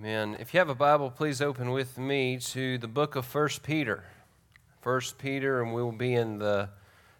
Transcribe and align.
Amen. 0.00 0.34
If 0.40 0.54
you 0.54 0.60
have 0.60 0.70
a 0.70 0.74
Bible, 0.74 1.10
please 1.10 1.42
open 1.42 1.72
with 1.72 1.98
me 1.98 2.38
to 2.38 2.78
the 2.78 2.88
book 2.88 3.16
of 3.16 3.34
1 3.34 3.48
Peter. 3.62 4.04
1 4.82 5.00
Peter, 5.18 5.60
and 5.60 5.74
we'll 5.74 5.92
be 5.92 6.14
in 6.14 6.38
the 6.38 6.70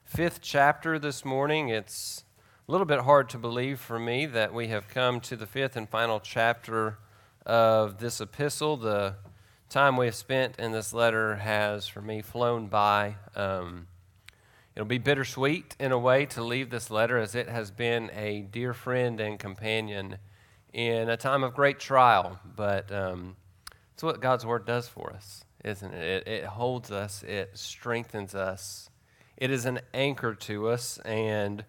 fifth 0.02 0.40
chapter 0.40 0.98
this 0.98 1.22
morning. 1.22 1.68
It's 1.68 2.24
a 2.66 2.72
little 2.72 2.86
bit 2.86 3.00
hard 3.00 3.28
to 3.30 3.38
believe 3.38 3.80
for 3.80 3.98
me 3.98 4.24
that 4.24 4.54
we 4.54 4.68
have 4.68 4.88
come 4.88 5.20
to 5.20 5.36
the 5.36 5.44
fifth 5.44 5.76
and 5.76 5.90
final 5.90 6.20
chapter 6.20 6.96
of 7.44 7.98
this 7.98 8.18
epistle. 8.18 8.78
The 8.78 9.16
time 9.68 9.98
we 9.98 10.06
have 10.06 10.14
spent 10.14 10.58
in 10.58 10.72
this 10.72 10.94
letter 10.94 11.36
has, 11.36 11.86
for 11.86 12.00
me, 12.00 12.22
flown 12.22 12.68
by. 12.68 13.16
Um, 13.36 13.88
it'll 14.74 14.88
be 14.88 14.96
bittersweet 14.96 15.76
in 15.78 15.92
a 15.92 15.98
way 15.98 16.24
to 16.24 16.42
leave 16.42 16.70
this 16.70 16.90
letter 16.90 17.18
as 17.18 17.34
it 17.34 17.50
has 17.50 17.70
been 17.70 18.10
a 18.14 18.40
dear 18.40 18.72
friend 18.72 19.20
and 19.20 19.38
companion 19.38 20.16
in 20.72 21.08
a 21.08 21.16
time 21.16 21.42
of 21.42 21.54
great 21.54 21.80
trial, 21.80 22.38
but 22.56 22.90
um, 22.92 23.36
it's 23.94 24.02
what 24.02 24.20
God's 24.20 24.46
Word 24.46 24.66
does 24.66 24.88
for 24.88 25.12
us, 25.12 25.44
isn't 25.64 25.92
it? 25.92 26.26
it? 26.26 26.28
It 26.28 26.44
holds 26.44 26.90
us, 26.90 27.22
it 27.22 27.50
strengthens 27.54 28.34
us, 28.34 28.90
it 29.36 29.50
is 29.50 29.64
an 29.64 29.80
anchor 29.92 30.34
to 30.34 30.68
us, 30.68 30.98
and 30.98 31.64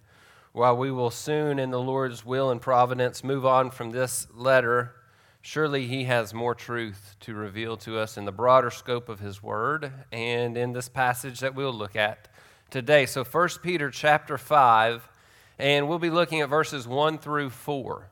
while 0.54 0.76
we 0.76 0.92
will 0.92 1.12
soon, 1.12 1.60
in 1.60 1.72
the 1.72 1.80
Lord's 1.80 2.26
will 2.26 2.52
and 2.52 2.62
providence, 2.62 3.24
move 3.24 3.46
on 3.46 3.72
from 3.72 3.92
this 3.92 4.28
letter, 4.34 4.94
surely 5.42 5.88
He 5.88 6.04
has 6.04 6.34
more 6.34 6.54
truth 6.54 7.16
to 7.22 7.34
reveal 7.34 7.78
to 7.78 7.98
us 7.98 8.18
in 8.18 8.26
the 8.26 8.32
broader 8.34 8.70
scope 8.70 9.08
of 9.08 9.22
His 9.22 9.42
Word 9.42 9.92
and 10.12 10.58
in 10.58 10.74
this 10.74 10.90
passage 10.90 11.40
that 11.40 11.56
we'll 11.56 11.74
look 11.74 11.96
at 11.96 12.28
today. 12.70 13.06
So, 13.06 13.24
1 13.24 13.50
Peter 13.64 13.90
chapter 13.90 14.38
5, 14.38 15.08
and 15.58 15.88
we'll 15.88 16.00
be 16.00 16.10
looking 16.10 16.42
at 16.42 16.50
verses 16.50 16.86
1 16.86 17.18
through 17.20 17.50
4. 17.50 18.11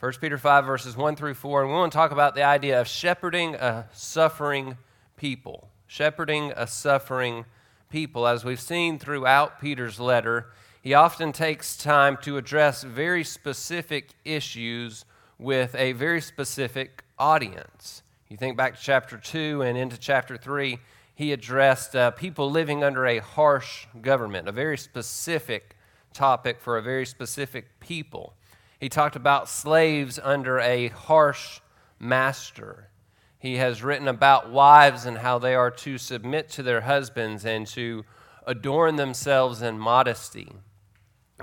1 0.00 0.12
Peter 0.18 0.38
5, 0.38 0.64
verses 0.64 0.96
1 0.96 1.14
through 1.14 1.34
4, 1.34 1.60
and 1.60 1.70
we 1.70 1.76
want 1.76 1.92
to 1.92 1.96
talk 1.96 2.10
about 2.10 2.34
the 2.34 2.42
idea 2.42 2.80
of 2.80 2.88
shepherding 2.88 3.54
a 3.54 3.86
suffering 3.92 4.78
people. 5.18 5.68
Shepherding 5.86 6.54
a 6.56 6.66
suffering 6.66 7.44
people. 7.90 8.26
As 8.26 8.42
we've 8.42 8.58
seen 8.58 8.98
throughout 8.98 9.60
Peter's 9.60 10.00
letter, 10.00 10.46
he 10.80 10.94
often 10.94 11.32
takes 11.32 11.76
time 11.76 12.16
to 12.22 12.38
address 12.38 12.82
very 12.82 13.22
specific 13.22 14.14
issues 14.24 15.04
with 15.38 15.74
a 15.74 15.92
very 15.92 16.22
specific 16.22 17.04
audience. 17.18 18.02
You 18.30 18.38
think 18.38 18.56
back 18.56 18.76
to 18.76 18.82
chapter 18.82 19.18
2 19.18 19.60
and 19.60 19.76
into 19.76 19.98
chapter 19.98 20.38
3, 20.38 20.78
he 21.14 21.30
addressed 21.30 21.94
uh, 21.94 22.12
people 22.12 22.50
living 22.50 22.82
under 22.82 23.06
a 23.06 23.18
harsh 23.18 23.84
government, 24.00 24.48
a 24.48 24.52
very 24.52 24.78
specific 24.78 25.76
topic 26.14 26.58
for 26.58 26.78
a 26.78 26.82
very 26.82 27.04
specific 27.04 27.80
people. 27.80 28.32
He 28.80 28.88
talked 28.88 29.14
about 29.14 29.48
slaves 29.48 30.18
under 30.22 30.58
a 30.58 30.88
harsh 30.88 31.60
master. 31.98 32.88
He 33.38 33.58
has 33.58 33.82
written 33.82 34.08
about 34.08 34.50
wives 34.50 35.04
and 35.04 35.18
how 35.18 35.38
they 35.38 35.54
are 35.54 35.70
to 35.70 35.98
submit 35.98 36.48
to 36.50 36.62
their 36.62 36.80
husbands 36.80 37.44
and 37.44 37.66
to 37.68 38.06
adorn 38.46 38.96
themselves 38.96 39.60
in 39.60 39.78
modesty. 39.78 40.50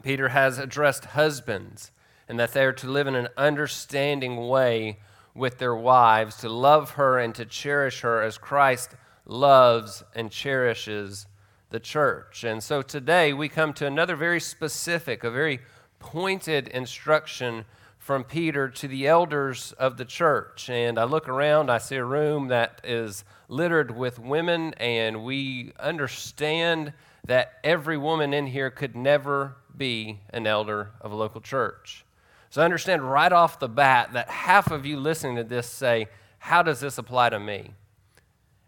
Peter 0.02 0.30
has 0.30 0.58
addressed 0.58 1.06
husbands 1.06 1.92
and 2.28 2.40
that 2.40 2.54
they 2.54 2.66
are 2.66 2.74
to 2.74 2.90
live 2.90 3.06
in 3.06 3.16
an 3.16 3.30
understanding 3.38 4.48
way 4.48 4.98
with 5.36 5.60
their 5.60 5.76
wives, 5.76 6.38
to 6.38 6.50
love 6.50 6.92
her 6.92 7.20
and 7.20 7.36
to 7.36 7.46
cherish 7.46 8.02
her 8.02 8.24
as 8.24 8.40
Christ 8.40 8.96
loves 9.26 10.04
and 10.16 10.32
cherishes 10.32 11.28
the 11.70 11.80
church. 11.80 12.44
And 12.44 12.64
so 12.64 12.82
today 12.82 13.32
we 13.32 13.48
come 13.48 13.74
to 13.74 13.86
another 13.86 14.16
very 14.16 14.40
specific, 14.40 15.24
a 15.24 15.30
very 15.30 15.60
pointed 16.00 16.68
instruction 16.68 17.66
from 17.98 18.24
Peter 18.24 18.70
to 18.70 18.88
the 18.88 19.06
elders 19.06 19.74
of 19.74 19.98
the 19.98 20.06
church. 20.06 20.70
And 20.70 20.98
I 20.98 21.04
look 21.04 21.28
around, 21.28 21.70
I 21.70 21.78
see 21.78 21.98
a 21.98 22.06
room 22.06 22.48
that 22.48 22.80
is 22.84 23.26
littered 23.50 23.92
with 23.96 24.18
women, 24.18 24.74
and 24.76 25.24
we 25.24 25.74
understand 25.80 26.94
that 27.26 27.60
every 27.64 27.98
woman 27.98 28.34
in 28.34 28.48
here 28.48 28.70
could 28.70 28.96
never 28.96 29.56
be 29.76 30.22
an 30.30 30.48
elder 30.48 30.92
of 31.02 31.12
a 31.12 31.16
local 31.16 31.42
church. 31.42 32.06
So 32.50 32.62
I 32.62 32.66
understand 32.66 33.10
right 33.10 33.32
off 33.32 33.60
the 33.60 33.68
bat 33.68 34.14
that 34.14 34.30
half 34.30 34.72
of 34.72 34.86
you 34.86 34.98
listening 34.98 35.36
to 35.36 35.44
this 35.44 35.68
say, 35.68 36.08
How 36.40 36.64
does 36.64 36.80
this 36.80 36.98
apply 36.98 37.30
to 37.32 37.40
me? 37.40 37.72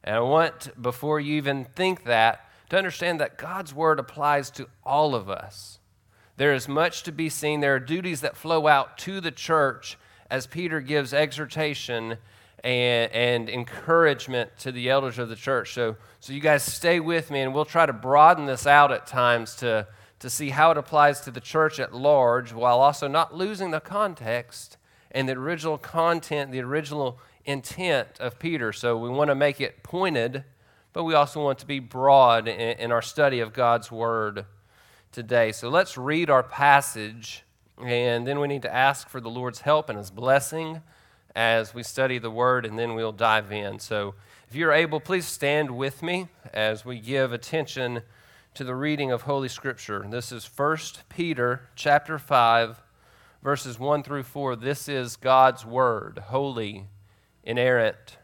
And 0.04 0.16
I 0.18 0.20
want, 0.20 0.82
before 0.82 1.20
you 1.20 1.36
even 1.36 1.66
think 1.66 2.04
that, 2.04 2.46
to 2.70 2.78
understand 2.78 3.20
that 3.20 3.38
God's 3.38 3.74
word 3.74 4.00
applies 4.00 4.52
to 4.52 4.68
all 4.84 5.16
of 5.16 5.30
us. 5.30 5.79
There 6.40 6.54
is 6.54 6.70
much 6.70 7.04
to 7.04 7.12
be 7.12 7.28
seen. 7.28 7.60
There 7.60 7.76
are 7.76 7.82
duties 7.82 8.22
that 8.22 8.38
flow 8.38 8.68
out 8.68 8.98
to 9.00 9.20
the 9.20 9.30
church 9.30 9.98
as 10.30 10.48
Peter 10.48 10.80
gives 10.80 11.14
exhortation 11.14 12.16
and, 12.64 13.12
and 13.12 13.50
encouragement 13.50 14.58
to 14.60 14.72
the 14.72 14.90
elders 14.90 15.20
of 15.20 15.28
the 15.28 15.36
church. 15.36 15.74
So, 15.74 15.98
so 16.22 16.32
you 16.32 16.40
guys 16.40 16.64
stay 16.64 17.02
with 17.02 17.30
me, 17.30 17.42
and 17.42 17.54
we'll 17.54 17.66
try 17.66 17.86
to 17.86 17.92
broaden 17.92 18.46
this 18.46 18.66
out 18.66 18.90
at 18.94 19.06
times 19.06 19.54
to, 19.58 19.86
to 20.20 20.30
see 20.30 20.52
how 20.52 20.72
it 20.72 20.78
applies 20.78 21.20
to 21.22 21.32
the 21.32 21.42
church 21.42 21.78
at 21.78 21.94
large 21.94 22.54
while 22.54 22.80
also 22.80 23.10
not 23.10 23.36
losing 23.36 23.72
the 23.72 23.82
context 23.82 24.78
and 25.12 25.28
the 25.28 25.34
original 25.34 25.78
content, 25.78 26.54
the 26.54 26.62
original 26.62 27.20
intent 27.44 28.18
of 28.22 28.40
Peter. 28.40 28.72
So 28.72 28.98
we 28.98 29.10
want 29.10 29.30
to 29.30 29.36
make 29.36 29.60
it 29.60 29.84
pointed, 29.84 30.46
but 30.94 31.04
we 31.04 31.16
also 31.16 31.44
want 31.44 31.60
to 31.60 31.66
be 31.66 31.80
broad 31.80 32.48
in, 32.48 32.78
in 32.78 32.92
our 32.94 33.02
study 33.02 33.42
of 33.42 33.52
God's 33.52 33.92
Word 33.92 34.46
today. 35.12 35.52
So 35.52 35.70
let's 35.70 35.98
read 35.98 36.30
our 36.30 36.44
passage, 36.44 37.44
and 37.84 38.28
then 38.28 38.40
we 38.40 38.48
need 38.48 38.62
to 38.62 38.74
ask 38.74 39.10
for 39.10 39.20
the 39.20 39.30
Lord's 39.30 39.62
help 39.62 39.90
and 39.90 39.98
His 39.98 40.12
blessing 40.12 40.82
as 41.36 41.74
we 41.74 41.84
study 41.84 42.20
the 42.20 42.32
Word, 42.32 42.66
and 42.66 42.78
then 42.78 42.94
we'll 42.96 43.12
dive 43.12 43.52
in. 43.52 43.80
So 43.80 44.16
if 44.48 44.56
you're 44.56 44.72
able, 44.72 45.00
please 45.00 45.26
stand 45.26 45.72
with 45.72 46.04
me 46.04 46.28
as 46.54 46.86
we 46.86 47.00
give 47.00 47.34
attention 47.34 48.04
to 48.54 48.64
the 48.64 48.76
reading 48.76 49.12
of 49.12 49.24
Holy 49.24 49.48
Scripture. 49.48 50.06
This 50.10 50.32
is 50.32 50.50
1 50.56 50.78
Peter 51.10 51.70
chapter 51.76 52.20
5, 52.20 52.82
verses 53.42 53.80
1 53.80 54.04
through 54.04 54.24
4. 54.24 54.56
This 54.56 54.88
is 54.88 55.16
God's 55.16 55.66
Word, 55.66 56.20
holy, 56.28 56.88
inerrant, 57.44 58.18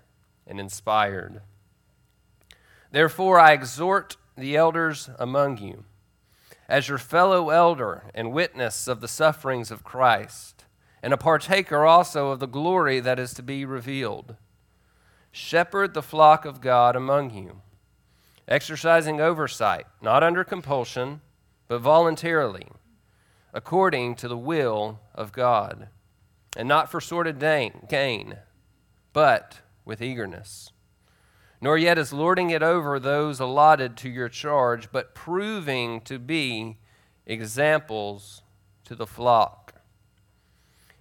and 0.45 0.59
inspired. 0.59 1.41
Therefore, 2.91 3.39
I 3.39 3.53
exhort 3.53 4.17
the 4.37 4.55
elders 4.55 5.09
among 5.17 5.57
you 5.57 5.85
as 6.67 6.87
your 6.87 6.97
fellow 6.97 7.49
elder 7.49 8.03
and 8.13 8.31
witness 8.31 8.87
of 8.87 9.01
the 9.01 9.07
sufferings 9.07 9.71
of 9.71 9.83
Christ, 9.83 10.65
and 11.03 11.13
a 11.13 11.17
partaker 11.17 11.85
also 11.85 12.29
of 12.29 12.39
the 12.39 12.47
glory 12.47 12.99
that 12.99 13.19
is 13.19 13.33
to 13.35 13.43
be 13.43 13.65
revealed. 13.65 14.35
Shepherd 15.31 15.93
the 15.93 16.01
flock 16.01 16.45
of 16.45 16.61
God 16.61 16.95
among 16.95 17.31
you, 17.31 17.61
exercising 18.47 19.21
oversight, 19.21 19.85
not 20.01 20.23
under 20.23 20.43
compulsion, 20.43 21.21
but 21.67 21.79
voluntarily, 21.79 22.67
according 23.53 24.15
to 24.15 24.27
the 24.27 24.37
will 24.37 24.99
of 25.13 25.31
God, 25.31 25.89
and 26.57 26.67
not 26.67 26.89
for 26.89 27.01
sordid 27.01 27.39
gain, 27.39 28.37
but 29.13 29.59
with 29.83 30.01
eagerness 30.01 30.71
nor 31.61 31.77
yet 31.77 31.97
as 31.97 32.13
lording 32.13 32.49
it 32.49 32.61
over 32.61 32.99
those 32.99 33.39
allotted 33.39 33.97
to 33.97 34.09
your 34.09 34.29
charge, 34.29 34.91
but 34.91 35.15
proving 35.15 36.01
to 36.01 36.19
be 36.19 36.77
examples 37.25 38.43
to 38.83 38.95
the 38.95 39.07
flock. 39.07 39.73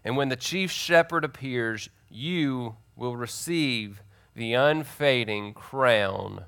And 0.04 0.16
when 0.16 0.28
the 0.28 0.36
chief 0.36 0.70
shepherd 0.70 1.24
appears, 1.24 1.88
you 2.08 2.76
will 2.96 3.16
receive 3.16 4.02
the 4.34 4.52
unfading 4.54 5.54
crown 5.54 6.44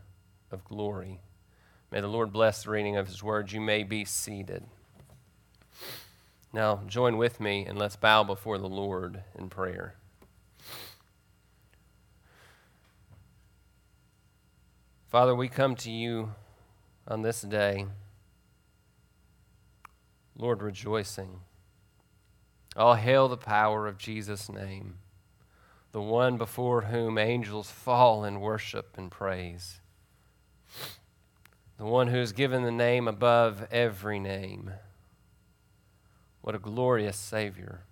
of 0.50 0.64
glory. 0.64 1.20
May 1.90 2.00
the 2.00 2.08
Lord 2.08 2.32
bless 2.32 2.64
the 2.64 2.70
reading 2.70 2.96
of 2.96 3.06
his 3.06 3.22
words. 3.22 3.52
You 3.52 3.60
may 3.60 3.82
be 3.82 4.04
seated. 4.04 4.64
Now, 6.52 6.82
join 6.86 7.16
with 7.16 7.40
me 7.40 7.64
and 7.66 7.78
let's 7.78 7.96
bow 7.96 8.24
before 8.24 8.58
the 8.58 8.68
Lord 8.68 9.22
in 9.38 9.48
prayer. 9.48 9.94
Father, 15.08 15.36
we 15.36 15.48
come 15.48 15.76
to 15.76 15.90
you 15.90 16.34
on 17.06 17.22
this 17.22 17.42
day, 17.42 17.86
Lord, 20.36 20.62
rejoicing. 20.62 21.40
All 22.74 22.96
hail 22.96 23.28
the 23.28 23.36
power 23.36 23.86
of 23.86 23.98
Jesus' 23.98 24.50
name, 24.50 24.96
the 25.92 26.02
one 26.02 26.36
before 26.36 26.82
whom 26.82 27.18
angels 27.18 27.70
fall 27.70 28.24
in 28.24 28.40
worship 28.40 28.98
and 28.98 29.08
praise, 29.08 29.80
the 31.78 31.86
one 31.86 32.08
who 32.08 32.18
is 32.18 32.32
given 32.32 32.64
the 32.64 32.72
name 32.72 33.06
above 33.06 33.68
every 33.70 34.18
name. 34.18 34.72
What 36.42 36.56
a 36.56 36.58
glorious 36.58 37.16
Savior. 37.16 37.82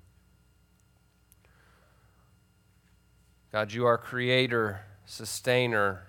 God, 3.52 3.72
you 3.72 3.86
are 3.86 3.96
creator, 3.96 4.80
sustainer, 5.06 6.02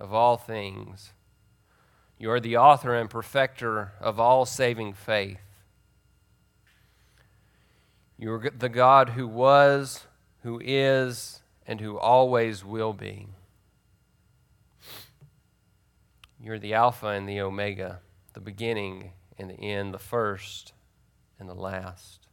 of 0.00 0.12
all 0.12 0.36
things. 0.36 1.12
You 2.18 2.30
are 2.30 2.40
the 2.40 2.56
author 2.56 2.94
and 2.94 3.10
perfecter 3.10 3.92
of 4.00 4.20
all 4.20 4.44
saving 4.46 4.94
faith. 4.94 5.40
You 8.16 8.32
are 8.32 8.50
the 8.50 8.68
God 8.68 9.10
who 9.10 9.26
was, 9.26 10.06
who 10.42 10.60
is, 10.62 11.42
and 11.66 11.80
who 11.80 11.98
always 11.98 12.64
will 12.64 12.92
be. 12.92 13.28
You're 16.40 16.58
the 16.58 16.74
Alpha 16.74 17.08
and 17.08 17.28
the 17.28 17.40
Omega, 17.40 18.00
the 18.34 18.40
beginning 18.40 19.12
and 19.38 19.50
the 19.50 19.58
end, 19.58 19.94
the 19.94 19.98
first 19.98 20.72
and 21.38 21.48
the 21.48 21.54
last. 21.54 22.28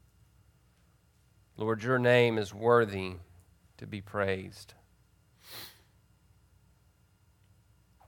Lord, 1.58 1.84
your 1.84 2.00
name 2.00 2.38
is 2.38 2.54
worthy 2.54 3.16
to 3.78 3.88
be 3.88 4.02
praised. 4.02 4.74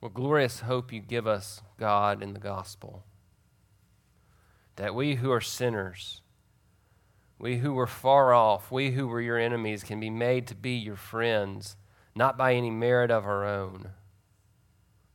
What 0.04 0.16
glorious 0.16 0.60
hope 0.60 0.92
you 0.92 1.00
give 1.00 1.26
us, 1.26 1.62
God, 1.80 2.22
in 2.22 2.34
the 2.34 2.40
gospel. 2.42 3.06
That 4.76 4.94
we 4.94 5.16
who 5.16 5.32
are 5.32 5.40
sinners, 5.40 6.20
we 7.40 7.60
who 7.60 7.72
were 7.72 7.88
far 7.88 8.34
off, 8.34 8.70
we 8.70 8.92
who 8.92 9.08
were 9.08 9.22
your 9.22 9.38
enemies, 9.38 9.82
can 9.82 10.02
be 10.02 10.10
made 10.10 10.46
to 10.48 10.56
be 10.56 10.72
your 10.72 10.98
friends, 10.98 11.78
not 12.16 12.38
by 12.38 12.54
any 12.54 12.70
merit 12.70 13.12
of 13.12 13.26
our 13.26 13.46
own, 13.46 13.92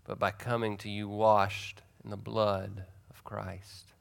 but 0.05 0.19
by 0.19 0.31
coming 0.31 0.79
to 0.79 0.89
you 0.89 1.07
washed 1.07 1.83
in 2.03 2.09
the 2.09 2.17
blood 2.17 2.85
of 3.11 3.23
Christ. 3.25 3.93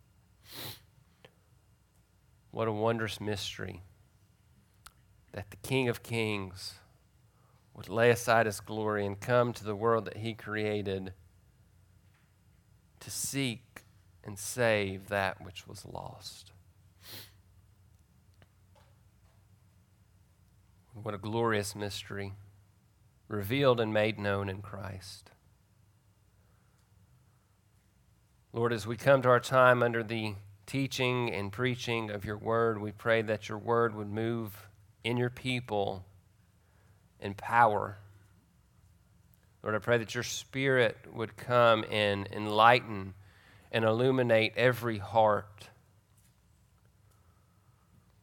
What 2.50 2.70
a 2.70 2.72
wondrous 2.72 3.20
mystery 3.20 3.84
that 5.34 5.52
the 5.52 5.58
King 5.58 5.90
of 5.90 6.02
Kings 6.02 6.76
would 7.78 7.88
lay 7.88 8.10
aside 8.10 8.48
his 8.48 8.60
glory 8.60 9.06
and 9.06 9.20
come 9.20 9.54
to 9.54 9.64
the 9.64 9.76
world 9.76 10.06
that 10.06 10.18
he 10.18 10.34
created 10.34 11.14
to 13.00 13.12
seek 13.12 13.84
and 14.24 14.38
save 14.38 15.08
that 15.10 15.40
which 15.46 15.68
was 15.68 15.86
lost. 15.86 16.52
What 20.92 21.14
a 21.14 21.20
glorious 21.20 21.76
mystery, 21.76 22.34
revealed 23.28 23.80
and 23.80 23.94
made 23.94 24.18
known 24.18 24.50
in 24.50 24.64
Christ. 24.64 25.30
Lord, 28.52 28.74
as 28.74 28.88
we 28.88 28.98
come 28.98 29.22
to 29.22 29.30
our 29.30 29.40
time 29.40 29.84
under 29.84 30.02
the 30.02 30.34
teaching 30.66 31.32
and 31.32 31.52
preaching 31.52 32.10
of 32.10 32.26
your 32.26 32.38
word, 32.38 32.82
we 32.82 32.92
pray 32.92 33.22
that 33.22 33.48
your 33.48 33.60
word 33.60 33.94
would 33.94 34.10
move 34.10 34.68
in 35.04 35.16
your 35.16 35.30
people 35.30 36.07
in 37.20 37.34
power. 37.34 37.98
Lord, 39.64 39.76
I 39.76 39.80
pray 39.80 39.98
that 39.98 40.16
your 40.16 40.24
spirit 40.24 40.98
would 41.14 41.36
come 41.36 41.84
and 41.92 42.28
enlighten 42.32 43.14
and 43.72 43.84
illuminate 43.84 44.54
every 44.56 44.98
heart. 44.98 45.70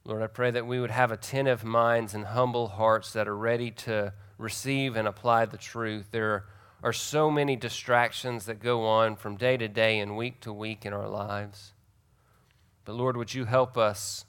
Lord, 0.05 0.23
I 0.23 0.27
pray 0.27 0.51
that 0.51 0.67
we 0.67 0.81
would 0.81 0.91
have 0.91 1.11
attentive 1.11 1.65
minds 1.65 2.15
and 2.15 2.27
humble 2.27 2.69
hearts 2.69 3.13
that 3.13 3.27
are 3.27 3.37
ready 3.37 3.71
to 3.71 4.13
receive 4.39 4.97
and 4.97 5.09
apply 5.09 5.47
the 5.47 5.57
truth. 5.57 6.09
There 6.11 6.45
are 6.83 6.93
so 6.93 7.31
many 7.31 7.57
distractions 7.57 8.47
that 8.47 8.61
go 8.61 8.85
on 8.85 9.17
from 9.17 9.37
day 9.37 9.57
to 9.57 9.69
day 9.69 9.99
and 9.99 10.17
week 10.17 10.41
to 10.43 10.53
week 10.53 10.85
in 10.85 10.93
our 10.93 11.09
lives. 11.09 11.73
But 12.85 12.95
Lord, 12.95 13.17
would 13.17 13.33
you 13.33 13.47
help 13.47 13.79
us? 13.79 14.27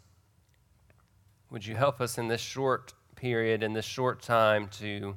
Would 1.50 1.66
you 1.66 1.76
help 1.76 2.00
us 2.00 2.18
in 2.18 2.30
this 2.30 2.42
short 2.42 2.94
period, 3.16 3.64
in 3.64 3.74
this 3.74 3.86
short 3.86 4.22
time, 4.22 4.68
to 4.80 5.16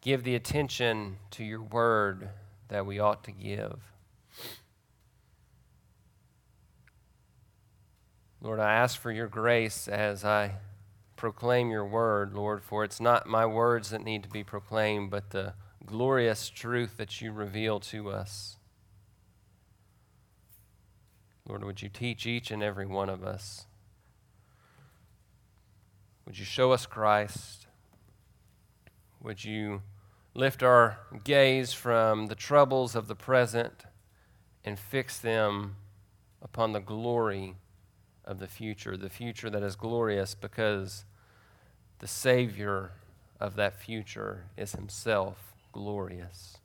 give 0.00 0.24
the 0.24 0.34
attention 0.34 1.16
to 1.32 1.44
your 1.44 1.62
word 1.62 2.28
that 2.68 2.86
we 2.86 2.98
ought 2.98 3.24
to 3.24 3.32
give? 3.32 3.80
Lord, 8.42 8.58
I 8.58 8.72
ask 8.72 8.98
for 8.98 9.12
your 9.12 9.28
grace 9.28 9.86
as 9.86 10.24
I 10.24 10.52
proclaim 11.16 11.70
your 11.70 11.84
word, 11.84 12.32
Lord, 12.32 12.62
for 12.62 12.84
it's 12.84 13.00
not 13.00 13.26
my 13.26 13.44
words 13.44 13.90
that 13.90 14.02
need 14.02 14.22
to 14.22 14.30
be 14.30 14.42
proclaimed, 14.42 15.10
but 15.10 15.30
the 15.30 15.52
glorious 15.84 16.48
truth 16.48 16.96
that 16.96 17.20
you 17.20 17.32
reveal 17.32 17.80
to 17.80 18.10
us. 18.10 18.56
Lord, 21.46 21.64
would 21.64 21.82
you 21.82 21.90
teach 21.90 22.26
each 22.26 22.50
and 22.50 22.62
every 22.62 22.86
one 22.86 23.10
of 23.10 23.22
us? 23.22 23.66
Would 26.30 26.38
you 26.38 26.44
show 26.44 26.70
us 26.70 26.86
Christ? 26.86 27.66
Would 29.20 29.44
you 29.44 29.82
lift 30.32 30.62
our 30.62 30.98
gaze 31.24 31.72
from 31.72 32.28
the 32.28 32.36
troubles 32.36 32.94
of 32.94 33.08
the 33.08 33.16
present 33.16 33.82
and 34.64 34.78
fix 34.78 35.18
them 35.18 35.74
upon 36.40 36.70
the 36.70 36.78
glory 36.78 37.56
of 38.24 38.38
the 38.38 38.46
future, 38.46 38.96
the 38.96 39.10
future 39.10 39.50
that 39.50 39.64
is 39.64 39.74
glorious 39.74 40.36
because 40.36 41.04
the 41.98 42.06
Savior 42.06 42.92
of 43.40 43.56
that 43.56 43.80
future 43.80 44.44
is 44.56 44.70
Himself 44.70 45.52
glorious. 45.72 46.58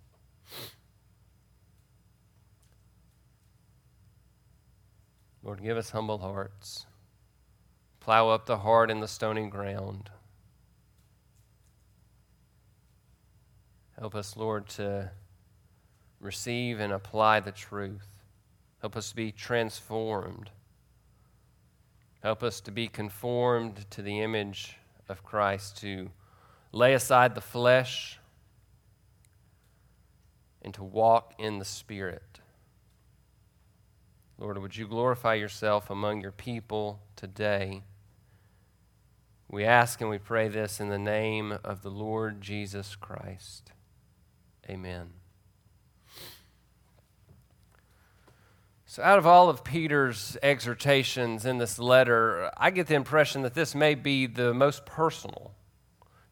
Lord, 5.42 5.64
give 5.64 5.76
us 5.76 5.90
humble 5.90 6.20
hearts. 6.20 6.86
Plow 8.06 8.30
up 8.30 8.46
the 8.46 8.60
heart 8.60 8.90
in 8.90 9.02
the 9.02 9.08
stony 9.08 9.48
ground. 9.48 10.10
Help 14.00 14.16
us, 14.16 14.38
Lord, 14.38 14.70
to 14.70 15.12
receive 16.22 16.80
and 16.80 16.94
apply 16.94 17.42
the 17.42 17.52
truth. 17.52 18.08
Help 18.80 18.96
us 18.96 19.10
to 19.10 19.16
be 19.16 19.32
transformed 19.32 20.50
Help 22.26 22.42
us 22.42 22.60
to 22.60 22.72
be 22.72 22.88
conformed 22.88 23.86
to 23.92 24.02
the 24.02 24.20
image 24.20 24.78
of 25.08 25.24
Christ, 25.24 25.78
to 25.82 26.10
lay 26.72 26.96
aside 26.96 27.36
the 27.36 27.40
flesh 27.40 28.18
and 30.64 30.74
to 30.74 30.84
walk 30.84 31.36
in 31.38 31.60
the 31.60 31.66
Spirit. 31.66 32.40
Lord, 34.40 34.58
would 34.58 34.76
you 34.76 34.88
glorify 34.88 35.36
yourself 35.36 35.92
among 35.92 36.20
your 36.22 36.32
people 36.32 37.00
today? 37.16 37.84
We 39.56 39.64
ask 39.64 40.02
and 40.02 40.10
we 40.10 40.18
pray 40.18 40.50
this 40.50 40.82
in 40.82 40.90
the 40.90 41.00
name 41.00 41.58
of 41.64 41.82
the 41.82 41.90
Lord 41.90 42.42
Jesus 42.42 42.98
Christ. 42.98 43.72
Amen. 44.70 45.14
So, 48.86 49.02
out 49.02 49.18
of 49.18 49.26
all 49.26 49.50
of 49.50 49.64
Peter's 49.64 50.36
exhortations 50.44 51.46
in 51.46 51.58
this 51.58 51.80
letter, 51.80 52.52
I 52.58 52.70
get 52.70 52.88
the 52.88 52.96
impression 52.96 53.44
that 53.44 53.54
this 53.54 53.74
may 53.74 53.96
be 53.96 54.26
the 54.28 54.54
most 54.54 54.86
personal. 54.86 55.54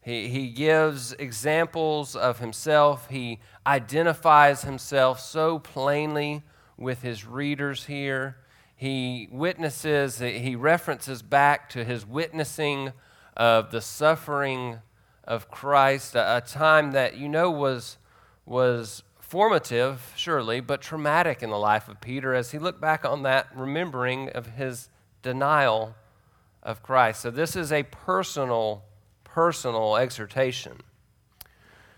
He, 0.02 0.28
he 0.28 0.50
gives 0.50 1.14
examples 1.14 2.14
of 2.14 2.40
himself, 2.40 3.08
he 3.08 3.40
identifies 3.66 4.64
himself 4.64 5.18
so 5.18 5.58
plainly 5.58 6.42
with 6.76 7.00
his 7.00 7.24
readers 7.24 7.86
here. 7.86 8.36
He 8.76 9.30
witnesses, 9.32 10.18
he 10.18 10.56
references 10.56 11.22
back 11.22 11.70
to 11.70 11.84
his 11.86 12.04
witnessing 12.04 12.92
of 13.36 13.70
the 13.70 13.80
suffering 13.80 14.80
of 15.24 15.50
Christ, 15.50 16.14
a, 16.14 16.38
a 16.38 16.40
time 16.40 16.92
that 16.92 17.16
you 17.16 17.28
know 17.28 17.50
was, 17.50 17.98
was 18.46 19.02
formative, 19.18 20.12
surely, 20.16 20.60
but 20.60 20.80
traumatic 20.80 21.42
in 21.42 21.50
the 21.50 21.58
life 21.58 21.88
of 21.88 22.00
Peter 22.00 22.34
as 22.34 22.52
he 22.52 22.58
looked 22.58 22.80
back 22.80 23.04
on 23.04 23.22
that, 23.22 23.48
remembering 23.54 24.28
of 24.30 24.46
his 24.56 24.88
denial 25.22 25.94
of 26.62 26.82
Christ. 26.82 27.22
So, 27.22 27.30
this 27.30 27.56
is 27.56 27.72
a 27.72 27.82
personal, 27.84 28.84
personal 29.24 29.96
exhortation. 29.96 30.80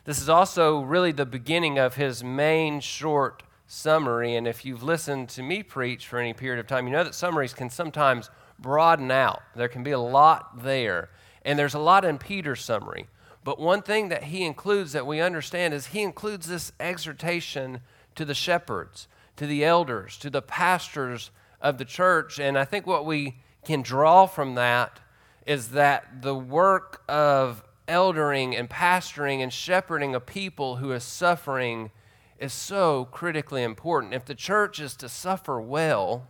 This 0.05 0.21
is 0.21 0.29
also 0.29 0.81
really 0.81 1.11
the 1.11 1.27
beginning 1.27 1.79
of 1.79 1.97
his 1.97 2.23
main 2.23 2.79
short 2.79 3.43
summary. 3.67 4.37
And 4.37 4.47
if 4.47 4.65
you've 4.65 4.85
listened 4.85 5.29
to 5.31 5.43
me 5.43 5.65
preach 5.65 6.07
for 6.07 6.19
any 6.21 6.33
period 6.33 6.61
of 6.61 6.69
time, 6.69 6.87
you 6.87 6.93
know 6.93 7.03
that 7.03 7.15
summaries 7.15 7.53
can 7.53 7.71
sometimes 7.71 8.31
broaden 8.59 9.11
out. 9.11 9.43
There 9.55 9.69
can 9.69 9.83
be 9.83 9.91
a 9.91 9.99
lot 9.99 10.63
there. 10.63 11.11
And 11.47 11.57
there's 11.57 11.75
a 11.75 11.79
lot 11.79 12.05
in 12.05 12.19
Peter's 12.19 12.63
summary. 12.63 13.07
But 13.45 13.61
one 13.61 13.81
thing 13.81 14.09
that 14.09 14.25
he 14.25 14.45
includes 14.45 14.91
that 14.93 15.07
we 15.07 15.21
understand 15.21 15.73
is 15.73 15.87
he 15.87 16.03
includes 16.03 16.49
this 16.49 16.73
exhortation 16.81 17.81
to 18.17 18.25
the 18.25 18.35
shepherds, 18.35 19.07
to 19.37 19.47
the 19.47 19.65
elders, 19.65 20.19
to 20.19 20.29
the 20.29 20.43
pastors 20.43 21.31
of 21.61 21.79
the 21.79 21.85
church. 21.85 22.41
And 22.41 22.59
I 22.59 22.65
think 22.65 22.85
what 22.85 23.07
we 23.07 23.37
can 23.65 23.83
draw 23.83 24.27
from 24.27 24.57
that 24.57 24.99
is 25.47 25.69
that 25.69 26.23
the 26.23 26.35
work 26.35 27.03
of 27.09 27.63
eldering 27.87 28.57
and 28.57 28.69
pastoring 28.69 29.39
and 29.39 29.53
shepherding 29.53 30.17
a 30.17 30.21
people 30.21 30.77
who 30.77 30.91
is 30.91 31.05
suffering 31.05 31.93
is 32.41 32.53
so 32.53 33.05
critically 33.13 33.63
important. 33.63 34.15
If 34.15 34.25
the 34.25 34.35
church 34.35 34.81
is 34.81 34.97
to 34.97 35.09
suffer 35.09 35.61
well, 35.61 36.29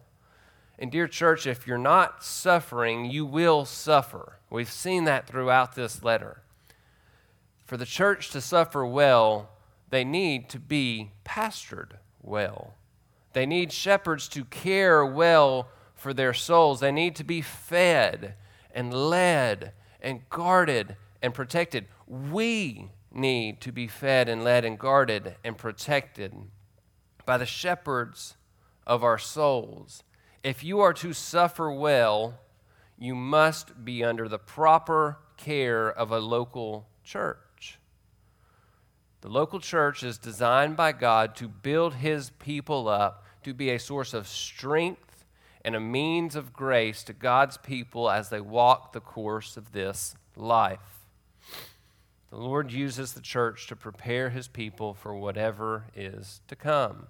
and 0.78 0.92
dear 0.92 1.08
church, 1.08 1.46
if 1.46 1.66
you're 1.66 1.78
not 1.78 2.22
suffering, 2.22 3.06
you 3.06 3.24
will 3.24 3.64
suffer. 3.64 4.38
We've 4.50 4.70
seen 4.70 5.04
that 5.04 5.26
throughout 5.26 5.74
this 5.74 6.02
letter. 6.02 6.42
For 7.64 7.76
the 7.76 7.86
church 7.86 8.30
to 8.30 8.40
suffer 8.40 8.84
well, 8.86 9.50
they 9.90 10.04
need 10.04 10.48
to 10.50 10.58
be 10.58 11.12
pastored 11.24 11.92
well. 12.22 12.74
They 13.32 13.46
need 13.46 13.72
shepherds 13.72 14.28
to 14.28 14.44
care 14.44 15.04
well 15.04 15.68
for 15.94 16.12
their 16.12 16.34
souls. 16.34 16.80
They 16.80 16.92
need 16.92 17.16
to 17.16 17.24
be 17.24 17.40
fed 17.40 18.34
and 18.74 18.92
led 18.92 19.72
and 20.00 20.28
guarded 20.28 20.96
and 21.22 21.32
protected. 21.32 21.86
we 22.06 22.90
need 23.10 23.60
to 23.62 23.72
be 23.72 23.88
fed 23.88 24.28
and 24.28 24.44
led 24.44 24.64
and 24.64 24.78
guarded 24.78 25.36
and 25.42 25.56
protected 25.56 26.34
by 27.24 27.38
the 27.38 27.46
shepherds 27.46 28.36
of 28.86 29.02
our 29.02 29.18
souls. 29.18 30.02
If 30.46 30.62
you 30.62 30.78
are 30.78 30.92
to 30.92 31.12
suffer 31.12 31.72
well, 31.72 32.38
you 32.96 33.16
must 33.16 33.84
be 33.84 34.04
under 34.04 34.28
the 34.28 34.38
proper 34.38 35.18
care 35.36 35.90
of 35.90 36.12
a 36.12 36.20
local 36.20 36.86
church. 37.02 37.80
The 39.22 39.28
local 39.28 39.58
church 39.58 40.04
is 40.04 40.18
designed 40.18 40.76
by 40.76 40.92
God 40.92 41.34
to 41.34 41.48
build 41.48 41.94
his 41.94 42.30
people 42.30 42.86
up, 42.86 43.24
to 43.42 43.54
be 43.54 43.70
a 43.70 43.80
source 43.80 44.14
of 44.14 44.28
strength 44.28 45.24
and 45.64 45.74
a 45.74 45.80
means 45.80 46.36
of 46.36 46.52
grace 46.52 47.02
to 47.02 47.12
God's 47.12 47.56
people 47.56 48.08
as 48.08 48.28
they 48.28 48.40
walk 48.40 48.92
the 48.92 49.00
course 49.00 49.56
of 49.56 49.72
this 49.72 50.14
life. 50.36 51.00
The 52.30 52.38
Lord 52.38 52.70
uses 52.70 53.14
the 53.14 53.20
church 53.20 53.66
to 53.66 53.74
prepare 53.74 54.30
his 54.30 54.46
people 54.46 54.94
for 54.94 55.12
whatever 55.12 55.86
is 55.96 56.40
to 56.46 56.54
come. 56.54 57.08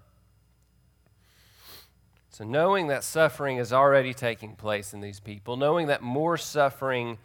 So, 2.37 2.45
knowing 2.45 2.89
that 2.89 3.03
suffering 3.03 3.57
is 3.57 3.73
already 3.73 4.13
taking 4.13 4.57
place 4.57 4.93
in 4.93 5.01
these 5.01 5.21
people, 5.21 5.57
knowing 5.57 5.87
that 5.87 6.03
more 6.03 6.37
suffering 6.37 7.17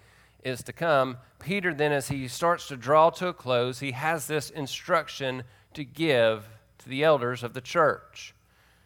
is 0.41 0.63
to 0.63 0.71
come, 0.71 1.17
Peter 1.37 1.73
then, 1.73 1.91
as 1.91 2.07
he 2.07 2.29
starts 2.29 2.69
to 2.69 2.77
draw 2.77 3.09
to 3.09 3.27
a 3.27 3.33
close, 3.33 3.81
he 3.81 3.91
has 3.91 4.27
this 4.27 4.49
instruction 4.49 5.43
to 5.73 5.83
give 5.83 6.47
to 6.77 6.87
the 6.87 7.03
elders 7.03 7.43
of 7.43 7.53
the 7.53 7.59
church. 7.59 8.33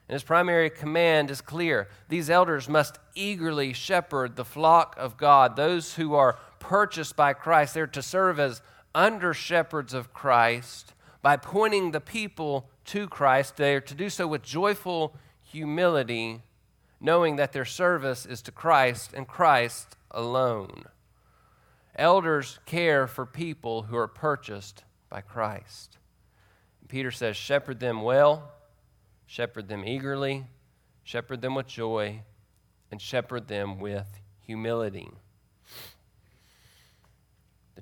And 0.09 0.15
his 0.15 0.23
primary 0.23 0.71
command 0.71 1.29
is 1.29 1.41
clear. 1.41 1.89
These 2.09 2.31
elders 2.31 2.67
must 2.67 2.97
eagerly 3.13 3.71
shepherd 3.71 4.35
the 4.35 4.43
flock 4.43 4.95
of 4.97 5.17
God, 5.17 5.55
those 5.55 5.93
who 5.93 6.15
are 6.15 6.39
purchased 6.57 7.15
by 7.15 7.33
Christ. 7.33 7.75
They're 7.75 7.85
to 7.85 8.01
serve 8.01 8.39
as 8.39 8.63
under 8.95 9.35
shepherds 9.35 9.93
of 9.93 10.11
Christ 10.11 10.95
by 11.21 11.37
pointing 11.37 11.91
the 11.91 12.01
people 12.01 12.67
to 12.85 13.07
Christ. 13.07 13.57
They 13.57 13.75
are 13.75 13.81
to 13.81 13.93
do 13.93 14.09
so 14.09 14.25
with 14.25 14.41
joyful 14.41 15.15
humility, 15.55 16.41
knowing 16.99 17.37
that 17.37 17.53
their 17.53 17.63
service 17.63 18.25
is 18.25 18.41
to 18.41 18.51
Christ 18.51 19.13
and 19.13 19.25
Christ 19.25 19.95
alone. 20.11 20.83
Elders 21.95 22.59
care 22.65 23.07
for 23.07 23.25
people 23.25 23.83
who 23.83 23.95
are 23.95 24.07
purchased 24.07 24.83
by 25.09 25.21
Christ. 25.21 25.97
Peter 26.89 27.09
says, 27.09 27.37
Shepherd 27.37 27.79
them 27.79 28.01
well, 28.01 28.51
shepherd 29.25 29.69
them 29.69 29.85
eagerly, 29.85 30.43
shepherd 31.03 31.41
them 31.41 31.55
with 31.55 31.67
joy, 31.67 32.21
and 32.91 33.01
shepherd 33.01 33.47
them 33.47 33.79
with 33.79 34.19
humility. 34.41 35.09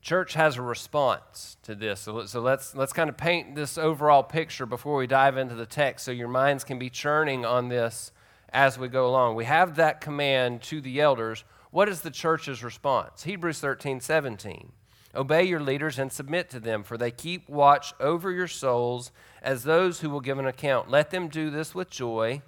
Church 0.04 0.34
has 0.34 0.58
a 0.58 0.62
response 0.62 1.56
to 1.64 1.76
this. 1.76 2.02
So, 2.02 2.26
so 2.26 2.42
let's, 2.42 2.76
let's 2.76 2.92
kind 2.92 3.10
of 3.10 3.16
paint 3.16 3.56
this 3.56 3.78
overall 3.78 4.22
picture 4.22 4.66
before 4.66 4.98
we 4.98 5.08
dive 5.08 5.38
into 5.38 5.56
the 5.56 5.66
text 5.66 6.04
so 6.04 6.12
your 6.12 6.28
minds 6.28 6.66
can 6.66 6.78
be 6.78 6.90
churning 6.90 7.46
on 7.46 7.70
this 7.70 8.12
as 8.50 8.78
we 8.78 8.90
go 8.90 9.08
along. 9.08 9.36
We 9.36 9.46
have 9.46 9.78
that 9.78 10.02
command 10.02 10.62
to 10.64 10.82
the 10.82 11.00
elders. 11.00 11.46
What 11.72 11.88
is 11.88 12.02
the 12.02 12.12
church's 12.12 12.66
response? 12.66 13.24
Hebrews 13.24 13.62
13, 13.62 14.02
17. 14.02 14.74
Obey 15.16 15.46
your 15.46 15.62
leaders 15.62 15.98
and 15.98 16.12
submit 16.12 16.50
to 16.50 16.60
them, 16.60 16.84
for 16.84 16.98
they 16.98 17.10
keep 17.10 17.48
watch 17.48 17.94
over 18.02 18.30
your 18.30 18.50
souls 18.50 19.14
as 19.42 19.64
those 19.64 20.02
who 20.02 20.10
will 20.10 20.20
give 20.20 20.38
an 20.38 20.46
account. 20.46 20.90
Let 20.90 21.12
them 21.12 21.30
do 21.30 21.50
this 21.50 21.74
with 21.74 21.90
joy 21.90 22.42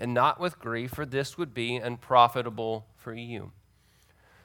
and 0.00 0.12
not 0.12 0.40
with 0.40 0.58
grief, 0.58 0.90
for 0.90 1.06
this 1.06 1.38
would 1.38 1.54
be 1.54 1.76
unprofitable 1.76 2.86
for 2.96 3.14
you. 3.14 3.52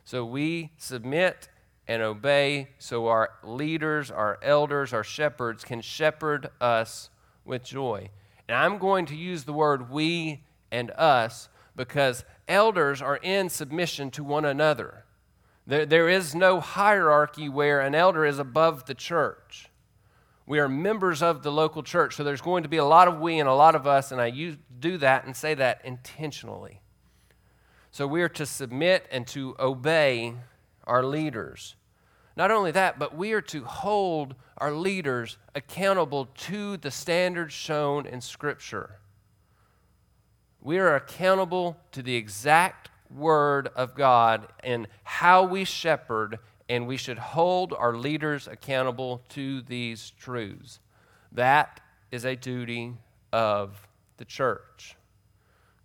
So 0.05 0.23
we 0.23 0.73
submit 0.77 1.49
and 1.87 2.01
obey 2.01 2.69
so 2.79 3.07
our 3.07 3.31
leaders, 3.43 4.11
our 4.11 4.39
elders, 4.41 4.93
our 4.93 5.03
shepherds 5.03 5.63
can 5.63 5.81
shepherd 5.81 6.49
us 6.59 7.09
with 7.45 7.63
joy. 7.63 8.09
And 8.47 8.57
I'm 8.57 8.77
going 8.77 9.05
to 9.07 9.15
use 9.15 9.43
the 9.43 9.53
word 9.53 9.89
we 9.89 10.43
and 10.71 10.91
us 10.91 11.49
because 11.75 12.25
elders 12.47 13.01
are 13.01 13.17
in 13.17 13.49
submission 13.49 14.11
to 14.11 14.23
one 14.23 14.45
another. 14.45 15.05
There, 15.65 15.85
there 15.85 16.09
is 16.09 16.33
no 16.33 16.59
hierarchy 16.59 17.49
where 17.49 17.81
an 17.81 17.95
elder 17.95 18.25
is 18.25 18.39
above 18.39 18.85
the 18.85 18.93
church. 18.93 19.69
We 20.45 20.59
are 20.59 20.69
members 20.69 21.21
of 21.21 21.43
the 21.43 21.51
local 21.51 21.83
church, 21.83 22.15
so 22.15 22.23
there's 22.23 22.41
going 22.41 22.63
to 22.63 22.69
be 22.69 22.77
a 22.77 22.85
lot 22.85 23.09
of 23.09 23.19
we 23.19 23.39
and 23.39 23.49
a 23.49 23.53
lot 23.53 23.75
of 23.75 23.85
us, 23.85 24.13
and 24.13 24.21
I 24.21 24.27
use, 24.27 24.55
do 24.79 24.97
that 24.99 25.25
and 25.25 25.35
say 25.35 25.53
that 25.55 25.81
intentionally. 25.83 26.79
So 27.91 28.07
we 28.07 28.21
are 28.21 28.29
to 28.29 28.45
submit 28.45 29.07
and 29.11 29.27
to 29.27 29.55
obey 29.59 30.35
our 30.85 31.03
leaders. 31.03 31.75
Not 32.37 32.51
only 32.51 32.69
that, 32.69 32.99
but 32.99 33.17
we 33.17 33.33
are 33.33 33.41
to 33.41 33.63
hold 33.63 34.35
our 34.59 34.71
leaders 34.71 35.37
accountable 35.55 36.25
to 36.25 36.77
the 36.77 36.91
standards 36.91 37.51
shown 37.51 38.05
in 38.05 38.21
Scripture. 38.21 38.99
We 40.61 40.77
are 40.77 40.95
accountable 40.95 41.77
to 41.93 42.03
the 42.03 42.15
exact 42.15 42.91
Word 43.09 43.69
of 43.75 43.95
God 43.95 44.49
and 44.63 44.87
how 45.03 45.45
we 45.45 45.65
shepherd, 45.65 46.37
and 46.69 46.85
we 46.85 46.95
should 46.95 47.17
hold 47.17 47.73
our 47.73 47.95
leaders 47.95 48.47
accountable 48.47 49.23
to 49.29 49.63
these 49.63 50.11
truths. 50.11 50.79
That 51.31 51.79
is 52.11 52.23
a 52.23 52.35
duty 52.35 52.93
of 53.33 53.87
the 54.17 54.25
church. 54.25 54.95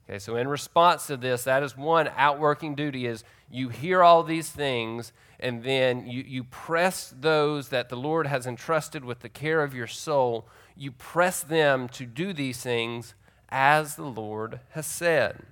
Okay, 0.04 0.18
so 0.18 0.36
in 0.36 0.48
response 0.48 1.06
to 1.06 1.16
this, 1.16 1.44
that 1.44 1.62
is 1.62 1.78
one 1.78 2.10
outworking 2.14 2.74
duty 2.74 3.06
is 3.06 3.24
you 3.50 3.70
hear 3.70 4.02
all 4.02 4.22
these 4.22 4.50
things 4.50 5.14
and 5.42 5.64
then 5.64 6.06
you, 6.06 6.22
you 6.22 6.44
press 6.44 7.12
those 7.18 7.68
that 7.70 7.88
the 7.88 7.96
Lord 7.96 8.28
has 8.28 8.46
entrusted 8.46 9.04
with 9.04 9.20
the 9.20 9.28
care 9.28 9.64
of 9.64 9.74
your 9.74 9.88
soul, 9.88 10.46
you 10.76 10.92
press 10.92 11.42
them 11.42 11.88
to 11.90 12.06
do 12.06 12.32
these 12.32 12.62
things 12.62 13.14
as 13.48 13.96
the 13.96 14.04
Lord 14.04 14.60
has 14.70 14.86
said. 14.86 15.42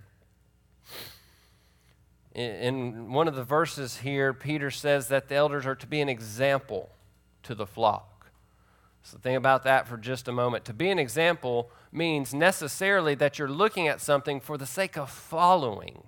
In, 2.32 3.12
one 3.12 3.26
of 3.26 3.34
the 3.34 3.42
verses 3.42 3.98
here, 3.98 4.32
Peter 4.32 4.70
says 4.70 5.08
that 5.08 5.28
the 5.28 5.34
elders 5.34 5.66
are 5.66 5.74
to 5.74 5.86
be 5.88 6.00
an 6.00 6.08
example 6.08 6.90
to 7.42 7.56
the 7.56 7.66
flock. 7.66 8.30
So 9.02 9.18
think 9.18 9.36
about 9.36 9.64
that 9.64 9.88
for 9.88 9.96
just 9.96 10.28
a 10.28 10.32
moment. 10.32 10.64
To 10.66 10.72
be 10.72 10.88
an 10.90 11.00
example 11.00 11.68
means 11.90 12.32
necessarily 12.32 13.16
that 13.16 13.40
you're 13.40 13.48
looking 13.48 13.88
at 13.88 14.00
something 14.00 14.38
for 14.38 14.56
the 14.56 14.66
sake 14.66 14.96
of 14.96 15.10
following 15.10 16.04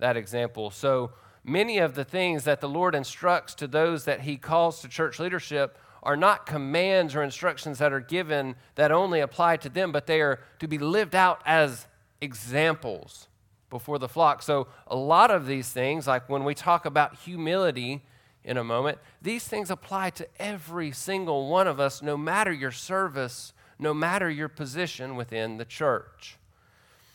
that 0.00 0.16
example. 0.16 0.72
So 0.72 1.12
many 1.44 1.78
of 1.78 1.94
the 1.94 2.04
things 2.04 2.44
that 2.44 2.60
the 2.60 2.68
Lord 2.68 2.94
instructs 2.94 3.54
to 3.56 3.66
those 3.66 4.04
that 4.06 4.22
He 4.22 4.36
calls 4.36 4.80
to 4.80 4.88
church 4.88 5.18
leadership 5.18 5.78
are 6.02 6.16
not 6.16 6.46
commands 6.46 7.14
or 7.14 7.22
instructions 7.22 7.78
that 7.78 7.92
are 7.92 8.00
given 8.00 8.56
that 8.74 8.90
only 8.90 9.20
apply 9.20 9.56
to 9.58 9.68
them, 9.68 9.92
but 9.92 10.06
they 10.06 10.20
are 10.20 10.40
to 10.58 10.66
be 10.66 10.78
lived 10.78 11.14
out 11.14 11.40
as 11.46 11.86
examples 12.20 13.28
before 13.70 13.98
the 13.98 14.08
flock. 14.08 14.42
So 14.42 14.68
a 14.86 14.96
lot 14.96 15.30
of 15.30 15.46
these 15.46 15.70
things, 15.70 16.06
like 16.06 16.28
when 16.28 16.44
we 16.44 16.54
talk 16.54 16.84
about 16.84 17.16
humility, 17.16 18.02
in 18.44 18.58
a 18.58 18.64
moment. 18.64 18.98
These 19.22 19.46
things 19.46 19.70
apply 19.70 20.10
to 20.10 20.28
every 20.38 20.92
single 20.92 21.48
one 21.48 21.66
of 21.66 21.80
us, 21.80 22.02
no 22.02 22.16
matter 22.16 22.52
your 22.52 22.70
service, 22.70 23.52
no 23.78 23.94
matter 23.94 24.30
your 24.30 24.48
position 24.48 25.16
within 25.16 25.56
the 25.56 25.64
church. 25.64 26.36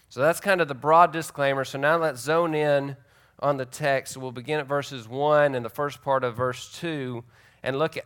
So 0.09 0.21
that's 0.21 0.39
kind 0.39 0.59
of 0.59 0.67
the 0.67 0.75
broad 0.75 1.13
disclaimer. 1.13 1.63
So 1.63 1.77
now 1.77 1.97
let's 1.97 2.19
zone 2.19 2.55
in 2.55 2.97
on 3.39 3.57
the 3.57 3.65
text. 3.65 4.17
We'll 4.17 4.31
begin 4.31 4.59
at 4.59 4.67
verses 4.67 5.07
1 5.07 5.55
and 5.55 5.65
the 5.65 5.69
first 5.69 6.01
part 6.01 6.23
of 6.23 6.35
verse 6.35 6.71
2 6.79 7.23
and 7.63 7.79
look 7.79 7.97
at, 7.97 8.05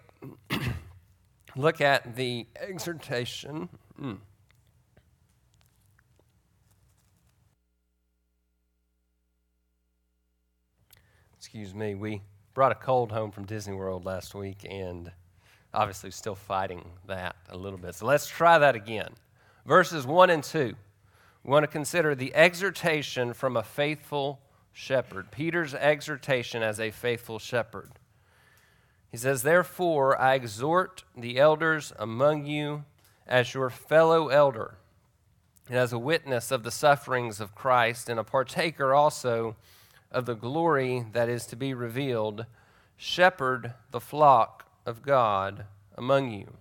look 1.55 1.81
at 1.81 2.15
the 2.15 2.47
exhortation. 2.55 3.69
Mm. 3.99 4.17
Excuse 11.37 11.75
me, 11.75 11.93
we 11.93 12.21
brought 12.53 12.71
a 12.71 12.75
cold 12.75 13.11
home 13.11 13.31
from 13.31 13.45
Disney 13.45 13.75
World 13.75 14.05
last 14.05 14.33
week 14.33 14.65
and 14.69 15.11
obviously 15.73 16.11
still 16.11 16.35
fighting 16.35 16.83
that 17.07 17.35
a 17.49 17.57
little 17.57 17.79
bit. 17.79 17.95
So 17.95 18.05
let's 18.05 18.27
try 18.27 18.57
that 18.59 18.75
again. 18.75 19.09
Verses 19.65 20.05
1 20.05 20.29
and 20.29 20.43
2. 20.43 20.73
We 21.43 21.51
want 21.51 21.63
to 21.63 21.67
consider 21.67 22.15
the 22.15 22.33
exhortation 22.33 23.33
from 23.33 23.57
a 23.57 23.63
faithful 23.63 24.39
shepherd. 24.73 25.31
Peter's 25.31 25.75
exhortation 25.75 26.63
as 26.63 26.79
a 26.79 26.91
faithful 26.91 27.39
shepherd. 27.39 27.91
He 29.09 29.17
says, 29.17 29.43
Therefore, 29.43 30.19
I 30.19 30.33
exhort 30.33 31.03
the 31.15 31.37
elders 31.37 31.93
among 31.97 32.47
you 32.47 32.83
as 33.27 33.53
your 33.53 33.69
fellow 33.69 34.29
elder, 34.29 34.75
and 35.69 35.77
as 35.77 35.93
a 35.93 35.99
witness 35.99 36.51
of 36.51 36.63
the 36.63 36.71
sufferings 36.71 37.39
of 37.39 37.55
Christ, 37.55 38.09
and 38.09 38.19
a 38.19 38.23
partaker 38.23 38.93
also 38.93 39.55
of 40.11 40.25
the 40.25 40.33
glory 40.33 41.05
that 41.13 41.29
is 41.29 41.45
to 41.47 41.55
be 41.55 41.73
revealed, 41.73 42.47
shepherd 42.97 43.73
the 43.91 44.01
flock 44.01 44.65
of 44.85 45.03
God 45.03 45.65
among 45.95 46.31
you. 46.31 46.57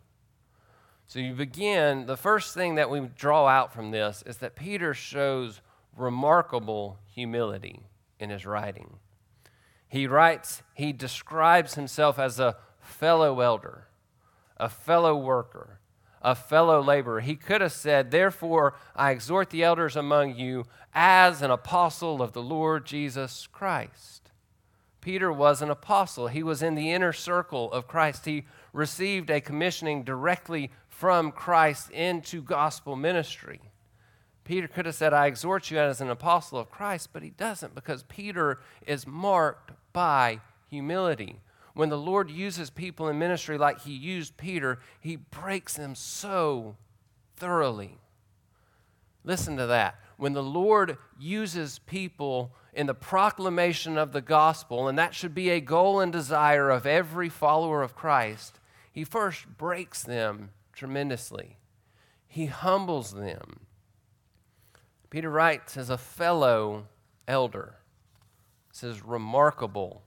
So 1.07 1.19
you 1.19 1.35
begin, 1.35 2.07
the 2.07 2.17
first 2.17 2.55
thing 2.55 2.77
that 2.77 2.91
we 2.91 3.01
draw 3.01 3.47
out 3.47 3.73
from 3.73 3.91
this 3.91 4.23
is 4.27 4.39
that 4.39 4.57
Peter 4.57 4.95
shows 4.95 5.61
remarkable 5.97 6.99
humility 7.15 7.81
in 8.23 8.31
his 8.31 8.47
writing. 8.47 8.99
He 9.89 10.07
writes, 10.07 10.63
he 10.73 10.93
describes 10.93 11.75
himself 11.75 12.19
as 12.19 12.41
a 12.41 12.57
fellow 12.81 13.41
elder, 13.41 13.89
a 14.57 14.69
fellow 14.69 15.17
worker, 15.17 15.81
a 16.23 16.35
fellow 16.35 16.81
laborer. 16.81 17.21
He 17.21 17.37
could 17.37 17.61
have 17.61 17.73
said, 17.73 18.11
Therefore, 18.11 18.75
I 18.97 19.11
exhort 19.11 19.51
the 19.51 19.65
elders 19.65 19.97
among 19.97 20.37
you 20.37 20.65
as 20.95 21.43
an 21.43 21.51
apostle 21.51 22.23
of 22.23 22.33
the 22.33 22.43
Lord 22.43 22.87
Jesus 22.87 23.47
Christ. 23.49 24.31
Peter 25.01 25.33
was 25.33 25.61
an 25.61 25.71
apostle. 25.71 26.29
He 26.29 26.45
was 26.45 26.63
in 26.63 26.77
the 26.77 26.93
inner 26.93 27.13
circle 27.13 27.73
of 27.73 27.89
Christ. 27.89 28.25
He 28.25 28.45
received 28.73 29.31
a 29.31 29.41
commissioning 29.41 30.05
directly 30.05 30.71
from 30.89 31.33
Christ 31.33 31.91
into 31.91 32.41
gospel 32.41 32.95
ministry. 32.95 33.61
Peter 34.45 34.67
could 34.67 34.87
have 34.87 34.95
said, 34.95 35.13
I 35.13 35.27
exhort 35.27 35.71
you 35.71 35.79
as 35.79 36.01
an 36.01 36.11
apostle 36.11 36.59
of 36.59 36.71
Christ, 36.71 37.11
but 37.13 37.23
he 37.23 37.31
doesn't 37.31 37.75
because 37.75 38.03
Peter 38.05 38.59
is 38.87 39.07
marked 39.07 39.71
by 39.93 40.41
humility. 40.69 41.41
When 41.75 41.89
the 41.89 41.99
Lord 41.99 42.31
uses 42.31 42.69
people 42.69 43.09
in 43.09 43.19
ministry 43.19 43.57
like 43.57 43.83
he 43.83 43.93
used 43.93 44.37
Peter, 44.37 44.81
he 45.01 45.17
breaks 45.17 45.75
them 45.77 45.95
so 45.95 46.77
thoroughly. 47.37 47.99
Listen 49.25 49.57
to 49.57 49.67
that. 49.67 49.99
When 50.17 50.33
the 50.33 50.43
Lord 50.43 50.99
uses 51.19 51.79
people 51.81 52.53
in 52.75 52.87
the 52.87 52.95
proclamation 52.95 53.97
of 53.97 54.13
the 54.13 54.21
gospel, 54.21 54.89
and 54.89 54.99
that 54.99 55.15
should 55.15 55.35
be 55.35 55.51
a 55.51 55.61
goal 55.61 56.01
and 56.01 56.13
desire 56.13 56.71
of 56.71 56.87
every 56.87 57.29
follower 57.29 57.83
of 57.83 57.95
Christ, 57.95 58.59
he 58.93 59.05
first 59.05 59.47
breaks 59.57 60.03
them 60.03 60.51
tremendously. 60.73 61.59
He 62.27 62.47
humbles 62.47 63.13
them. 63.13 63.61
Peter 65.13 65.29
writes 65.29 65.77
as 65.77 65.91
a 65.91 65.99
fellow 65.99 66.87
elder. 67.29 67.75
says 68.73 69.05
remarkable, 69.05 70.03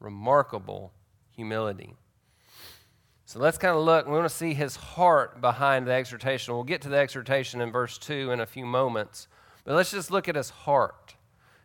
remarkable 0.00 0.90
humility. 1.36 1.94
So 3.26 3.40
let's 3.40 3.58
kind 3.58 3.76
of 3.76 3.84
look. 3.84 4.06
We 4.06 4.12
want 4.12 4.24
to 4.24 4.34
see 4.34 4.54
his 4.54 4.74
heart 4.74 5.42
behind 5.42 5.86
the 5.86 5.92
exhortation. 5.92 6.54
We'll 6.54 6.64
get 6.64 6.80
to 6.80 6.88
the 6.88 6.96
exhortation 6.96 7.60
in 7.60 7.70
verse 7.70 7.98
2 7.98 8.30
in 8.30 8.40
a 8.40 8.46
few 8.46 8.64
moments. 8.64 9.28
But 9.64 9.74
let's 9.74 9.90
just 9.90 10.10
look 10.10 10.30
at 10.30 10.34
his 10.34 10.48
heart 10.48 11.14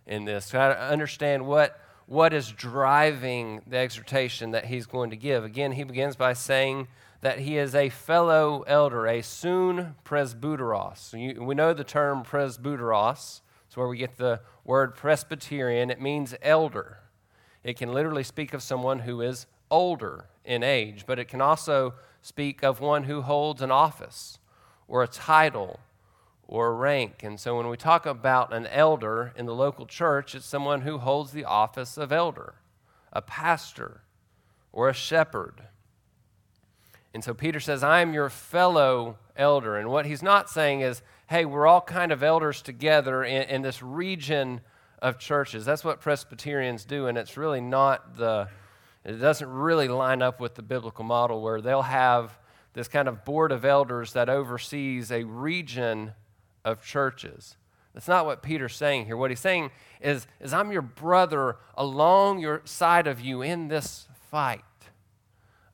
in 0.05 0.25
this, 0.25 0.49
try 0.49 0.67
to 0.67 0.77
understand 0.77 1.47
what, 1.47 1.79
what 2.05 2.33
is 2.33 2.51
driving 2.51 3.61
the 3.65 3.77
exhortation 3.77 4.51
that 4.51 4.65
he's 4.65 4.87
going 4.87 5.11
to 5.11 5.15
give. 5.15 5.45
Again, 5.45 5.71
he 5.71 5.85
begins 5.85 6.17
by 6.17 6.33
saying 6.33 6.89
that 7.23 7.39
he 7.39 7.57
is 7.57 7.73
a 7.73 7.87
fellow 7.87 8.65
elder, 8.67 9.07
a 9.07 9.21
soon 9.21 9.95
presbyteros. 10.03 11.13
we 11.39 11.55
know 11.55 11.73
the 11.73 11.85
term 11.85 12.21
presbyteros. 12.21 13.39
It's 13.65 13.77
where 13.77 13.87
we 13.87 13.97
get 13.97 14.17
the 14.17 14.41
word 14.65 14.93
Presbyterian. 14.93 15.89
It 15.89 16.01
means 16.01 16.35
elder. 16.41 16.99
It 17.63 17.77
can 17.77 17.93
literally 17.93 18.23
speak 18.23 18.53
of 18.53 18.61
someone 18.61 18.99
who 18.99 19.21
is 19.21 19.45
older 19.71 20.25
in 20.43 20.63
age, 20.63 21.05
but 21.07 21.17
it 21.17 21.29
can 21.29 21.39
also 21.39 21.93
speak 22.21 22.61
of 22.61 22.81
one 22.81 23.05
who 23.05 23.21
holds 23.21 23.61
an 23.61 23.71
office 23.71 24.37
or 24.89 25.01
a 25.01 25.07
title 25.07 25.79
or 26.45 26.67
a 26.67 26.73
rank. 26.73 27.23
And 27.23 27.39
so 27.39 27.55
when 27.55 27.69
we 27.69 27.77
talk 27.77 28.05
about 28.05 28.53
an 28.53 28.67
elder 28.67 29.31
in 29.37 29.45
the 29.45 29.55
local 29.55 29.85
church, 29.85 30.35
it's 30.35 30.45
someone 30.45 30.81
who 30.81 30.97
holds 30.97 31.31
the 31.31 31.45
office 31.45 31.97
of 31.97 32.11
elder, 32.11 32.55
a 33.13 33.21
pastor, 33.21 34.01
or 34.73 34.89
a 34.89 34.93
shepherd. 34.93 35.69
And 37.13 37.23
so 37.23 37.33
Peter 37.33 37.59
says, 37.59 37.83
I 37.83 38.01
am 38.01 38.13
your 38.13 38.29
fellow 38.29 39.17
elder. 39.35 39.77
And 39.77 39.89
what 39.89 40.05
he's 40.05 40.23
not 40.23 40.49
saying 40.49 40.81
is, 40.81 41.01
hey, 41.27 41.45
we're 41.45 41.67
all 41.67 41.81
kind 41.81 42.11
of 42.11 42.23
elders 42.23 42.61
together 42.61 43.23
in, 43.23 43.43
in 43.43 43.61
this 43.61 43.81
region 43.83 44.61
of 45.01 45.19
churches. 45.19 45.65
That's 45.65 45.83
what 45.83 45.99
Presbyterians 45.99 46.85
do, 46.85 47.07
and 47.07 47.17
it's 47.17 47.37
really 47.37 47.61
not 47.61 48.15
the, 48.15 48.47
it 49.03 49.17
doesn't 49.17 49.49
really 49.49 49.87
line 49.87 50.21
up 50.21 50.39
with 50.39 50.55
the 50.55 50.61
biblical 50.61 51.03
model 51.03 51.41
where 51.41 51.61
they'll 51.61 51.81
have 51.81 52.39
this 52.73 52.87
kind 52.87 53.07
of 53.07 53.25
board 53.25 53.51
of 53.51 53.65
elders 53.65 54.13
that 54.13 54.29
oversees 54.29 55.11
a 55.11 55.23
region 55.23 56.13
of 56.65 56.81
churches. 56.81 57.57
That's 57.93 58.07
not 58.07 58.25
what 58.25 58.41
Peter's 58.41 58.75
saying 58.75 59.05
here. 59.05 59.17
What 59.17 59.29
he's 59.29 59.39
saying 59.39 59.69
is, 60.01 60.25
is 60.39 60.53
I'm 60.53 60.71
your 60.71 60.81
brother 60.81 61.57
along 61.75 62.39
your 62.39 62.61
side 62.65 63.05
of 63.05 63.21
you 63.21 63.41
in 63.41 63.67
this 63.67 64.07
fight. 64.31 64.63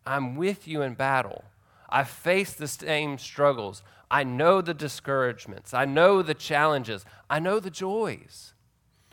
I'm 0.06 0.36
with 0.36 0.68
you 0.68 0.82
in 0.82 0.94
battle. 0.96 1.44
I 1.90 2.04
face 2.04 2.54
the 2.54 2.68
same 2.68 3.18
struggles. 3.18 3.84
I 4.12 4.24
know 4.24 4.62
the 4.62 4.74
discouragements. 4.74 5.74
I 5.74 5.86
know 5.86 6.22
the 6.22 6.34
challenges. 6.34 7.06
I 7.30 7.40
know 7.40 7.60
the 7.60 7.70
joys. 7.70 8.54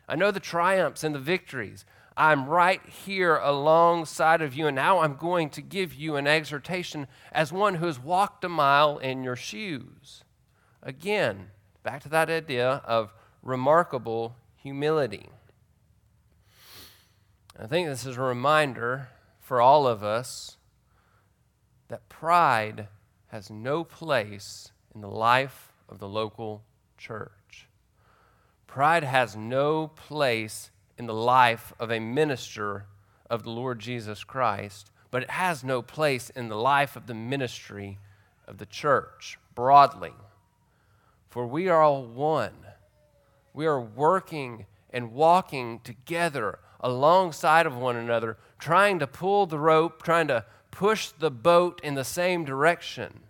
I 0.09 0.17
know 0.17 0.31
the 0.31 0.41
triumphs 0.41 1.05
and 1.05 1.15
the 1.15 1.21
victories. 1.21 1.85
I'm 2.17 2.49
right 2.49 2.81
here 2.87 3.37
alongside 3.37 4.41
of 4.41 4.55
you, 4.55 4.67
and 4.67 4.75
now 4.75 5.01
I'm 5.01 5.17
going 5.17 5.51
to 5.51 5.61
give 5.61 5.93
you 5.93 6.17
an 6.17 6.27
exhortation 6.27 7.09
as 7.31 7.53
one 7.53 7.75
who 7.75 7.87
has 7.87 7.99
walked 7.99 8.43
a 8.45 8.49
mile 8.49 8.97
in 8.99 9.23
your 9.23 9.37
shoes. 9.37 10.25
Again, 10.83 11.51
back 11.83 12.03
to 12.05 12.09
that 12.09 12.31
idea 12.31 12.81
of 12.85 13.13
remarkable 13.43 14.37
humility. 14.57 15.29
I 17.59 17.67
think 17.67 17.89
this 17.89 18.07
is 18.07 18.17
a 18.17 18.23
reminder 18.23 19.09
for 19.41 19.61
all 19.61 19.87
of 19.87 20.03
us 20.03 20.56
that 21.89 22.09
pride 22.09 22.89
has 23.29 23.51
no 23.51 23.85
place 23.85 24.71
in 24.95 25.01
the 25.01 25.09
life 25.09 25.73
of 25.89 25.99
the 25.99 26.09
local 26.09 26.63
church. 26.99 27.69
Pride 28.67 29.05
has 29.05 29.37
no 29.37 29.89
place 29.89 30.71
in 30.99 31.07
the 31.07 31.15
life 31.15 31.73
of 31.79 31.91
a 31.91 32.01
minister 32.01 32.87
of 33.31 33.43
the 33.43 33.51
Lord 33.51 33.79
Jesus 33.79 34.25
Christ, 34.25 34.91
but 35.11 35.23
it 35.23 35.31
has 35.31 35.65
no 35.65 35.83
place 35.83 36.31
in 36.31 36.49
the 36.49 36.57
life 36.57 36.97
of 36.97 37.07
the 37.07 37.15
ministry 37.15 37.99
of 38.47 38.59
the 38.59 38.67
church 38.67 39.39
broadly. 39.55 40.13
For 41.31 41.47
we 41.47 41.69
are 41.69 41.83
all 41.83 42.05
one. 42.05 42.55
We 43.53 43.67
are 43.67 43.81
working 43.81 44.67
and 44.91 45.13
walking 45.13 45.81
together 45.81 46.59
alongside 46.81 47.67
of 47.67 47.77
one 47.77 47.97
another, 47.97 48.37
trying 48.59 48.99
to 48.99 49.07
pull 49.07 49.47
the 49.47 49.59
rope, 49.59 50.03
trying 50.03 50.29
to 50.29 50.45
push 50.77 51.09
the 51.09 51.31
boat 51.31 51.81
in 51.83 51.95
the 51.95 52.05
same 52.05 52.45
direction. 52.45 53.21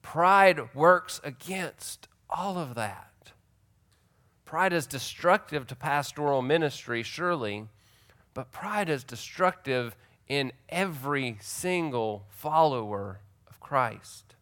Pride 0.00 0.72
works 0.76 1.20
against 1.24 2.06
all 2.30 2.56
of 2.56 2.76
that. 2.76 3.32
Pride 4.44 4.72
is 4.72 4.86
destructive 4.86 5.66
to 5.66 5.74
pastoral 5.74 6.40
ministry, 6.40 7.02
surely, 7.02 7.66
but 8.32 8.52
pride 8.52 8.88
is 8.88 9.02
destructive 9.02 9.96
in 10.28 10.52
every 10.68 11.36
single 11.40 12.26
follower 12.28 13.18
of 13.50 13.58
Christ. 13.58 14.36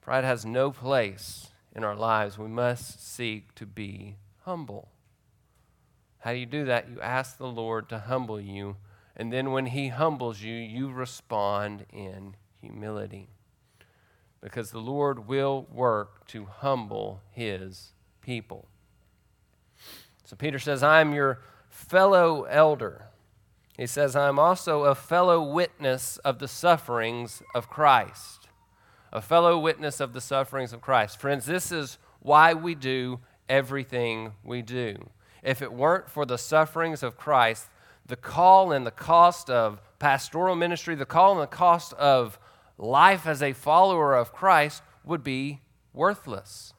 Pride 0.00 0.24
has 0.24 0.44
no 0.44 0.72
place 0.72 1.52
in 1.76 1.84
our 1.84 1.94
lives. 1.94 2.38
We 2.38 2.48
must 2.48 3.06
seek 3.14 3.54
to 3.54 3.66
be 3.66 4.16
humble. 4.44 4.88
How 6.18 6.32
do 6.32 6.38
you 6.38 6.46
do 6.46 6.64
that? 6.64 6.88
You 6.90 7.00
ask 7.00 7.38
the 7.38 7.46
Lord 7.46 7.88
to 7.90 8.00
humble 8.00 8.40
you 8.40 8.74
and 9.18 9.32
then 9.32 9.50
when 9.50 9.66
He 9.66 9.88
humbles 9.88 10.42
you, 10.42 10.54
you 10.54 10.90
respond 10.90 11.84
in 11.92 12.36
humility. 12.60 13.28
Because 14.40 14.70
the 14.70 14.78
Lord 14.78 15.26
will 15.26 15.66
work 15.72 16.26
to 16.28 16.44
humble 16.46 17.20
His 17.32 17.92
people. 18.20 18.68
So 20.24 20.36
Peter 20.36 20.60
says, 20.60 20.82
I'm 20.82 21.12
your 21.12 21.40
fellow 21.68 22.44
elder. 22.44 23.06
He 23.76 23.86
says, 23.86 24.14
I'm 24.14 24.38
also 24.38 24.84
a 24.84 24.94
fellow 24.94 25.42
witness 25.42 26.18
of 26.18 26.38
the 26.38 26.48
sufferings 26.48 27.42
of 27.54 27.68
Christ. 27.68 28.48
A 29.12 29.22
fellow 29.22 29.58
witness 29.58 30.00
of 30.00 30.12
the 30.12 30.20
sufferings 30.20 30.72
of 30.72 30.80
Christ. 30.80 31.18
Friends, 31.18 31.46
this 31.46 31.72
is 31.72 31.98
why 32.20 32.54
we 32.54 32.74
do 32.74 33.20
everything 33.48 34.32
we 34.44 34.62
do. 34.62 35.10
If 35.42 35.62
it 35.62 35.72
weren't 35.72 36.10
for 36.10 36.26
the 36.26 36.38
sufferings 36.38 37.02
of 37.02 37.16
Christ, 37.16 37.68
the 38.08 38.16
call 38.16 38.72
and 38.72 38.86
the 38.86 38.90
cost 38.90 39.48
of 39.48 39.80
pastoral 39.98 40.56
ministry, 40.56 40.94
the 40.94 41.06
call 41.06 41.32
and 41.32 41.42
the 41.42 41.46
cost 41.46 41.92
of 41.94 42.38
life 42.76 43.26
as 43.26 43.42
a 43.42 43.52
follower 43.52 44.14
of 44.14 44.32
Christ 44.32 44.82
would 45.04 45.22
be 45.22 45.60
worthless. 45.92 46.72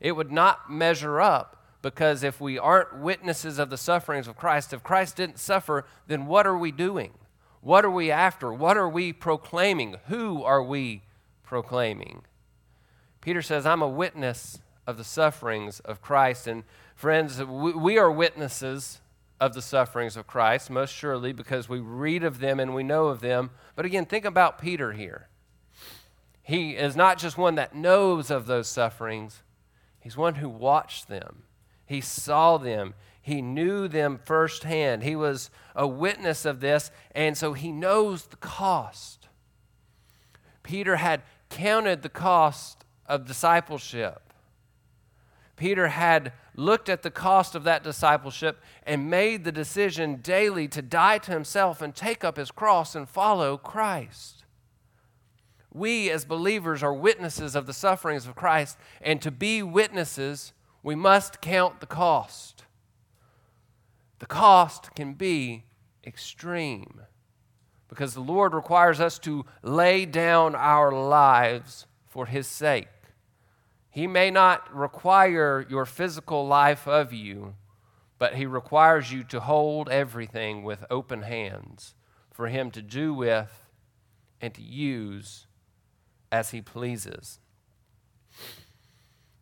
It 0.00 0.12
would 0.12 0.30
not 0.30 0.70
measure 0.70 1.20
up 1.20 1.64
because 1.82 2.22
if 2.22 2.40
we 2.40 2.58
aren't 2.58 2.98
witnesses 2.98 3.58
of 3.58 3.70
the 3.70 3.76
sufferings 3.76 4.26
of 4.26 4.36
Christ, 4.36 4.72
if 4.72 4.82
Christ 4.82 5.16
didn't 5.16 5.38
suffer, 5.38 5.86
then 6.06 6.26
what 6.26 6.46
are 6.46 6.58
we 6.58 6.72
doing? 6.72 7.12
What 7.60 7.84
are 7.84 7.90
we 7.90 8.10
after? 8.10 8.52
What 8.52 8.76
are 8.76 8.88
we 8.88 9.12
proclaiming? 9.12 9.96
Who 10.06 10.42
are 10.42 10.62
we 10.62 11.02
proclaiming? 11.44 12.22
Peter 13.20 13.42
says, 13.42 13.66
I'm 13.66 13.82
a 13.82 13.88
witness 13.88 14.58
of 14.86 14.96
the 14.96 15.04
sufferings 15.04 15.80
of 15.80 16.00
Christ. 16.00 16.46
And 16.46 16.64
friends, 16.94 17.42
we 17.42 17.98
are 17.98 18.10
witnesses 18.10 19.00
of 19.40 19.54
the 19.54 19.62
sufferings 19.62 20.16
of 20.16 20.26
Christ, 20.26 20.70
most 20.70 20.94
surely 20.94 21.32
because 21.32 21.68
we 21.68 21.78
read 21.78 22.24
of 22.24 22.38
them 22.38 22.58
and 22.58 22.74
we 22.74 22.82
know 22.82 23.06
of 23.08 23.20
them. 23.20 23.50
But 23.74 23.84
again, 23.84 24.06
think 24.06 24.24
about 24.24 24.60
Peter 24.60 24.92
here. 24.92 25.28
He 26.42 26.76
is 26.76 26.96
not 26.96 27.18
just 27.18 27.36
one 27.36 27.56
that 27.56 27.74
knows 27.74 28.30
of 28.30 28.46
those 28.46 28.68
sufferings, 28.68 29.42
he's 29.98 30.16
one 30.16 30.36
who 30.36 30.48
watched 30.48 31.08
them, 31.08 31.42
he 31.84 32.00
saw 32.00 32.56
them, 32.56 32.94
he 33.26 33.42
knew 33.42 33.88
them 33.88 34.20
firsthand. 34.24 35.02
He 35.02 35.16
was 35.16 35.50
a 35.74 35.84
witness 35.84 36.44
of 36.44 36.60
this, 36.60 36.92
and 37.12 37.36
so 37.36 37.54
he 37.54 37.72
knows 37.72 38.26
the 38.26 38.36
cost. 38.36 39.26
Peter 40.62 40.94
had 40.94 41.24
counted 41.50 42.02
the 42.02 42.08
cost 42.08 42.84
of 43.04 43.26
discipleship. 43.26 44.32
Peter 45.56 45.88
had 45.88 46.32
looked 46.56 46.88
at 46.88 47.02
the 47.02 47.10
cost 47.10 47.54
of 47.54 47.64
that 47.64 47.84
discipleship 47.84 48.60
and 48.84 49.10
made 49.10 49.44
the 49.44 49.52
decision 49.52 50.16
daily 50.16 50.66
to 50.68 50.82
die 50.82 51.18
to 51.18 51.30
himself 51.30 51.82
and 51.82 51.94
take 51.94 52.24
up 52.24 52.38
his 52.38 52.50
cross 52.50 52.94
and 52.94 53.08
follow 53.08 53.56
Christ. 53.56 54.44
We, 55.72 56.10
as 56.10 56.24
believers, 56.24 56.82
are 56.82 56.94
witnesses 56.94 57.54
of 57.54 57.66
the 57.66 57.74
sufferings 57.74 58.26
of 58.26 58.34
Christ, 58.34 58.78
and 59.02 59.20
to 59.20 59.30
be 59.30 59.62
witnesses, 59.62 60.54
we 60.82 60.94
must 60.94 61.42
count 61.42 61.80
the 61.80 61.86
cost. 61.86 62.64
The 64.18 64.26
cost 64.26 64.94
can 64.94 65.12
be 65.12 65.64
extreme 66.06 67.02
because 67.88 68.14
the 68.14 68.20
Lord 68.20 68.54
requires 68.54 69.00
us 69.00 69.18
to 69.20 69.44
lay 69.62 70.06
down 70.06 70.54
our 70.54 70.90
lives 70.90 71.86
for 72.06 72.24
His 72.24 72.46
sake. 72.46 72.88
He 73.96 74.06
may 74.06 74.30
not 74.30 74.76
require 74.76 75.64
your 75.70 75.86
physical 75.86 76.46
life 76.46 76.86
of 76.86 77.14
you, 77.14 77.54
but 78.18 78.34
He 78.34 78.44
requires 78.44 79.10
you 79.10 79.24
to 79.24 79.40
hold 79.40 79.88
everything 79.88 80.62
with 80.62 80.84
open 80.90 81.22
hands 81.22 81.94
for 82.30 82.48
Him 82.48 82.70
to 82.72 82.82
do 82.82 83.14
with 83.14 83.64
and 84.38 84.52
to 84.52 84.60
use 84.60 85.46
as 86.30 86.50
He 86.50 86.60
pleases. 86.60 87.38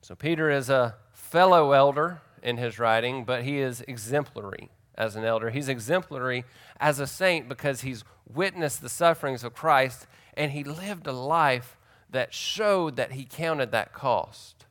So, 0.02 0.14
Peter 0.14 0.48
is 0.52 0.70
a 0.70 0.94
fellow 1.12 1.72
elder 1.72 2.20
in 2.40 2.58
his 2.58 2.78
writing, 2.78 3.24
but 3.24 3.42
he 3.42 3.58
is 3.58 3.80
exemplary 3.88 4.70
as 4.94 5.16
an 5.16 5.24
elder. 5.24 5.50
He's 5.50 5.68
exemplary 5.68 6.44
as 6.78 7.00
a 7.00 7.08
saint 7.08 7.48
because 7.48 7.80
he's 7.80 8.04
witnessed 8.32 8.82
the 8.82 8.88
sufferings 8.88 9.42
of 9.42 9.52
Christ 9.52 10.06
and 10.34 10.52
he 10.52 10.62
lived 10.62 11.08
a 11.08 11.12
life 11.12 11.76
that 12.14 12.33
showed 12.33 12.96
that 12.96 13.12
he 13.12 13.24
counted 13.24 13.72
that 13.72 13.92
cost. 13.92 14.64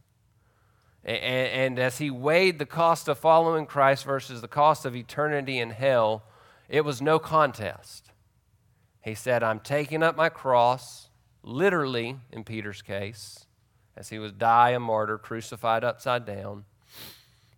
And, 1.04 1.18
and, 1.18 1.80
as 1.80 1.98
he 1.98 2.10
weighed 2.10 2.60
the 2.60 2.66
cost 2.66 3.10
of 3.10 3.18
following 3.18 3.66
Christ 3.66 4.06
versus 4.06 4.40
the 4.40 4.48
cost 4.48 4.86
of 4.86 4.96
eternity 4.96 5.60
in 5.60 5.72
hell, 5.72 6.24
it 6.70 6.86
was 6.86 7.02
no 7.02 7.20
contest. 7.20 8.10
He 9.02 9.14
said, 9.14 9.44
I'm 9.44 9.60
taking 9.60 10.02
up 10.02 10.16
my 10.16 10.30
cross, 10.30 11.10
literally 11.44 12.18
in 12.32 12.46
Peter's 12.46 12.82
case, 12.82 13.46
as 13.98 14.10
he 14.10 14.18
was 14.18 14.32
die 14.32 14.70
a 14.70 14.80
martyr, 14.80 15.18
crucified 15.18 15.84
upside 15.84 16.26
down. 16.26 16.64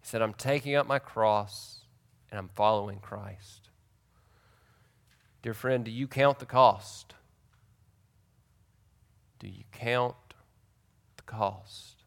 He 0.01 0.07
said, 0.07 0.23
I'm 0.23 0.33
taking 0.33 0.75
up 0.75 0.87
my 0.87 0.97
cross 0.97 1.81
and 2.31 2.39
I'm 2.39 2.49
following 2.49 2.97
Christ. 2.97 3.69
Dear 5.43 5.53
friend, 5.53 5.85
do 5.85 5.91
you 5.91 6.07
count 6.07 6.39
the 6.39 6.45
cost? 6.47 7.14
Do 9.45 9.51
you 9.51 9.65
count 9.71 10.15
the 11.17 11.21
cost? 11.21 12.01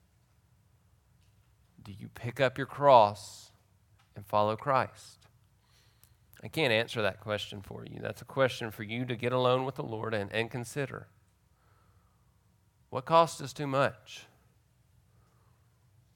Do 1.84 1.92
you 1.96 2.08
pick 2.08 2.40
up 2.40 2.58
your 2.58 2.66
cross 2.66 3.52
and 4.16 4.26
follow 4.26 4.56
Christ? 4.56 5.28
I 6.42 6.48
can't 6.48 6.72
answer 6.72 7.00
that 7.00 7.20
question 7.20 7.62
for 7.62 7.84
you. 7.84 8.00
That's 8.02 8.22
a 8.22 8.24
question 8.24 8.72
for 8.72 8.82
you 8.82 9.04
to 9.04 9.14
get 9.14 9.32
alone 9.32 9.64
with 9.64 9.76
the 9.76 9.84
Lord 9.84 10.14
and, 10.14 10.32
and 10.32 10.50
consider. 10.50 11.06
What 12.90 13.04
cost 13.04 13.40
is 13.40 13.52
too 13.52 13.68
much? 13.68 14.26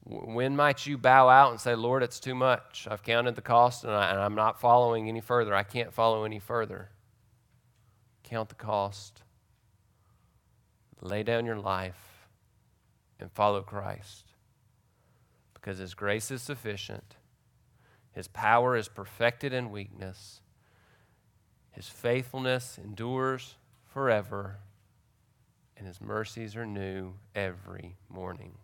When 0.03 0.57
might 0.57 0.89
you 0.89 0.99
bow 0.99 1.29
out 1.29 1.53
and 1.53 1.61
say, 1.61 1.77
Lord, 1.77 2.03
it's 2.03 2.19
too 2.19 2.35
much. 2.35 2.89
I've 2.91 3.05
counted 3.05 3.37
the 3.37 3.43
cost 3.43 3.85
and, 3.85 3.93
I, 3.93 4.27
am 4.27 4.35
not 4.35 4.61
following 4.61 5.09
any 5.09 5.21
further. 5.21 5.55
I 5.55 5.63
can't 5.63 5.95
follow 5.95 6.25
any 6.25 6.41
further. 6.41 6.91
Count 8.25 8.49
the 8.49 8.57
cost 8.57 9.22
lay 11.03 11.23
down 11.23 11.45
your 11.45 11.59
life 11.59 12.29
and 13.19 13.31
follow 13.31 13.63
Christ. 13.63 14.33
Because 15.55 15.79
His 15.79 15.95
grace 15.95 16.31
is 16.31 16.43
sufficient, 16.43 17.17
His 18.13 18.29
power 18.29 18.77
is 18.77 18.89
perfected 18.89 19.53
in 19.53 19.71
weakness, 19.71 20.41
His 21.73 21.89
faithfulness 21.89 22.79
endures 22.83 23.57
forever, 23.85 24.59
and 25.77 25.87
His 25.87 26.01
mercies 26.01 26.57
are 26.57 26.67
new 26.67 27.15
every 27.35 27.97
morning. 28.09 28.55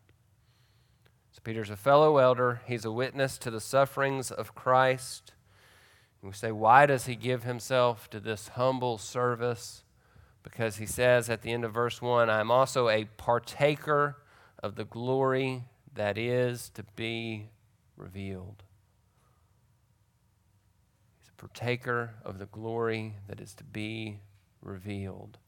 So, 1.32 1.40
Peter's 1.44 1.70
a 1.70 1.76
fellow 1.76 2.18
elder, 2.18 2.62
he's 2.66 2.84
a 2.84 2.90
witness 2.90 3.38
to 3.38 3.50
the 3.50 3.60
sufferings 3.60 4.32
of 4.32 4.56
Christ. 4.56 5.34
And 6.20 6.30
we 6.30 6.34
say, 6.34 6.50
why 6.50 6.86
does 6.86 7.06
he 7.06 7.14
give 7.14 7.44
himself 7.44 8.10
to 8.10 8.18
this 8.18 8.48
humble 8.48 8.98
service? 8.98 9.84
Because 10.42 10.76
he 10.76 10.86
says 10.86 11.28
at 11.28 11.42
the 11.42 11.52
end 11.52 11.64
of 11.64 11.72
verse 11.72 12.00
1 12.00 12.30
I 12.30 12.40
am 12.40 12.50
also 12.50 12.88
a 12.88 13.04
partaker 13.16 14.16
of 14.62 14.76
the 14.76 14.84
glory 14.84 15.64
that 15.94 16.18
is 16.18 16.70
to 16.70 16.84
be 16.96 17.50
revealed. 17.96 18.62
He's 21.18 21.28
a 21.28 21.40
partaker 21.40 22.14
of 22.24 22.38
the 22.38 22.46
glory 22.46 23.16
that 23.28 23.40
is 23.40 23.54
to 23.54 23.64
be 23.64 24.20
revealed. 24.62 25.38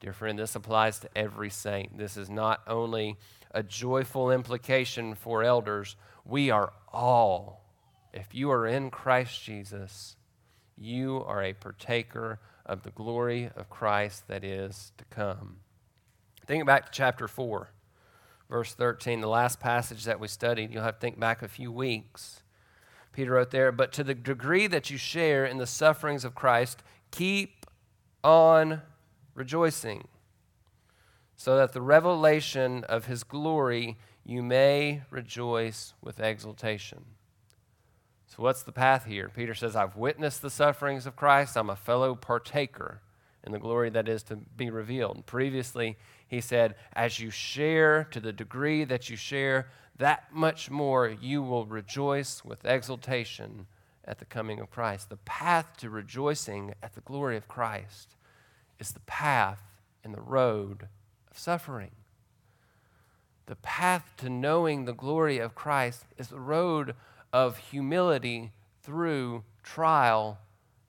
Dear 0.00 0.12
friend, 0.12 0.38
this 0.38 0.54
applies 0.54 1.00
to 1.00 1.08
every 1.16 1.50
saint. 1.50 1.98
This 1.98 2.16
is 2.16 2.30
not 2.30 2.62
only 2.66 3.16
a 3.50 3.62
joyful 3.62 4.30
implication 4.30 5.14
for 5.14 5.42
elders, 5.42 5.96
we 6.24 6.50
are 6.50 6.72
all, 6.92 7.64
if 8.12 8.34
you 8.34 8.50
are 8.50 8.66
in 8.66 8.90
Christ 8.90 9.42
Jesus, 9.42 10.16
you 10.76 11.24
are 11.26 11.42
a 11.42 11.52
partaker 11.52 12.38
of 12.68 12.82
the 12.82 12.90
glory 12.90 13.50
of 13.56 13.70
Christ 13.70 14.28
that 14.28 14.44
is 14.44 14.92
to 14.98 15.04
come. 15.06 15.56
Think 16.46 16.66
back 16.66 16.86
to 16.86 16.92
chapter 16.92 17.26
4, 17.26 17.70
verse 18.48 18.74
13, 18.74 19.20
the 19.20 19.28
last 19.28 19.58
passage 19.58 20.04
that 20.04 20.20
we 20.20 20.28
studied. 20.28 20.72
You'll 20.72 20.82
have 20.82 20.96
to 20.96 21.00
think 21.00 21.18
back 21.18 21.42
a 21.42 21.48
few 21.48 21.72
weeks. 21.72 22.42
Peter 23.12 23.32
wrote 23.32 23.50
there, 23.50 23.72
But 23.72 23.92
to 23.94 24.04
the 24.04 24.14
degree 24.14 24.66
that 24.66 24.90
you 24.90 24.98
share 24.98 25.44
in 25.44 25.58
the 25.58 25.66
sufferings 25.66 26.24
of 26.24 26.34
Christ, 26.34 26.82
keep 27.10 27.66
on 28.22 28.82
rejoicing, 29.34 30.08
so 31.36 31.56
that 31.56 31.72
the 31.72 31.80
revelation 31.80 32.84
of 32.84 33.06
his 33.06 33.24
glory 33.24 33.96
you 34.24 34.42
may 34.42 35.02
rejoice 35.10 35.94
with 36.02 36.20
exultation. 36.20 37.04
So, 38.28 38.42
what's 38.42 38.62
the 38.62 38.72
path 38.72 39.06
here? 39.06 39.30
Peter 39.34 39.54
says, 39.54 39.74
I've 39.74 39.96
witnessed 39.96 40.42
the 40.42 40.50
sufferings 40.50 41.06
of 41.06 41.16
Christ. 41.16 41.56
I'm 41.56 41.70
a 41.70 41.76
fellow 41.76 42.14
partaker 42.14 43.00
in 43.42 43.52
the 43.52 43.58
glory 43.58 43.88
that 43.90 44.08
is 44.08 44.22
to 44.24 44.36
be 44.36 44.68
revealed. 44.68 45.24
Previously, 45.24 45.96
he 46.26 46.42
said, 46.42 46.74
As 46.92 47.18
you 47.18 47.30
share 47.30 48.04
to 48.04 48.20
the 48.20 48.32
degree 48.32 48.84
that 48.84 49.08
you 49.08 49.16
share, 49.16 49.70
that 49.96 50.32
much 50.32 50.70
more 50.70 51.08
you 51.08 51.42
will 51.42 51.64
rejoice 51.64 52.44
with 52.44 52.66
exultation 52.66 53.66
at 54.04 54.18
the 54.18 54.26
coming 54.26 54.60
of 54.60 54.70
Christ. 54.70 55.08
The 55.08 55.16
path 55.16 55.76
to 55.78 55.88
rejoicing 55.88 56.74
at 56.82 56.94
the 56.94 57.00
glory 57.00 57.36
of 57.36 57.48
Christ 57.48 58.14
is 58.78 58.90
the 58.90 59.00
path 59.00 59.62
and 60.04 60.14
the 60.14 60.20
road 60.20 60.88
of 61.30 61.38
suffering. 61.38 61.92
The 63.46 63.56
path 63.56 64.12
to 64.18 64.28
knowing 64.28 64.84
the 64.84 64.92
glory 64.92 65.38
of 65.38 65.54
Christ 65.54 66.04
is 66.18 66.28
the 66.28 66.38
road 66.38 66.94
of 67.32 67.58
humility 67.58 68.52
through 68.82 69.44
trial 69.62 70.38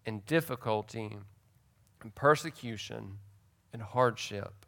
and 0.06 0.26
difficulty 0.26 1.18
and 2.02 2.16
persecution 2.16 3.18
and 3.74 3.82
hardship. 3.82 4.66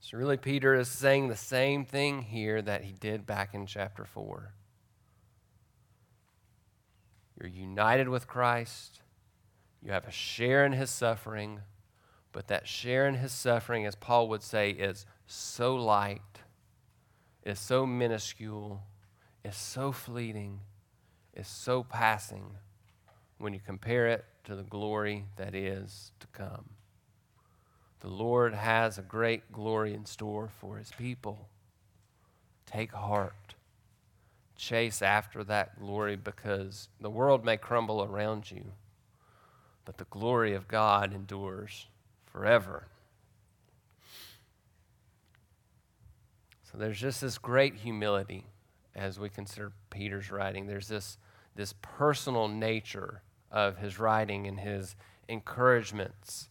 So, 0.00 0.16
really, 0.16 0.36
Peter 0.36 0.74
is 0.74 0.88
saying 0.88 1.28
the 1.28 1.36
same 1.36 1.84
thing 1.84 2.22
here 2.22 2.62
that 2.62 2.84
he 2.84 2.92
did 2.92 3.26
back 3.26 3.54
in 3.54 3.66
chapter 3.66 4.04
4. 4.04 4.52
You're 7.38 7.50
united 7.50 8.08
with 8.08 8.26
Christ, 8.26 9.00
you 9.82 9.92
have 9.92 10.06
a 10.06 10.12
share 10.12 10.64
in 10.64 10.72
his 10.72 10.90
suffering, 10.90 11.60
but 12.32 12.48
that 12.48 12.66
share 12.66 13.06
in 13.06 13.16
his 13.16 13.32
suffering, 13.32 13.84
as 13.84 13.94
Paul 13.94 14.28
would 14.28 14.42
say, 14.42 14.70
is 14.70 15.06
so 15.26 15.74
light 15.74 16.35
is 17.46 17.60
so 17.60 17.86
minuscule, 17.86 18.82
is 19.44 19.54
so 19.54 19.92
fleeting, 19.92 20.58
is 21.32 21.46
so 21.46 21.84
passing 21.84 22.44
when 23.38 23.54
you 23.54 23.60
compare 23.64 24.08
it 24.08 24.24
to 24.42 24.56
the 24.56 24.64
glory 24.64 25.26
that 25.36 25.54
is 25.54 26.10
to 26.18 26.26
come. 26.28 26.70
The 28.00 28.08
Lord 28.08 28.52
has 28.52 28.98
a 28.98 29.02
great 29.02 29.52
glory 29.52 29.94
in 29.94 30.06
store 30.06 30.48
for 30.60 30.76
his 30.76 30.90
people. 30.98 31.48
Take 32.66 32.92
heart. 32.92 33.54
Chase 34.56 35.00
after 35.00 35.44
that 35.44 35.78
glory 35.78 36.16
because 36.16 36.88
the 37.00 37.10
world 37.10 37.44
may 37.44 37.56
crumble 37.56 38.02
around 38.02 38.50
you, 38.50 38.72
but 39.84 39.98
the 39.98 40.06
glory 40.10 40.52
of 40.52 40.66
God 40.66 41.14
endures 41.14 41.86
forever. 42.24 42.88
There's 46.78 47.00
just 47.00 47.20
this 47.20 47.38
great 47.38 47.74
humility 47.74 48.46
as 48.94 49.18
we 49.18 49.28
consider 49.28 49.72
Peter's 49.90 50.30
writing. 50.30 50.66
There's 50.66 50.88
this, 50.88 51.18
this 51.54 51.74
personal 51.80 52.48
nature 52.48 53.22
of 53.50 53.78
his 53.78 53.98
writing 53.98 54.46
and 54.46 54.60
his 54.60 54.96
encouragements 55.28 56.48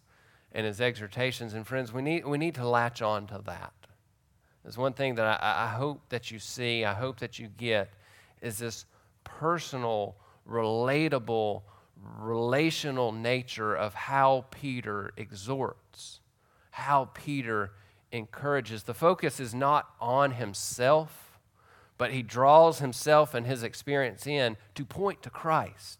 and 0.51 0.65
his 0.65 0.81
exhortations. 0.81 1.53
And 1.53 1.65
friends, 1.65 1.91
we 1.91 2.01
need, 2.01 2.25
we 2.25 2.38
need 2.38 2.55
to 2.55 2.67
latch 2.67 3.01
on 3.01 3.27
to 3.27 3.41
that. 3.45 3.73
There's 4.63 4.77
one 4.77 4.93
thing 4.93 5.15
that 5.15 5.39
I, 5.43 5.65
I 5.65 5.67
hope 5.67 6.01
that 6.09 6.31
you 6.31 6.39
see, 6.39 6.85
I 6.85 6.93
hope 6.93 7.19
that 7.19 7.38
you 7.38 7.49
get, 7.57 7.91
is 8.41 8.57
this 8.57 8.85
personal, 9.23 10.15
relatable, 10.49 11.61
relational 12.19 13.11
nature 13.11 13.75
of 13.75 13.93
how 13.93 14.45
Peter 14.49 15.11
exhorts, 15.17 16.19
how 16.71 17.09
Peter 17.13 17.71
encourages. 18.12 18.84
The 18.84 18.94
focus 18.94 19.39
is 19.39 19.54
not 19.54 19.89
on 20.00 20.32
himself, 20.32 21.39
but 21.98 22.12
he 22.12 22.22
draws 22.22 22.80
himself 22.80 23.34
and 23.34 23.46
his 23.46 23.63
experience 23.63 24.28
in 24.28 24.58
to 24.76 24.86
point 24.86 25.22
to 25.24 25.30
Christ. 25.30 26.00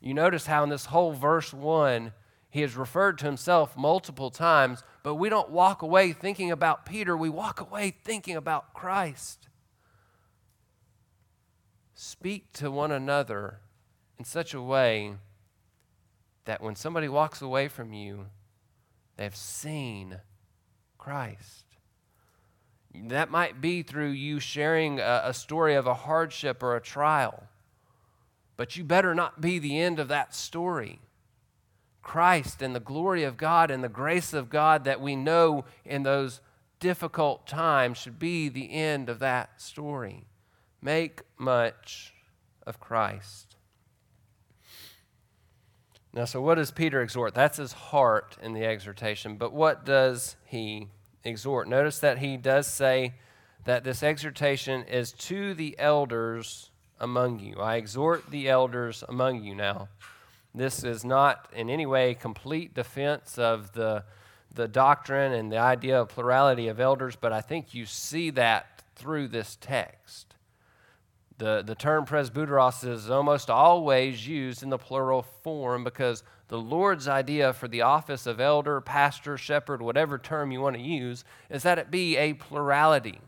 You 0.00 0.14
notice 0.14 0.46
how 0.46 0.64
in 0.64 0.68
this 0.68 0.86
whole 0.86 1.12
verse 1.12 1.54
1, 1.54 2.12
he 2.50 2.60
has 2.60 2.76
referred 2.76 3.18
to 3.18 3.26
himself 3.26 3.76
multiple 3.76 4.30
times, 4.30 4.82
but 5.02 5.14
we 5.14 5.28
don't 5.28 5.50
walk 5.50 5.80
away 5.80 6.12
thinking 6.12 6.50
about 6.50 6.84
Peter. 6.84 7.16
We 7.16 7.28
walk 7.30 7.60
away 7.60 7.94
thinking 8.04 8.36
about 8.36 8.74
Christ. 8.74 9.48
Speak 11.94 12.52
to 12.54 12.70
one 12.70 12.90
another 12.90 13.60
in 14.18 14.24
such 14.24 14.54
a 14.54 14.60
way 14.60 15.14
that 16.44 16.60
when 16.60 16.74
somebody 16.74 17.08
walks 17.08 17.40
away 17.40 17.68
from 17.68 17.92
you, 17.92 18.26
they've 19.16 19.34
seen 19.34 20.20
Christ. 21.02 21.64
That 22.94 23.28
might 23.28 23.60
be 23.60 23.82
through 23.82 24.10
you 24.10 24.38
sharing 24.38 25.00
a, 25.00 25.22
a, 25.24 25.34
story 25.34 25.74
of 25.74 25.84
a 25.88 25.94
hardship 25.94 26.62
or 26.62 26.76
a 26.76 26.80
trial, 26.80 27.48
but 28.56 28.76
you 28.76 28.84
better 28.84 29.12
not 29.12 29.40
be 29.40 29.58
the 29.58 29.80
end 29.80 29.98
of 29.98 30.06
that 30.06 30.32
story. 30.32 31.00
Christ 32.02 32.62
and 32.62 32.72
the 32.72 32.78
glory 32.78 33.24
of 33.24 33.36
God 33.36 33.68
and 33.68 33.82
the 33.82 33.88
grace 33.88 34.32
of 34.32 34.48
God 34.48 34.84
that 34.84 35.00
we 35.00 35.16
know 35.16 35.64
in 35.84 36.04
those 36.04 36.40
difficult 36.78 37.48
times 37.48 37.98
should 37.98 38.20
be 38.20 38.48
the 38.48 38.72
end 38.72 39.08
of 39.08 39.18
that 39.18 39.60
story. 39.60 40.26
Make 40.80 41.22
much 41.36 42.14
of 42.64 42.78
Christ. 42.78 43.51
Now, 46.14 46.26
so 46.26 46.42
what 46.42 46.56
does 46.56 46.70
Peter 46.70 47.00
exhort? 47.00 47.34
That's 47.34 47.56
his 47.56 47.72
heart 47.72 48.36
in 48.42 48.52
the 48.52 48.64
exhortation. 48.64 49.36
But 49.36 49.52
what 49.52 49.86
does 49.86 50.36
he 50.44 50.88
exhort? 51.24 51.68
Notice 51.68 51.98
that 52.00 52.18
he 52.18 52.36
does 52.36 52.66
say 52.66 53.14
that 53.64 53.82
this 53.82 54.02
exhortation 54.02 54.82
is 54.82 55.12
to 55.12 55.54
the 55.54 55.74
elders 55.78 56.70
among 57.00 57.38
you. 57.38 57.56
I 57.60 57.76
exhort 57.76 58.30
the 58.30 58.48
elders 58.48 59.02
among 59.08 59.42
you 59.42 59.54
now. 59.54 59.88
This 60.54 60.84
is 60.84 61.02
not 61.02 61.48
in 61.54 61.70
any 61.70 61.86
way 61.86 62.14
complete 62.14 62.74
defense 62.74 63.38
of 63.38 63.72
the, 63.72 64.04
the 64.54 64.68
doctrine 64.68 65.32
and 65.32 65.50
the 65.50 65.56
idea 65.56 65.98
of 65.98 66.10
plurality 66.10 66.68
of 66.68 66.78
elders, 66.78 67.16
but 67.16 67.32
I 67.32 67.40
think 67.40 67.72
you 67.72 67.86
see 67.86 68.28
that 68.30 68.82
through 68.94 69.28
this 69.28 69.56
text. 69.60 70.31
The, 71.38 71.62
the 71.64 71.74
term 71.74 72.04
presbyteros 72.04 72.86
is 72.88 73.10
almost 73.10 73.50
always 73.50 74.26
used 74.26 74.62
in 74.62 74.70
the 74.70 74.78
plural 74.78 75.22
form 75.22 75.84
because 75.84 76.22
the 76.48 76.58
Lord's 76.58 77.08
idea 77.08 77.52
for 77.52 77.68
the 77.68 77.82
office 77.82 78.26
of 78.26 78.40
elder, 78.40 78.80
pastor, 78.80 79.38
shepherd, 79.38 79.80
whatever 79.80 80.18
term 80.18 80.52
you 80.52 80.60
want 80.60 80.76
to 80.76 80.82
use, 80.82 81.24
is 81.48 81.62
that 81.62 81.78
it 81.78 81.90
be 81.90 82.16
a 82.16 82.34
plurality. 82.34 83.20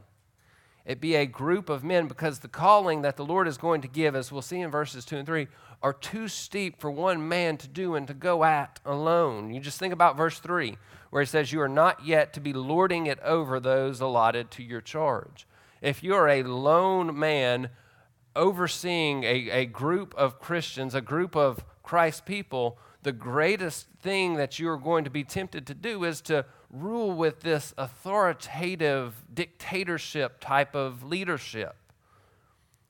It 0.85 1.01
be 1.01 1.15
a 1.15 1.25
group 1.25 1.71
of 1.71 1.83
men 1.83 2.09
because 2.09 2.41
the 2.41 2.49
calling 2.49 3.03
that 3.03 3.17
the 3.17 3.25
Lord 3.25 3.49
is 3.49 3.57
going 3.57 3.81
to 3.81 3.89
give, 3.89 4.15
as 4.15 4.31
we'll 4.31 4.43
see 4.43 4.61
in 4.61 4.71
verses 4.71 5.07
2 5.07 5.17
and 5.17 5.27
3, 5.27 5.49
are 5.83 5.95
too 5.95 6.29
steep 6.29 6.79
for 6.79 6.91
one 6.91 7.27
man 7.27 7.57
to 7.57 7.69
do 7.69 7.95
and 7.95 8.07
to 8.07 8.15
go 8.15 8.45
at 8.45 8.81
alone. 8.85 9.53
You 9.53 9.61
just 9.61 9.79
think 9.79 9.95
about 9.95 10.17
verse 10.17 10.39
3, 10.39 10.77
where 11.09 11.23
it 11.23 11.29
says, 11.29 11.53
You 11.53 11.63
are 11.63 11.69
not 11.69 12.05
yet 12.05 12.35
to 12.35 12.41
be 12.41 12.53
lording 12.53 13.07
it 13.07 13.21
over 13.21 13.59
those 13.59 14.01
allotted 14.01 14.51
to 14.53 14.63
your 14.63 14.83
charge. 14.83 15.47
If 15.81 16.03
you 16.03 16.15
are 16.15 16.29
a 16.29 16.43
lone 16.43 17.19
man 17.19 17.71
overseeing 18.37 19.25
a, 19.25 19.51
a 19.51 19.67
group 19.67 20.15
of 20.17 20.41
Christians, 20.41 20.95
a 20.95 21.01
group 21.01 21.37
of 21.37 21.65
Christ 21.83 22.25
people, 22.27 22.79
the 23.03 23.13
greatest 23.13 23.87
thing 24.01 24.35
that 24.35 24.59
you 24.59 24.69
are 24.71 24.79
going 24.79 25.05
to 25.05 25.11
be 25.11 25.25
tempted 25.25 25.67
to 25.67 25.75
do 25.75 26.05
is 26.05 26.21
to 26.23 26.47
rule 26.71 27.13
with 27.13 27.41
this 27.41 27.75
authoritative 27.77 29.15
dictatorship 29.33 30.41
type 30.41 30.75
of 30.75 31.05
leadership. 31.05 31.77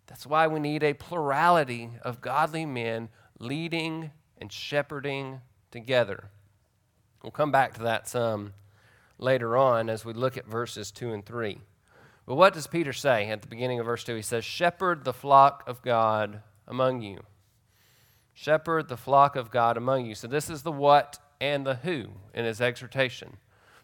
That's 0.06 0.26
why 0.26 0.46
we 0.46 0.60
need 0.60 0.82
a 0.82 0.94
plurality 0.94 1.90
of 2.02 2.20
godly 2.20 2.64
men 2.66 3.08
leading 3.38 4.12
and 4.38 4.52
shepherding 4.52 5.40
together. 5.70 6.30
We'll 7.22 7.32
come 7.32 7.50
back 7.50 7.74
to 7.74 7.82
that 7.82 8.08
some 8.08 8.52
later 9.18 9.56
on 9.56 9.88
as 9.88 10.04
we 10.04 10.12
look 10.12 10.36
at 10.36 10.46
verses 10.46 10.90
2 10.90 11.12
and 11.12 11.24
3. 11.24 11.58
But 12.26 12.36
what 12.36 12.54
does 12.54 12.66
Peter 12.66 12.92
say 12.92 13.28
at 13.28 13.42
the 13.42 13.48
beginning 13.48 13.80
of 13.80 13.86
verse 13.86 14.04
2? 14.04 14.14
He 14.14 14.22
says, 14.22 14.44
Shepherd 14.44 15.04
the 15.04 15.12
flock 15.12 15.62
of 15.66 15.82
God 15.82 16.42
among 16.66 17.02
you. 17.02 17.20
Shepherd 18.32 18.88
the 18.88 18.96
flock 18.96 19.36
of 19.36 19.50
God 19.50 19.76
among 19.76 20.06
you. 20.06 20.14
So 20.14 20.26
this 20.26 20.48
is 20.48 20.62
the 20.62 20.72
what 20.72 21.18
and 21.40 21.66
the 21.66 21.76
who 21.76 22.06
in 22.32 22.44
his 22.44 22.60
exhortation. 22.60 23.36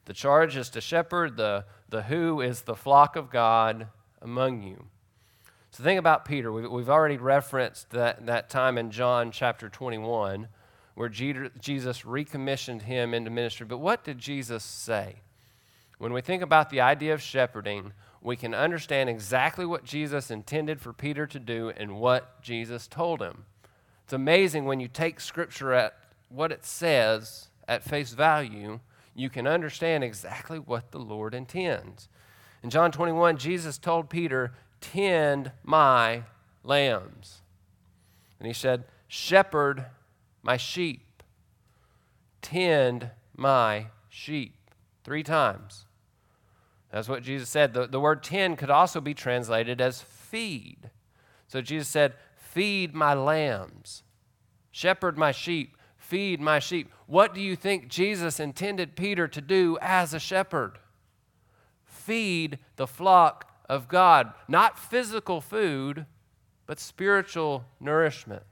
The 0.07 0.15
charge 0.15 0.57
is 0.57 0.71
to 0.71 0.81
shepherd, 0.81 1.37
the, 1.37 1.67
the 1.89 2.03
who 2.03 2.41
is 2.41 2.63
the 2.63 2.75
flock 2.75 3.15
of 3.15 3.31
God 3.31 3.89
among 4.23 4.63
you. 4.63 4.87
So 5.71 5.85
think 5.85 5.99
about 5.99 6.25
Peter. 6.25 6.51
We, 6.51 6.67
we've 6.67 6.89
already 6.89 7.19
referenced 7.19 7.91
that, 7.91 8.27
that 8.27 8.51
time 8.51 8.77
in 8.79 8.91
John 8.91 9.31
chapter 9.31 9.69
21 9.69 10.49
where 10.95 11.09
Jesus 11.09 12.05
recommissioned 12.05 12.83
him 12.83 13.15
into 13.15 13.31
ministry. 13.31 13.65
But 13.67 13.79
what 13.79 14.05
did 14.05 14.19
Jesus 14.19 14.65
say? 14.65 15.21
When 15.99 16.13
we 16.13 16.21
think 16.21 16.43
about 16.43 16.71
the 16.71 16.81
idea 16.81 17.15
of 17.15 17.23
shepherding, 17.23 17.93
we 18.23 18.37
can 18.37 18.55
understand 18.55 19.09
exactly 19.09 19.65
what 19.65 19.85
Jesus 19.85 20.31
intended 20.31 20.81
for 20.81 20.93
Peter 20.93 21.27
to 21.27 21.39
do 21.39 21.71
and 21.77 21.99
what 21.99 22.43
Jesus 22.43 22.87
told 22.87 23.23
him. 23.23 23.45
It's 24.05 24.13
amazing 24.13 24.65
when 24.65 24.81
you 24.81 24.89
take 24.89 25.21
Scripture 25.21 25.73
at 25.73 25.97
what 26.29 26.53
it 26.53 26.65
says 26.65 27.49
at 27.67 27.85
face 27.85 28.13
value, 28.13 28.81
you 29.15 29.31
can 29.31 29.47
understand 29.47 30.05
exactly 30.05 30.59
what 30.59 30.91
the 30.91 30.99
Lord 30.99 31.35
intends. 31.35 32.09
In 32.63 32.71
John 32.71 32.93
21, 32.93 33.39
Jesus 33.39 33.79
told 33.79 34.11
Peter, 34.11 34.53
Tend 34.81 35.53
my 35.63 36.25
lambs. 36.65 37.43
And 38.39 38.47
he 38.47 38.53
said, 38.53 38.85
Shepherd 39.09 39.87
my 40.43 40.57
sheep. 40.57 41.23
Tend 42.43 43.11
my 43.37 43.87
sheep. 44.09 44.57
Three 45.05 45.23
times. 45.23 45.87
That's 46.91 47.09
what 47.09 47.23
Jesus 47.23 47.49
said. 47.49 47.73
The, 47.73 47.87
the 47.87 48.01
word 48.01 48.23
tend 48.23 48.59
could 48.59 48.71
also 48.71 49.01
be 49.01 49.15
translated 49.15 49.81
as 49.81 50.03
feed. 50.03 50.91
So 51.47 51.61
Jesus 51.61 51.89
said, 51.89 52.15
Feed 52.37 52.95
my 52.95 53.15
lambs, 53.15 54.03
shepherd 54.73 55.17
my 55.17 55.31
sheep, 55.31 55.77
feed 55.97 56.41
my 56.41 56.59
sheep. 56.59 56.91
What 57.07 57.33
do 57.33 57.41
you 57.41 57.55
think 57.55 57.89
Jesus 57.89 58.41
intended 58.41 58.97
Peter 58.97 59.29
to 59.29 59.41
do 59.41 59.79
as 59.81 60.13
a 60.13 60.19
shepherd? 60.19 60.79
Feed 61.85 62.59
the 62.75 62.89
flock 62.89 63.53
of 63.69 63.87
God. 63.87 64.33
Not 64.49 64.79
physical 64.79 65.41
food, 65.41 66.07
but 66.67 66.81
spiritual 66.81 67.65
nourishment 67.79 68.43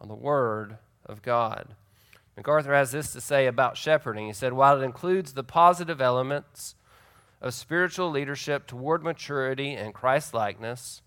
on 0.00 0.08
the 0.08 0.14
Word 0.14 0.78
of 1.04 1.20
God. 1.20 1.74
MacArthur 2.36 2.72
has 2.72 2.92
this 2.92 3.12
to 3.12 3.20
say 3.20 3.46
about 3.46 3.76
shepherding. 3.76 4.26
He 4.26 4.32
said, 4.32 4.54
while 4.54 4.80
it 4.80 4.84
includes 4.84 5.34
the 5.34 5.44
positive 5.44 6.00
elements 6.00 6.74
of 7.40 7.54
spiritual 7.54 8.10
leadership 8.10 8.66
toward 8.66 9.02
maturity 9.02 9.72
and 9.74 9.94
Christ 9.94 10.34
likeness, 10.34 11.02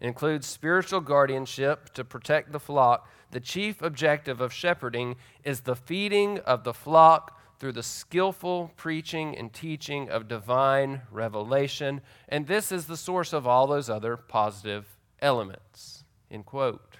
includes 0.00 0.46
spiritual 0.46 1.00
guardianship 1.00 1.92
to 1.94 2.04
protect 2.04 2.52
the 2.52 2.60
flock. 2.60 3.08
The 3.30 3.40
chief 3.40 3.82
objective 3.82 4.40
of 4.40 4.52
shepherding 4.52 5.16
is 5.44 5.60
the 5.60 5.76
feeding 5.76 6.38
of 6.40 6.64
the 6.64 6.74
flock 6.74 7.38
through 7.58 7.72
the 7.72 7.82
skillful 7.82 8.72
preaching 8.76 9.36
and 9.36 9.52
teaching 9.52 10.08
of 10.08 10.26
divine 10.26 11.02
revelation. 11.10 12.00
And 12.28 12.46
this 12.46 12.72
is 12.72 12.86
the 12.86 12.96
source 12.96 13.32
of 13.34 13.46
all 13.46 13.66
those 13.66 13.90
other 13.90 14.16
positive 14.16 14.96
elements. 15.20 16.04
End 16.30 16.46
quote. 16.46 16.96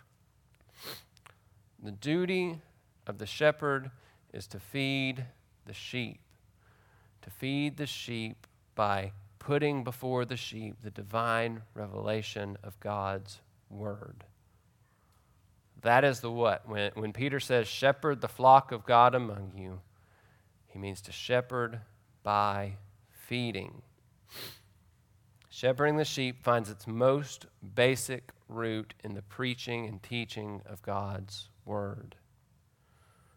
The 1.83 1.91
duty 1.91 2.61
of 3.07 3.17
the 3.17 3.27
shepherd 3.27 3.91
is 4.35 4.47
to 4.49 4.61
feed 4.61 5.25
the 5.65 5.73
sheep, 5.73 6.21
to 7.23 7.31
feed 7.31 7.79
the 7.79 7.87
sheep 7.87 8.47
by 8.81 9.13
putting 9.39 9.85
before 9.85 10.25
the 10.25 10.39
sheep 10.39 10.75
the 10.83 10.91
divine 10.91 11.61
revelation 11.75 12.57
of 12.63 12.81
God's 12.81 13.43
word. 13.69 14.25
That 15.83 16.03
is 16.03 16.21
the 16.21 16.31
what. 16.31 16.67
When, 16.67 16.91
when 16.95 17.13
Peter 17.13 17.41
says, 17.41 17.69
Shepherd 17.69 18.23
the 18.23 18.27
flock 18.27 18.73
of 18.73 18.87
God 18.87 19.15
among 19.15 19.53
you, 19.55 19.81
he 20.67 20.79
means 20.79 21.03
to 21.03 21.13
shepherd 21.13 21.81
by 22.23 22.79
feeding. 23.11 23.83
Shepherding 25.51 25.99
the 25.99 26.05
sheep 26.07 26.43
finds 26.43 26.71
its 26.71 26.87
most 26.87 27.45
basic 27.75 28.31
root 28.49 28.95
in 29.05 29.13
the 29.13 29.21
preaching 29.21 29.87
and 29.89 30.03
teaching 30.03 30.63
of 30.65 30.81
God's 30.81 31.51
Word. 31.67 32.15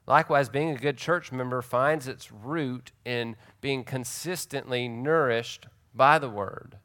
Likewise, 0.05 0.49
being 0.49 0.69
a 0.71 0.77
good 0.77 0.97
church 0.97 1.31
member 1.31 1.61
finds 1.61 2.07
its 2.07 2.31
root 2.31 2.91
in 3.05 3.35
being 3.61 3.83
consistently 3.83 4.87
nourished 4.87 5.67
by 5.95 6.19
the 6.19 6.29
Word. 6.29 6.77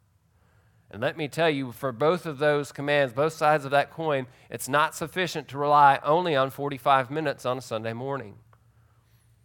And 0.91 1.03
let 1.03 1.17
me 1.17 1.29
tell 1.29 1.51
you, 1.51 1.73
for 1.73 1.93
both 1.93 2.25
of 2.25 2.39
those 2.39 2.73
commands, 2.73 3.13
both 3.13 3.33
sides 3.33 3.65
of 3.65 3.71
that 3.73 3.91
coin, 3.91 4.27
it's 4.49 4.69
not 4.69 4.95
sufficient 4.95 5.49
to 5.49 5.59
rely 5.59 5.99
only 6.03 6.35
on 6.35 6.51
45 6.51 7.11
minutes 7.11 7.45
on 7.45 7.59
a 7.59 7.63
Sunday 7.63 7.93
morning. 7.93 8.37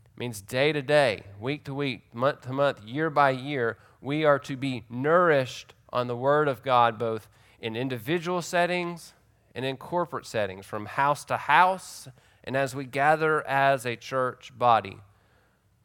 It 0.05 0.19
means 0.19 0.39
day 0.39 0.71
to 0.71 0.81
day, 0.81 1.23
week 1.39 1.65
to 1.65 1.73
week, 1.73 2.13
month 2.13 2.41
to 2.41 2.53
month, 2.53 2.83
year 2.85 3.09
by 3.09 3.31
year, 3.31 3.77
we 3.99 4.23
are 4.23 4.39
to 4.39 4.55
be 4.55 4.85
nourished 4.89 5.73
on 5.91 6.07
the 6.07 6.15
Word 6.15 6.47
of 6.47 6.63
God, 6.63 6.99
both 6.99 7.27
in 7.59 7.75
individual 7.75 8.41
settings 8.41 9.13
and 9.55 9.65
in 9.65 9.77
corporate 9.77 10.25
settings, 10.25 10.65
from 10.65 10.85
house 10.85 11.25
to 11.25 11.37
house, 11.37 12.07
and 12.43 12.55
as 12.57 12.75
we 12.75 12.85
gather 12.85 13.45
as 13.47 13.85
a 13.85 13.95
church 13.95 14.51
body. 14.57 14.97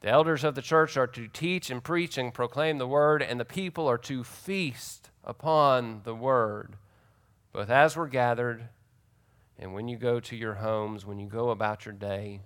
The 0.01 0.09
elders 0.09 0.45
of 0.45 0.55
the 0.55 0.63
church 0.63 0.97
are 0.97 1.07
to 1.09 1.29
teach 1.29 1.71
and 1.71 1.83
preach 1.83 2.17
and 2.17 2.33
proclaim 2.33 2.79
the 2.79 2.87
Word, 2.87 3.23
and 3.23 3.41
the 3.41 3.45
people 3.45 3.89
are 3.89 3.99
to 3.99 4.23
feast 4.23 5.11
upon 5.25 6.03
the 6.05 6.15
Word, 6.15 6.77
both 7.53 7.71
as 7.71 7.97
we're 7.97 8.07
gathered 8.07 8.69
and 9.59 9.75
when 9.75 9.89
you 9.89 9.97
go 9.97 10.21
to 10.21 10.37
your 10.37 10.55
homes, 10.55 11.05
when 11.05 11.19
you 11.19 11.27
go 11.27 11.51
about 11.51 11.85
your 11.85 11.95
day, 11.95 12.41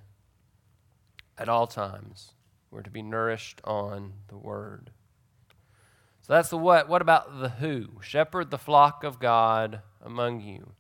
at 1.37 1.49
all 1.49 1.67
times. 1.67 2.33
We're 2.71 2.83
to 2.83 2.91
be 2.91 3.03
nourished 3.03 3.61
on 3.65 4.15
the 4.29 4.39
Word. 4.39 4.91
So 6.23 6.33
that's 6.33 6.49
the 6.49 6.57
what. 6.57 6.89
What 6.89 7.03
about 7.03 7.41
the 7.41 7.51
who? 7.51 8.01
Shepherd 8.01 8.51
the 8.51 8.59
flock 8.59 9.05
of 9.05 9.19
God 9.19 9.83
among 10.01 10.41
you. 10.41 10.73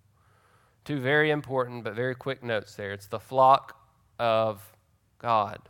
Two 0.84 1.00
very 1.00 1.30
important 1.30 1.84
but 1.84 1.94
very 1.94 2.14
quick 2.14 2.42
notes 2.42 2.74
there. 2.74 2.92
It's 2.92 3.06
the 3.06 3.20
flock 3.20 3.76
of 4.18 4.76
God. 5.18 5.60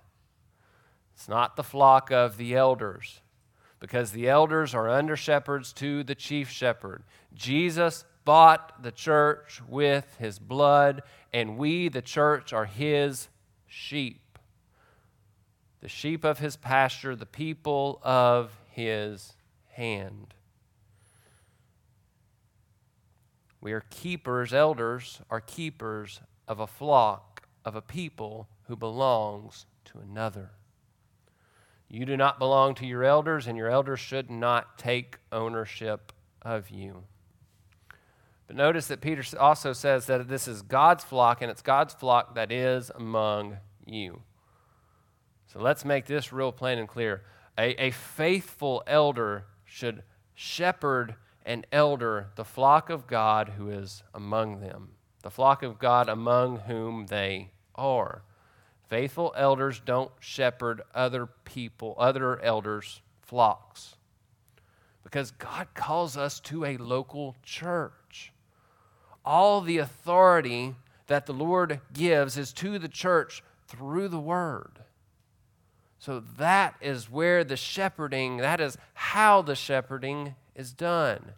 It's 1.14 1.28
not 1.28 1.56
the 1.56 1.62
flock 1.62 2.10
of 2.10 2.36
the 2.36 2.54
elders, 2.56 3.20
because 3.78 4.12
the 4.12 4.28
elders 4.28 4.74
are 4.74 4.88
under 4.88 5.16
shepherds 5.16 5.72
to 5.74 6.02
the 6.02 6.14
chief 6.14 6.48
shepherd. 6.48 7.04
Jesus 7.34 8.04
bought 8.24 8.82
the 8.82 8.92
church 8.92 9.60
with 9.68 10.16
his 10.18 10.38
blood, 10.38 11.02
and 11.32 11.58
we, 11.58 11.88
the 11.88 12.02
church, 12.02 12.52
are 12.52 12.64
his 12.64 13.28
sheep. 13.66 14.38
The 15.80 15.88
sheep 15.88 16.24
of 16.24 16.38
his 16.38 16.56
pasture, 16.56 17.14
the 17.14 17.26
people 17.26 18.00
of 18.02 18.52
his 18.70 19.34
hand. 19.72 20.34
We 23.62 23.72
are 23.72 23.84
keepers, 23.90 24.52
elders 24.52 25.20
are 25.30 25.40
keepers 25.40 26.20
of 26.48 26.58
a 26.58 26.66
flock, 26.66 27.46
of 27.64 27.76
a 27.76 27.80
people 27.80 28.48
who 28.64 28.74
belongs 28.74 29.66
to 29.86 30.00
another. 30.00 30.50
You 31.88 32.04
do 32.04 32.16
not 32.16 32.40
belong 32.40 32.74
to 32.76 32.86
your 32.86 33.04
elders, 33.04 33.46
and 33.46 33.56
your 33.56 33.70
elders 33.70 34.00
should 34.00 34.30
not 34.30 34.78
take 34.78 35.18
ownership 35.30 36.12
of 36.42 36.70
you. 36.70 37.04
But 38.48 38.56
notice 38.56 38.88
that 38.88 39.00
Peter 39.00 39.22
also 39.38 39.72
says 39.72 40.06
that 40.06 40.26
this 40.26 40.48
is 40.48 40.62
God's 40.62 41.04
flock, 41.04 41.40
and 41.40 41.48
it's 41.48 41.62
God's 41.62 41.94
flock 41.94 42.34
that 42.34 42.50
is 42.50 42.90
among 42.96 43.58
you. 43.86 44.22
So 45.46 45.60
let's 45.60 45.84
make 45.84 46.06
this 46.06 46.32
real 46.32 46.50
plain 46.50 46.78
and 46.78 46.88
clear. 46.88 47.22
A, 47.56 47.80
a 47.80 47.90
faithful 47.92 48.82
elder 48.88 49.44
should 49.64 50.02
shepherd 50.34 51.14
and 51.44 51.66
elder 51.72 52.28
the 52.36 52.44
flock 52.44 52.90
of 52.90 53.06
God 53.06 53.50
who 53.50 53.70
is 53.70 54.02
among 54.14 54.60
them, 54.60 54.90
the 55.22 55.30
flock 55.30 55.62
of 55.62 55.78
God 55.78 56.08
among 56.08 56.60
whom 56.60 57.06
they 57.06 57.50
are. 57.74 58.22
Faithful 58.88 59.32
elders 59.36 59.80
don't 59.84 60.12
shepherd 60.20 60.82
other 60.94 61.26
people, 61.26 61.94
other 61.98 62.40
elders' 62.40 63.00
flocks. 63.22 63.96
Because 65.02 65.30
God 65.30 65.68
calls 65.74 66.16
us 66.16 66.40
to 66.40 66.64
a 66.64 66.76
local 66.76 67.34
church. 67.42 68.32
All 69.24 69.60
the 69.60 69.78
authority 69.78 70.74
that 71.06 71.26
the 71.26 71.32
Lord 71.32 71.80
gives 71.92 72.36
is 72.36 72.52
to 72.54 72.78
the 72.78 72.88
church 72.88 73.42
through 73.66 74.08
the 74.08 74.20
Word. 74.20 74.80
So 75.98 76.20
that 76.36 76.74
is 76.80 77.10
where 77.10 77.44
the 77.44 77.56
shepherding, 77.56 78.38
that 78.38 78.60
is 78.60 78.76
how 78.94 79.40
the 79.40 79.54
shepherding 79.54 80.34
is 80.54 80.72
done. 80.72 81.32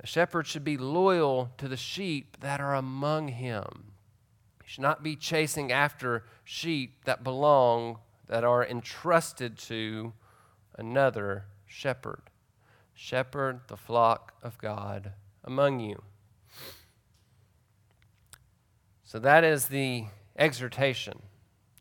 A 0.00 0.06
shepherd 0.06 0.46
should 0.46 0.64
be 0.64 0.76
loyal 0.76 1.50
to 1.58 1.68
the 1.68 1.76
sheep 1.76 2.38
that 2.40 2.60
are 2.60 2.74
among 2.74 3.28
him. 3.28 3.92
He 4.62 4.70
should 4.70 4.82
not 4.82 5.02
be 5.02 5.16
chasing 5.16 5.72
after 5.72 6.24
sheep 6.44 7.04
that 7.04 7.24
belong, 7.24 7.98
that 8.28 8.44
are 8.44 8.64
entrusted 8.64 9.58
to 9.58 10.12
another 10.76 11.46
shepherd. 11.66 12.22
Shepherd 12.94 13.60
the 13.68 13.76
flock 13.76 14.34
of 14.42 14.58
God 14.58 15.12
among 15.42 15.80
you. 15.80 16.02
So 19.04 19.18
that 19.18 19.44
is 19.44 19.66
the 19.66 20.06
exhortation 20.36 21.22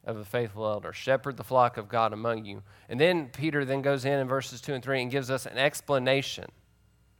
of 0.06 0.18
the 0.18 0.26
faithful 0.26 0.66
elder. 0.66 0.92
Shepherd 0.92 1.38
the 1.38 1.44
flock 1.44 1.78
of 1.78 1.88
God 1.88 2.14
among 2.14 2.46
you. 2.46 2.64
And 2.90 3.00
then 3.00 3.30
Peter 3.30 3.64
then 3.64 3.82
goes 3.82 4.06
in 4.06 4.20
in 4.20 4.28
verses 4.28 4.62
2 4.62 4.74
and 4.74 4.84
3 4.84 5.04
and 5.04 5.12
gives 5.12 5.32
us 5.32 5.46
an 5.46 5.58
explanation 5.58 6.50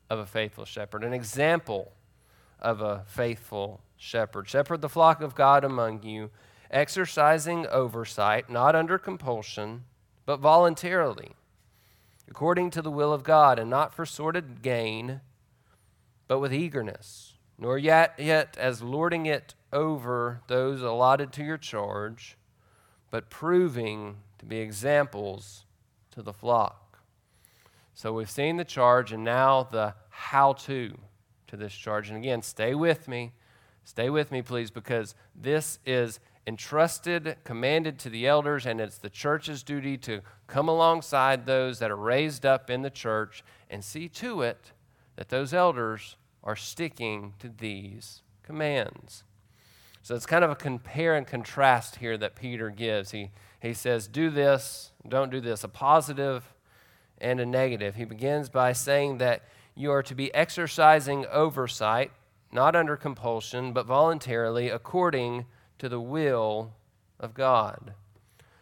of 0.10 0.20
a 0.20 0.26
faithful 0.26 0.66
shepherd, 0.66 1.04
an 1.04 1.14
example 1.14 1.94
of 2.60 2.82
a 2.82 3.04
faithful 3.08 3.82
shepherd. 3.98 4.48
Shepherd 4.48 4.82
the 4.82 4.90
flock 4.90 5.22
of 5.22 5.36
God 5.36 5.64
among 5.64 6.04
you, 6.04 6.30
exercising 6.70 7.66
oversight, 7.68 8.50
not 8.50 8.76
under 8.76 8.98
compulsion, 8.98 9.86
but 10.26 10.40
voluntarily, 10.40 11.32
according 12.30 12.70
to 12.72 12.82
the 12.82 12.92
will 12.92 13.14
of 13.14 13.24
God, 13.24 13.60
and 13.60 13.70
not 13.70 13.94
for 13.94 14.06
sordid 14.06 14.62
gain, 14.62 15.22
but 16.28 16.40
with 16.40 16.54
eagerness, 16.54 17.34
nor 17.58 17.78
yet, 17.78 18.14
yet 18.18 18.58
as 18.58 18.82
lording 18.82 19.26
it 19.26 19.56
over 19.72 20.42
those 20.48 20.82
allotted 20.82 21.32
to 21.34 21.44
your 21.44 21.58
charge 21.58 22.38
but 23.14 23.30
proving 23.30 24.16
to 24.40 24.44
be 24.44 24.58
examples 24.58 25.66
to 26.10 26.24
the 26.24 26.34
flock. 26.34 26.98
So 27.94 28.12
we've 28.12 28.28
seen 28.28 28.58
the 28.58 28.66
charge 28.66 29.12
and 29.12 29.24
now 29.24 29.68
the 29.72 29.94
how 30.10 30.54
to 30.54 30.98
to 31.46 31.56
this 31.56 31.76
charge. 31.76 32.10
And 32.10 32.18
again, 32.18 32.42
stay 32.42 32.74
with 32.74 33.08
me. 33.08 33.34
Stay 33.84 34.10
with 34.10 34.32
me, 34.32 34.42
please, 34.42 34.72
because 34.72 35.14
this 35.36 35.78
is 35.86 36.20
entrusted, 36.48 37.38
commanded 37.44 38.00
to 38.00 38.10
the 38.10 38.26
elders, 38.26 38.66
and 38.66 38.82
it's 38.82 38.98
the 38.98 39.12
church's 39.12 39.62
duty 39.62 39.96
to 40.00 40.22
come 40.48 40.68
alongside 40.68 41.46
those 41.46 41.78
that 41.78 41.92
are 41.92 41.96
raised 41.96 42.48
up 42.48 42.72
in 42.72 42.82
the 42.82 42.90
church 42.90 43.44
and 43.70 43.84
see 43.84 44.10
to 44.10 44.42
it 44.42 44.72
that 45.18 45.30
those 45.30 45.54
elders 45.54 46.18
are 46.44 46.56
sticking 46.56 47.36
to 47.38 47.48
these 47.48 48.24
commands. 48.42 49.24
So 50.04 50.16
it's 50.16 50.26
kind 50.26 50.44
of 50.44 50.52
a 50.52 50.56
compare 50.56 51.16
and 51.16 51.26
contrast 51.26 51.96
here 51.96 52.18
that 52.18 52.36
Peter 52.36 52.70
gives. 52.70 53.12
He, 53.12 53.32
he 53.62 53.74
says, 53.74 54.06
do 54.10 54.30
this, 54.30 54.92
don't 55.08 55.32
do 55.32 55.40
this, 55.40 55.64
a 55.64 55.70
positive 55.70 56.54
and 57.20 57.40
a 57.40 57.46
negative. 57.46 57.96
He 57.96 58.04
begins 58.04 58.50
by 58.50 58.74
saying 58.74 59.20
that 59.20 59.44
you 59.76 59.92
are 59.92 60.04
to 60.04 60.14
be 60.14 60.34
exercising 60.36 61.26
oversight, 61.28 62.12
not 62.52 62.76
under 62.76 62.98
compulsion, 62.98 63.72
but 63.72 63.86
voluntarily, 63.86 64.70
according 64.70 65.46
to 65.80 65.88
the 65.88 66.02
will 66.02 66.74
of 67.18 67.34
God. 67.34 67.94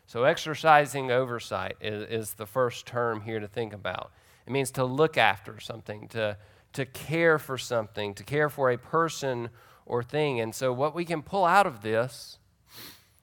So, 0.05 0.25
exercising 0.25 1.09
oversight 1.09 1.75
is, 1.81 2.03
is 2.03 2.33
the 2.35 2.45
first 2.45 2.85
term 2.85 3.21
here 3.21 3.39
to 3.39 3.47
think 3.47 3.73
about. 3.73 4.11
It 4.45 4.51
means 4.51 4.69
to 4.71 4.85
look 4.85 5.17
after 5.17 5.59
something, 5.59 6.07
to, 6.09 6.37
to 6.73 6.85
care 6.85 7.39
for 7.39 7.57
something, 7.57 8.13
to 8.13 8.23
care 8.23 8.49
for 8.49 8.69
a 8.69 8.77
person 8.77 9.49
or 9.85 10.03
thing. 10.03 10.39
And 10.39 10.53
so, 10.53 10.71
what 10.73 10.95
we 10.95 11.05
can 11.05 11.21
pull 11.21 11.45
out 11.45 11.67
of 11.67 11.81
this 11.81 12.37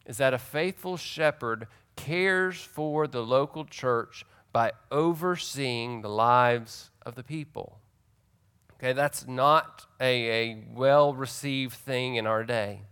is 0.06 0.16
that 0.16 0.34
a 0.34 0.38
faithful 0.38 0.96
shepherd 0.96 1.66
cares 1.96 2.60
for 2.60 3.06
the 3.06 3.22
local 3.22 3.64
church 3.64 4.24
by 4.52 4.72
overseeing 4.90 6.00
the 6.00 6.08
lives 6.08 6.90
of 7.04 7.14
the 7.14 7.22
people. 7.22 7.78
Okay, 8.74 8.92
that's 8.92 9.26
not 9.26 9.86
a, 10.00 10.30
a 10.30 10.64
well 10.72 11.12
received 11.12 11.74
thing 11.74 12.14
in 12.14 12.26
our 12.26 12.44
day. 12.44 12.82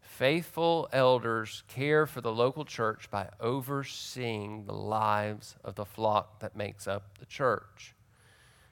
Faithful 0.00 0.88
elders 0.92 1.62
care 1.68 2.06
for 2.06 2.20
the 2.20 2.32
local 2.32 2.64
church 2.64 3.08
by 3.10 3.28
overseeing 3.38 4.64
the 4.64 4.74
lives 4.74 5.54
of 5.62 5.76
the 5.76 5.84
flock 5.84 6.40
that 6.40 6.56
makes 6.56 6.88
up 6.88 7.18
the 7.18 7.26
church. 7.26 7.94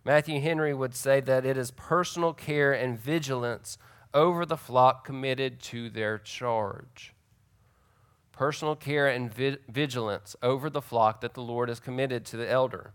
Matthew 0.06 0.40
Henry 0.40 0.72
would 0.72 0.94
say 0.94 1.18
that 1.18 1.44
it 1.44 1.58
is 1.58 1.72
personal 1.72 2.32
care 2.32 2.72
and 2.72 2.96
vigilance 2.96 3.76
over 4.14 4.46
the 4.46 4.56
flock 4.56 5.04
committed 5.04 5.58
to 5.62 5.90
their 5.90 6.16
charge. 6.16 7.12
Personal 8.30 8.76
care 8.76 9.08
and 9.08 9.34
vi- 9.34 9.58
vigilance 9.68 10.36
over 10.44 10.70
the 10.70 10.80
flock 10.80 11.22
that 11.22 11.34
the 11.34 11.42
Lord 11.42 11.68
has 11.68 11.80
committed 11.80 12.24
to 12.26 12.36
the 12.36 12.48
elder. 12.48 12.92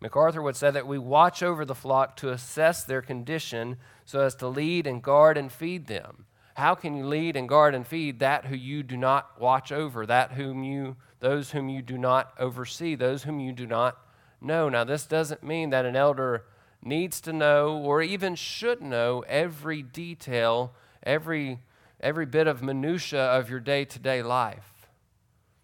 MacArthur 0.00 0.40
would 0.40 0.56
say 0.56 0.70
that 0.70 0.86
we 0.86 0.96
watch 0.96 1.42
over 1.42 1.66
the 1.66 1.74
flock 1.74 2.16
to 2.16 2.30
assess 2.30 2.84
their 2.84 3.02
condition 3.02 3.76
so 4.06 4.20
as 4.20 4.34
to 4.36 4.48
lead 4.48 4.86
and 4.86 5.02
guard 5.02 5.36
and 5.36 5.52
feed 5.52 5.88
them. 5.88 6.24
How 6.54 6.74
can 6.74 6.96
you 6.96 7.04
lead 7.04 7.36
and 7.36 7.46
guard 7.46 7.74
and 7.74 7.86
feed 7.86 8.20
that 8.20 8.46
who 8.46 8.56
you 8.56 8.82
do 8.82 8.96
not 8.96 9.38
watch 9.38 9.70
over, 9.70 10.06
that 10.06 10.32
whom 10.32 10.64
you 10.64 10.96
those 11.20 11.50
whom 11.50 11.68
you 11.68 11.82
do 11.82 11.98
not 11.98 12.32
oversee, 12.38 12.94
those 12.94 13.24
whom 13.24 13.40
you 13.40 13.52
do 13.52 13.66
not 13.66 13.98
know? 14.40 14.68
Now 14.68 14.84
this 14.84 15.06
doesn't 15.06 15.42
mean 15.42 15.70
that 15.70 15.84
an 15.84 15.96
elder 15.96 16.44
needs 16.82 17.20
to 17.22 17.32
know 17.32 17.76
or 17.78 18.02
even 18.02 18.34
should 18.34 18.82
know 18.82 19.24
every 19.28 19.82
detail, 19.82 20.72
every 21.02 21.60
every 22.00 22.26
bit 22.26 22.46
of 22.46 22.62
minutia 22.62 23.22
of 23.22 23.48
your 23.48 23.60
day-to-day 23.60 24.22
life. 24.22 24.88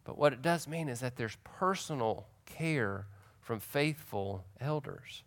But 0.04 0.16
what 0.16 0.32
it 0.32 0.40
does 0.40 0.66
mean 0.66 0.88
is 0.88 1.00
that 1.00 1.16
there's 1.16 1.36
personal 1.44 2.26
care 2.46 3.06
from 3.40 3.60
faithful 3.60 4.44
elders. 4.58 5.22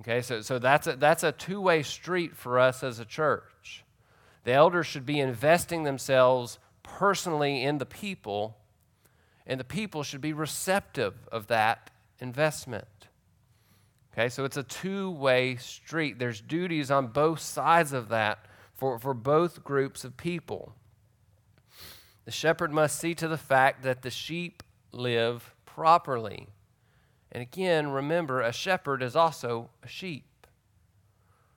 Okay, 0.00 0.20
so, 0.20 0.42
so 0.42 0.58
that's 0.58 0.86
a, 0.86 0.96
that's 0.96 1.22
a 1.22 1.32
two 1.32 1.60
way 1.60 1.82
street 1.82 2.36
for 2.36 2.58
us 2.58 2.82
as 2.82 2.98
a 2.98 3.04
church. 3.04 3.84
The 4.44 4.52
elders 4.52 4.86
should 4.86 5.06
be 5.06 5.20
investing 5.20 5.84
themselves 5.84 6.58
personally 6.82 7.62
in 7.62 7.78
the 7.78 7.86
people, 7.86 8.58
and 9.46 9.60
the 9.60 9.64
people 9.64 10.02
should 10.02 10.20
be 10.20 10.32
receptive 10.32 11.14
of 11.30 11.48
that 11.48 11.90
investment. 12.20 12.86
Okay, 14.12 14.28
so 14.28 14.44
it's 14.44 14.56
a 14.56 14.62
two 14.62 15.10
way 15.10 15.56
street. 15.56 16.18
There's 16.18 16.40
duties 16.40 16.90
on 16.90 17.08
both 17.08 17.40
sides 17.40 17.92
of 17.92 18.08
that 18.10 18.46
for, 18.74 18.98
for 18.98 19.12
both 19.12 19.64
groups 19.64 20.04
of 20.04 20.16
people. 20.16 20.74
The 22.24 22.30
shepherd 22.30 22.72
must 22.72 22.98
see 22.98 23.14
to 23.16 23.28
the 23.28 23.36
fact 23.36 23.82
that 23.82 24.02
the 24.02 24.10
sheep 24.10 24.62
live 24.92 25.54
properly. 25.66 26.46
And 27.32 27.42
again, 27.42 27.88
remember, 27.88 28.40
a 28.40 28.52
shepherd 28.52 29.02
is 29.02 29.16
also 29.16 29.68
a 29.82 29.88
sheep. 29.88 30.46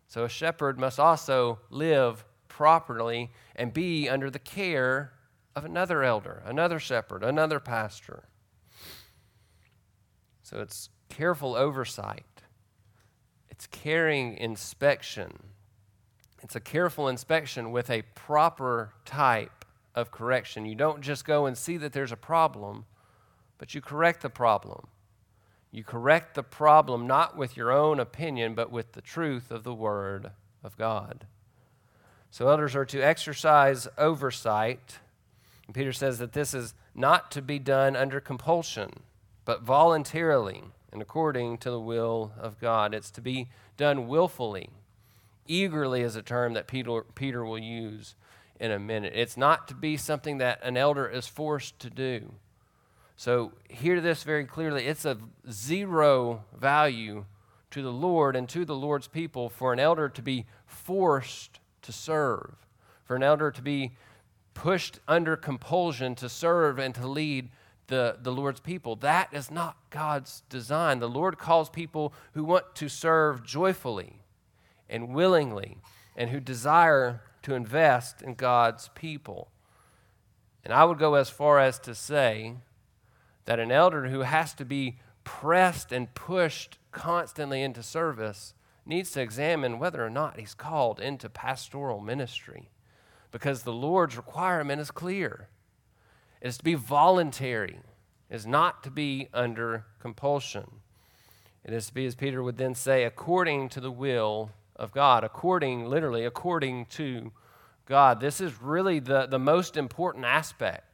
So 0.08 0.24
a 0.24 0.30
shepherd 0.30 0.80
must 0.80 1.00
also 1.00 1.60
live 1.70 2.26
properly 2.48 3.32
and 3.56 3.72
be 3.72 4.10
under 4.10 4.32
the 4.32 4.40
care 4.40 5.14
of 5.58 5.66
another 5.66 6.04
elder, 6.04 6.44
another 6.46 6.78
shepherd, 6.78 7.24
another 7.24 7.60
pastor. 7.60 8.26
So 10.44 10.62
it's 10.62 10.90
careful 11.10 11.56
oversight, 11.56 12.44
it's 13.50 13.66
caring 13.66 14.38
inspection. 14.38 15.40
It's 16.44 16.56
a 16.56 16.60
careful 16.60 17.08
inspection 17.08 17.72
with 17.72 17.90
a 17.90 18.04
proper 18.14 18.94
type 19.04 19.66
of 19.96 20.12
correction. 20.12 20.68
You 20.68 20.76
don't 20.76 21.02
just 21.02 21.26
go 21.26 21.48
and 21.48 21.58
see 21.58 21.78
that 21.78 21.92
there's 21.92 22.12
a 22.12 22.18
problem, 22.18 22.86
but 23.58 23.74
you 23.74 23.82
correct 23.82 24.22
the 24.22 24.30
problem. 24.30 24.88
You 25.72 25.84
correct 25.84 26.36
the 26.36 26.44
problem 26.44 27.08
not 27.08 27.36
with 27.36 27.58
your 27.58 27.72
own 27.72 28.00
opinion, 28.00 28.54
but 28.54 28.72
with 28.72 28.94
the 28.94 29.02
truth 29.02 29.50
of 29.50 29.64
the 29.64 29.74
Word 29.74 30.30
of 30.64 30.78
God. 30.78 31.26
So, 32.30 32.48
elders 32.48 32.76
are 32.76 32.86
to 32.86 33.02
exercise 33.02 33.88
oversight. 33.98 35.00
And 35.68 35.76
Peter 35.76 35.94
says 35.94 36.18
that 36.18 36.34
this 36.34 36.54
is 36.54 36.74
not 36.96 37.30
to 37.32 37.42
be 37.42 37.60
done 37.60 37.96
under 37.96 38.20
compulsion, 38.20 38.92
but 39.46 39.62
voluntarily 39.62 40.64
and 40.92 41.02
according 41.02 41.58
to 41.60 41.70
the 41.70 41.80
will 41.80 42.32
of 42.40 42.60
God. 42.60 42.94
It's 42.94 43.12
to 43.12 43.22
be 43.22 43.50
done 43.76 44.08
willfully. 44.08 44.70
Eagerly 45.46 46.02
is 46.02 46.16
a 46.16 46.22
term 46.22 46.54
that 46.54 46.68
Peter, 46.68 47.04
Peter 47.16 47.46
will 47.46 47.60
use 47.60 48.16
in 48.60 48.72
a 48.72 48.80
minute. 48.80 49.14
It's 49.16 49.38
not 49.38 49.68
to 49.68 49.76
be 49.76 49.98
something 49.98 50.40
that 50.40 50.60
an 50.64 50.78
elder 50.78 51.08
is 51.08 51.28
forced 51.28 51.80
to 51.80 51.90
do. 51.90 52.34
So, 53.16 53.54
hear 53.70 54.00
this 54.00 54.24
very 54.24 54.46
clearly. 54.46 54.86
It's 54.86 55.06
of 55.06 55.24
zero 55.50 56.44
value 56.56 57.26
to 57.72 57.82
the 57.82 57.92
Lord 57.92 58.36
and 58.36 58.48
to 58.50 58.64
the 58.64 58.76
Lord's 58.76 59.08
people 59.08 59.50
for 59.50 59.74
an 59.74 59.80
elder 59.80 60.08
to 60.10 60.22
be 60.22 60.46
forced 60.66 61.60
to 61.82 61.92
serve, 61.92 62.56
for 63.06 63.16
an 63.16 63.24
elder 63.24 63.50
to 63.50 63.62
be 63.62 63.94
pushed 64.58 65.00
under 65.08 65.38
compulsion 65.38 66.16
to 66.16 66.28
serve 66.28 66.80
and 66.80 66.96
to 66.96 67.06
lead 67.06 67.48
the, 67.86 68.18
the 68.20 68.32
Lord's 68.32 68.60
people. 68.60 68.96
That 68.96 69.30
is 69.32 69.52
not 69.52 69.78
God's 69.92 70.42
design. 70.50 70.98
The 70.98 71.08
Lord 71.08 71.38
calls 71.38 71.70
people 71.70 72.12
who 72.34 72.44
want 72.44 72.74
to 72.74 72.90
serve 72.90 73.46
joyfully 73.46 74.24
and 74.90 75.14
willingly 75.14 75.78
and 76.16 76.32
who 76.32 76.40
desire 76.40 77.22
to 77.44 77.54
invest 77.54 78.24
in 78.24 78.34
God's 78.34 78.90
people. 78.96 79.50
And 80.66 80.74
I 80.74 80.86
would 80.86 80.98
go 80.98 81.14
as 81.14 81.30
far 81.30 81.60
as 81.60 81.78
to 81.82 81.94
say 81.94 82.56
that 83.46 83.60
an 83.60 83.72
elder 83.72 84.08
who 84.08 84.22
has 84.22 84.56
to 84.56 84.66
be 84.66 84.98
pressed 85.24 85.92
and 85.92 86.14
pushed 86.16 86.80
constantly 86.92 87.62
into 87.62 87.84
service 87.84 88.56
needs 88.88 89.12
to 89.12 89.22
examine 89.22 89.78
whether 89.78 90.04
or 90.04 90.10
not 90.10 90.40
he's 90.40 90.56
called 90.56 91.00
into 91.00 91.30
pastoral 91.30 92.02
ministry 92.02 92.70
because 93.32 93.64
the 93.64 93.74
Lord's 93.74 94.18
requirement 94.18 94.82
is 94.82 94.92
clear. 94.92 95.48
It 96.42 96.48
is 96.48 96.58
to 96.58 96.64
be 96.64 96.76
voluntary, 96.76 97.80
it 98.30 98.36
is 98.36 98.46
not 98.46 98.84
to 98.84 98.92
be 98.92 99.30
under 99.34 99.86
compulsion. 100.00 100.66
It 101.64 101.74
is 101.74 101.88
to 101.88 101.94
be, 101.94 102.06
as 102.06 102.16
Peter 102.16 102.42
would 102.42 102.58
then 102.58 102.76
say, 102.76 103.04
according 103.04 103.68
to 103.70 103.82
the 103.82 103.92
will 103.92 104.52
of 104.78 104.94
God, 104.94 105.26
according, 105.26 105.86
literally, 105.86 106.24
according 106.24 106.86
to 106.92 107.34
God. 107.86 108.22
This 108.22 108.40
is 108.40 108.62
really 108.62 109.00
the, 109.00 109.26
the 109.26 109.40
most 109.40 109.76
important 109.76 110.24
aspect 110.24 110.88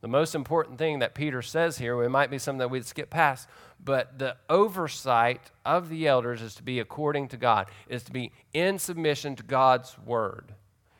the 0.00 0.08
most 0.08 0.34
important 0.34 0.78
thing 0.78 1.00
that 1.00 1.14
Peter 1.14 1.42
says 1.42 1.78
here, 1.78 2.00
it 2.02 2.10
might 2.10 2.30
be 2.30 2.38
something 2.38 2.58
that 2.58 2.70
we'd 2.70 2.86
skip 2.86 3.10
past, 3.10 3.48
but 3.82 4.18
the 4.18 4.36
oversight 4.48 5.50
of 5.64 5.88
the 5.88 6.06
elders 6.06 6.40
is 6.40 6.54
to 6.54 6.62
be 6.62 6.78
according 6.78 7.28
to 7.28 7.36
God, 7.36 7.68
is 7.88 8.04
to 8.04 8.12
be 8.12 8.30
in 8.52 8.78
submission 8.78 9.34
to 9.36 9.42
God's 9.42 9.96
word. 9.98 10.54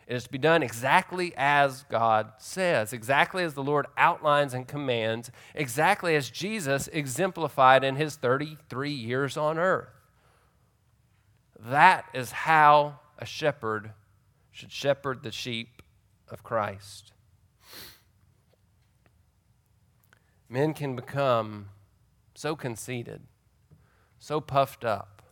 It 0.08 0.16
is 0.16 0.24
to 0.24 0.30
be 0.30 0.38
done 0.38 0.64
exactly 0.64 1.32
as 1.36 1.84
God 1.88 2.32
says, 2.38 2.92
exactly 2.92 3.44
as 3.44 3.54
the 3.54 3.62
Lord 3.62 3.86
outlines 3.96 4.54
and 4.54 4.66
commands, 4.66 5.30
exactly 5.54 6.16
as 6.16 6.30
Jesus 6.30 6.88
exemplified 6.88 7.84
in 7.84 7.94
his 7.94 8.16
33 8.16 8.90
years 8.90 9.36
on 9.36 9.56
earth. 9.56 9.90
That 11.60 12.06
is 12.12 12.32
how 12.32 12.98
a 13.18 13.26
shepherd 13.26 13.92
should 14.50 14.72
shepherd 14.72 15.22
the 15.22 15.30
sheep 15.30 15.82
of 16.28 16.42
Christ. 16.42 17.12
men 20.48 20.72
can 20.72 20.96
become 20.96 21.68
so 22.34 22.56
conceited, 22.56 23.22
so 24.18 24.40
puffed 24.40 24.84
up, 24.84 25.22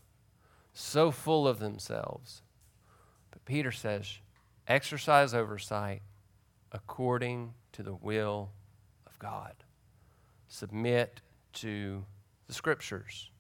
so 0.73 1.11
full 1.11 1.49
of 1.49 1.59
themselves. 1.59 2.43
But 3.31 3.45
Peter 3.45 3.73
says, 3.73 4.19
exercise 4.67 5.35
oversight 5.35 6.03
according 6.73 7.55
to 7.73 7.83
the 7.83 7.95
will 7.95 8.51
of 9.07 9.19
God. 9.19 9.55
Submit 10.49 11.21
to 11.55 12.05
the 12.47 12.55
scriptures. 12.55 13.31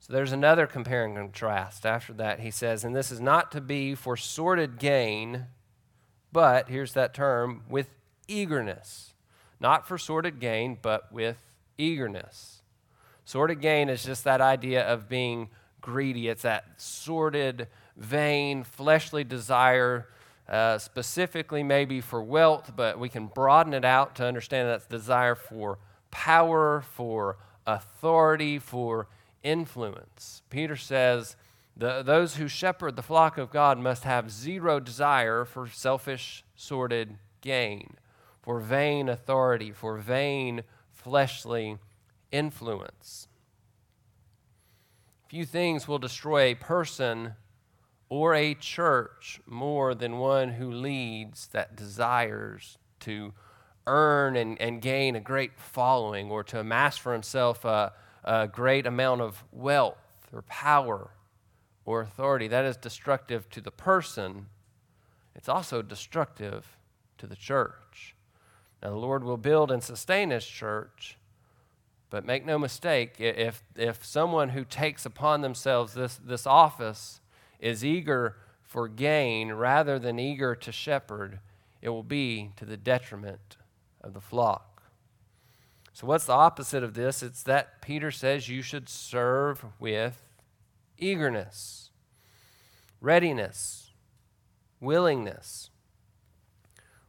So 0.00 0.12
there's 0.12 0.32
another 0.32 0.66
compare 0.66 1.04
and 1.04 1.16
contrast. 1.16 1.84
After 1.84 2.12
that, 2.14 2.40
he 2.40 2.50
says, 2.50 2.84
and 2.84 2.94
this 2.94 3.10
is 3.10 3.20
not 3.20 3.52
to 3.52 3.60
be 3.60 3.94
for 3.94 4.16
sordid 4.16 4.78
gain, 4.78 5.46
but, 6.32 6.68
here's 6.68 6.92
that 6.94 7.14
term, 7.14 7.64
with 7.68 7.88
eagerness 8.26 9.14
not 9.60 9.86
for 9.86 9.98
sordid 9.98 10.40
gain, 10.40 10.78
but 10.80 11.12
with 11.12 11.38
eagerness. 11.76 12.62
Sordid 13.24 13.60
gain 13.60 13.88
is 13.88 14.04
just 14.04 14.24
that 14.24 14.40
idea 14.40 14.86
of 14.86 15.08
being 15.08 15.50
greedy. 15.80 16.28
It's 16.28 16.42
that 16.42 16.64
sordid, 16.76 17.68
vain, 17.98 18.64
fleshly 18.64 19.24
desire, 19.24 20.06
uh, 20.48 20.78
specifically 20.78 21.62
maybe 21.62 22.00
for 22.00 22.22
wealth, 22.22 22.72
but 22.74 22.98
we 22.98 23.08
can 23.08 23.26
broaden 23.26 23.74
it 23.74 23.84
out 23.84 24.14
to 24.16 24.24
understand 24.24 24.68
that's 24.68 24.86
desire 24.86 25.34
for 25.34 25.78
power, 26.10 26.82
for 26.94 27.36
authority, 27.66 28.58
for 28.58 29.08
influence. 29.42 30.42
Peter 30.48 30.76
says, 30.76 31.36
the, 31.76 32.02
those 32.02 32.36
who 32.36 32.48
shepherd 32.48 32.96
the 32.96 33.02
flock 33.02 33.36
of 33.36 33.50
God 33.50 33.78
must 33.78 34.04
have 34.04 34.30
zero 34.30 34.80
desire 34.80 35.44
for 35.44 35.68
selfish, 35.68 36.44
sordid 36.56 37.18
gain 37.40 37.96
for 38.48 38.60
vain 38.60 39.10
authority, 39.10 39.72
for 39.72 39.98
vain 39.98 40.62
fleshly 40.90 41.76
influence. 42.32 43.28
Few 45.28 45.44
things 45.44 45.86
will 45.86 45.98
destroy 45.98 46.44
a 46.44 46.54
person 46.54 47.34
or 48.08 48.34
a 48.34 48.54
church 48.54 49.40
more 49.46 49.94
than 49.94 50.18
one 50.18 50.50
who 50.52 50.70
leads 50.70 51.48
that 51.48 51.76
desires 51.76 52.78
to 53.00 53.32
earn 53.86 54.36
and, 54.36 54.60
and 54.60 54.82
gain 54.82 55.16
a 55.16 55.20
great 55.20 55.58
following 55.58 56.30
or 56.30 56.42
to 56.44 56.60
amass 56.60 56.96
for 56.96 57.12
himself 57.12 57.64
a, 57.64 57.92
a 58.24 58.46
great 58.46 58.86
amount 58.86 59.20
of 59.20 59.44
wealth 59.52 60.28
or 60.32 60.42
power 60.42 61.10
or 61.84 62.02
authority. 62.02 62.48
That 62.48 62.64
is 62.64 62.76
destructive 62.76 63.48
to 63.50 63.60
the 63.60 63.70
person, 63.70 64.46
it's 65.34 65.48
also 65.48 65.82
destructive 65.82 66.76
to 67.18 67.26
the 67.26 67.36
church. 67.36 68.14
Now, 68.82 68.90
the 68.90 68.96
Lord 68.96 69.24
will 69.24 69.36
build 69.36 69.70
and 69.70 69.82
sustain 69.82 70.30
His 70.30 70.46
church, 70.46 71.16
But 72.10 72.24
make 72.24 72.46
no 72.46 72.58
mistake, 72.58 73.16
if, 73.18 73.62
if 73.76 74.04
someone 74.04 74.50
who 74.50 74.64
takes 74.64 75.04
upon 75.04 75.42
themselves 75.42 75.94
this, 75.94 76.18
this 76.24 76.46
office 76.46 77.20
is 77.58 77.84
eager 77.84 78.36
for 78.62 78.88
gain 78.88 79.52
rather 79.52 79.98
than 79.98 80.18
eager 80.18 80.54
to 80.54 80.70
shepherd, 80.70 81.40
it 81.80 81.88
will 81.88 82.02
be 82.02 82.52
to 82.56 82.64
the 82.64 82.76
detriment 82.76 83.56
of 84.02 84.14
the 84.14 84.20
flock. 84.20 84.82
So, 85.92 86.06
what's 86.06 86.26
the 86.26 86.32
opposite 86.32 86.84
of 86.84 86.94
this? 86.94 87.22
It's 87.22 87.42
that 87.42 87.82
Peter 87.82 88.10
says 88.10 88.48
you 88.48 88.62
should 88.62 88.88
serve 88.88 89.64
with 89.80 90.22
eagerness, 90.96 91.90
readiness, 93.00 93.90
willingness. 94.80 95.70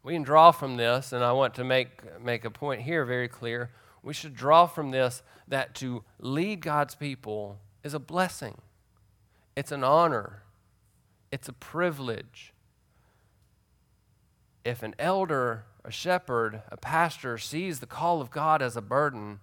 We 0.02 0.14
can 0.14 0.24
draw 0.24 0.52
from 0.52 0.78
this, 0.78 1.12
and 1.12 1.24
I 1.24 1.34
want 1.34 1.54
to 1.56 1.64
make, 1.64 2.20
make 2.22 2.45
a 2.45 2.50
point 2.50 2.82
here 2.82 3.06
very 3.06 3.28
clear. 3.28 3.70
We 4.02 4.14
should 4.14 4.34
draw 4.34 4.66
from 4.66 4.91
this 4.91 5.22
that 5.47 5.76
to 5.76 6.04
lead 6.20 6.62
God's 6.62 6.95
people 6.95 7.60
is 7.84 7.93
a 7.93 8.00
blessing, 8.00 8.58
it's 9.60 9.74
an 9.74 9.84
honor, 9.84 10.43
it's 11.34 11.49
a 11.49 11.53
privilege. 11.53 12.53
If 14.64 14.84
an 14.84 14.95
elder, 14.97 15.66
a 15.84 15.91
shepherd, 15.91 16.62
a 16.70 16.78
pastor 16.78 17.38
sees 17.38 17.82
the 17.82 17.86
call 17.86 18.22
of 18.22 18.32
God 18.32 18.62
as 18.62 18.78
a 18.78 18.82
burden, 18.82 19.41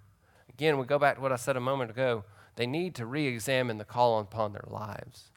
again, 0.49 0.79
we 0.79 0.87
go 0.87 0.99
back 0.99 1.17
to 1.17 1.21
what 1.21 1.33
I 1.33 1.37
said 1.37 1.59
a 1.59 1.61
moment 1.61 1.91
ago, 1.91 2.25
they 2.55 2.67
need 2.67 2.95
to 2.95 3.05
re 3.05 3.27
examine 3.27 3.77
the 3.77 3.85
call 3.85 4.19
upon 4.19 4.55
their 4.55 4.65
lives. 4.69 5.33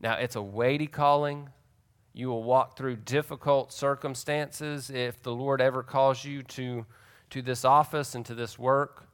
Now, 0.00 0.14
it's 0.14 0.36
a 0.36 0.42
weighty 0.42 0.86
calling. 0.86 1.50
You 2.14 2.28
will 2.28 2.44
walk 2.44 2.78
through 2.78 2.96
difficult 2.96 3.74
circumstances 3.74 4.88
if 4.88 5.22
the 5.22 5.34
Lord 5.34 5.60
ever 5.60 5.82
calls 5.82 6.24
you 6.24 6.42
to, 6.44 6.86
to 7.28 7.42
this 7.42 7.62
office 7.62 8.14
and 8.14 8.24
to 8.24 8.34
this 8.34 8.58
work, 8.58 9.06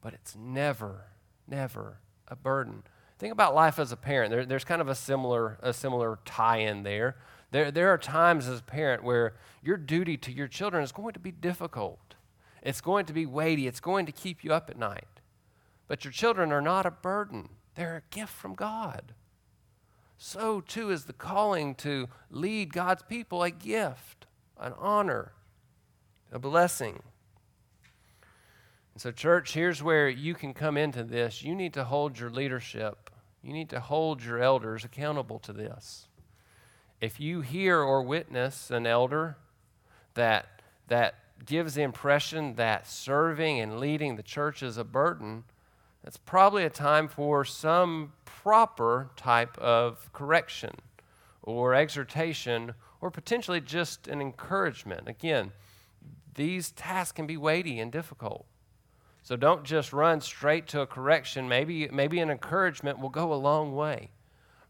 but 0.00 0.12
it's 0.12 0.34
never, 0.34 1.04
never 1.46 2.00
a 2.26 2.34
burden. 2.34 2.82
Think 3.22 3.32
about 3.32 3.54
life 3.54 3.78
as 3.78 3.92
a 3.92 3.96
parent. 3.96 4.32
There, 4.32 4.44
there's 4.44 4.64
kind 4.64 4.80
of 4.80 4.88
a 4.88 4.96
similar, 4.96 5.56
a 5.62 5.72
similar 5.72 6.18
tie 6.24 6.56
in 6.56 6.82
there. 6.82 7.14
there. 7.52 7.70
There 7.70 7.90
are 7.90 7.96
times 7.96 8.48
as 8.48 8.58
a 8.58 8.64
parent 8.64 9.04
where 9.04 9.34
your 9.62 9.76
duty 9.76 10.16
to 10.16 10.32
your 10.32 10.48
children 10.48 10.82
is 10.82 10.90
going 10.90 11.12
to 11.12 11.20
be 11.20 11.30
difficult, 11.30 12.16
it's 12.64 12.80
going 12.80 13.06
to 13.06 13.12
be 13.12 13.24
weighty, 13.24 13.68
it's 13.68 13.78
going 13.78 14.06
to 14.06 14.12
keep 14.12 14.42
you 14.42 14.52
up 14.52 14.68
at 14.68 14.76
night. 14.76 15.20
But 15.86 16.04
your 16.04 16.10
children 16.10 16.50
are 16.50 16.60
not 16.60 16.84
a 16.84 16.90
burden, 16.90 17.50
they're 17.76 17.98
a 17.98 18.12
gift 18.12 18.32
from 18.32 18.54
God. 18.54 19.14
So 20.18 20.60
too 20.60 20.90
is 20.90 21.04
the 21.04 21.12
calling 21.12 21.76
to 21.76 22.08
lead 22.28 22.72
God's 22.72 23.04
people 23.04 23.44
a 23.44 23.52
gift, 23.52 24.26
an 24.58 24.72
honor, 24.76 25.30
a 26.32 26.40
blessing. 26.40 27.04
And 28.94 29.00
so, 29.00 29.12
church, 29.12 29.54
here's 29.54 29.80
where 29.80 30.08
you 30.08 30.34
can 30.34 30.52
come 30.52 30.76
into 30.76 31.04
this. 31.04 31.44
You 31.44 31.54
need 31.54 31.72
to 31.74 31.84
hold 31.84 32.18
your 32.18 32.28
leadership 32.28 33.10
you 33.42 33.52
need 33.52 33.70
to 33.70 33.80
hold 33.80 34.22
your 34.22 34.40
elders 34.40 34.84
accountable 34.84 35.38
to 35.40 35.52
this. 35.52 36.08
If 37.00 37.18
you 37.18 37.40
hear 37.40 37.80
or 37.80 38.02
witness 38.02 38.70
an 38.70 38.86
elder 38.86 39.36
that, 40.14 40.62
that 40.88 41.16
gives 41.44 41.74
the 41.74 41.82
impression 41.82 42.54
that 42.54 42.86
serving 42.86 43.58
and 43.58 43.80
leading 43.80 44.16
the 44.16 44.22
church 44.22 44.62
is 44.62 44.78
a 44.78 44.84
burden, 44.84 45.44
it's 46.04 46.16
probably 46.16 46.64
a 46.64 46.70
time 46.70 47.08
for 47.08 47.44
some 47.44 48.12
proper 48.24 49.10
type 49.16 49.58
of 49.58 50.12
correction 50.12 50.76
or 51.42 51.74
exhortation 51.74 52.74
or 53.00 53.10
potentially 53.10 53.60
just 53.60 54.06
an 54.06 54.20
encouragement. 54.20 55.08
Again, 55.08 55.52
these 56.34 56.70
tasks 56.70 57.12
can 57.12 57.26
be 57.26 57.36
weighty 57.36 57.80
and 57.80 57.90
difficult. 57.90 58.46
So 59.22 59.36
don't 59.36 59.64
just 59.64 59.92
run 59.92 60.20
straight 60.20 60.66
to 60.68 60.80
a 60.80 60.86
correction. 60.86 61.48
Maybe, 61.48 61.88
maybe 61.88 62.18
an 62.18 62.30
encouragement 62.30 62.98
will 62.98 63.08
go 63.08 63.32
a 63.32 63.34
long 63.34 63.74
way. 63.74 64.10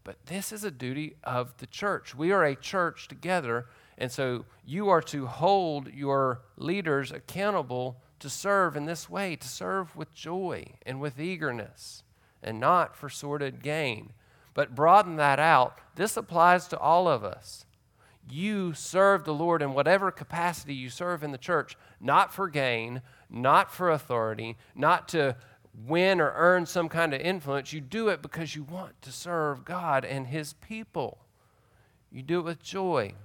But 0.03 0.25
this 0.27 0.51
is 0.51 0.63
a 0.63 0.71
duty 0.71 1.15
of 1.23 1.57
the 1.57 1.65
church. 1.65 2.13
We 2.13 2.31
are 2.31 2.43
a 2.43 2.55
church 2.55 3.07
together, 3.07 3.67
and 3.97 4.11
so 4.11 4.45
you 4.65 4.89
are 4.89 5.01
to 5.03 5.27
hold 5.27 5.93
your 5.93 6.41
leaders 6.57 7.11
accountable 7.11 8.01
to 8.19 8.29
serve 8.29 8.75
in 8.75 8.85
this 8.85 9.09
way, 9.09 9.35
to 9.37 9.47
serve 9.47 9.95
with 9.95 10.13
joy 10.13 10.65
and 10.85 11.01
with 11.01 11.19
eagerness, 11.19 12.03
and 12.41 12.59
not 12.59 12.95
for 12.95 13.09
sordid 13.09 13.63
gain. 13.63 14.13
But 14.53 14.75
broaden 14.75 15.15
that 15.15 15.39
out. 15.39 15.79
This 15.95 16.15
applies 16.15 16.67
to 16.67 16.77
all 16.77 17.07
of 17.07 17.23
us. 17.23 17.65
You 18.29 18.73
serve 18.73 19.25
the 19.25 19.33
Lord 19.33 19.61
in 19.61 19.73
whatever 19.73 20.11
capacity 20.11 20.73
you 20.73 20.89
serve 20.89 21.23
in 21.23 21.31
the 21.31 21.37
church, 21.37 21.75
not 21.99 22.33
for 22.33 22.47
gain, 22.47 23.01
not 23.33 23.71
for 23.71 23.89
authority, 23.89 24.57
not 24.75 25.09
to 25.09 25.35
win 25.73 26.21
or 26.21 26.31
earn 26.35 26.65
some 26.65 26.87
kind 26.87 27.13
of 27.13 27.19
influence. 27.19 27.73
You 27.73 27.81
do 27.81 28.07
it 28.09 28.21
because 28.21 28.55
you 28.55 28.63
want 28.63 29.01
to 29.01 29.11
serve 29.11 29.65
God 29.65 30.05
and 30.05 30.27
His 30.27 30.53
people. 30.53 31.25
You 32.11 32.21
do 32.21 32.39
it 32.39 32.45
with 32.45 32.63
joy, 32.63 33.15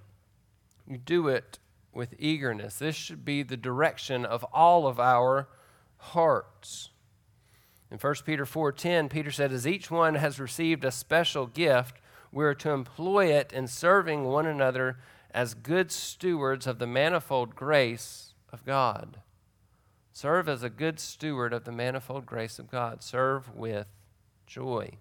you 0.86 0.96
do 0.96 1.28
it 1.28 1.59
with 1.92 2.14
eagerness. 2.18 2.78
This 2.78 2.96
should 2.96 3.24
be 3.24 3.42
the 3.42 3.56
direction 3.56 4.24
of 4.24 4.44
all 4.44 4.86
of 4.86 4.98
our 4.98 5.48
hearts. 5.98 6.90
In 7.90 7.98
1 7.98 8.24
Peter 8.24 8.46
4:10, 8.46 9.09
Peter 9.11 9.30
said, 9.30 9.52
"As 9.52 9.66
each 9.66 9.90
one 9.90 10.14
has 10.14 10.40
received 10.40 10.84
a 10.84 10.90
special 10.90 11.46
gift, 11.46 12.00
we 12.32 12.44
are 12.44 12.54
to 12.54 12.70
employ 12.70 13.26
it 13.26 13.52
in 13.52 13.66
serving 13.66 14.24
one 14.24 14.46
another 14.46 14.98
as 15.30 15.54
good 15.54 15.90
stewards 15.92 16.66
of 16.66 16.78
the 16.78 16.86
manifold 16.86 17.54
grace 17.54 18.34
of 18.50 18.64
God." 18.64 19.20
Serve 20.20 20.48
as 20.48 20.64
a 20.64 20.68
good 20.68 20.98
steward 20.98 21.52
of 21.52 21.62
the 21.62 21.70
manifold 21.70 22.26
grace 22.26 22.58
of 22.58 22.68
God. 22.68 23.04
Serve 23.04 23.54
with 23.54 23.86
joy. 24.48 24.94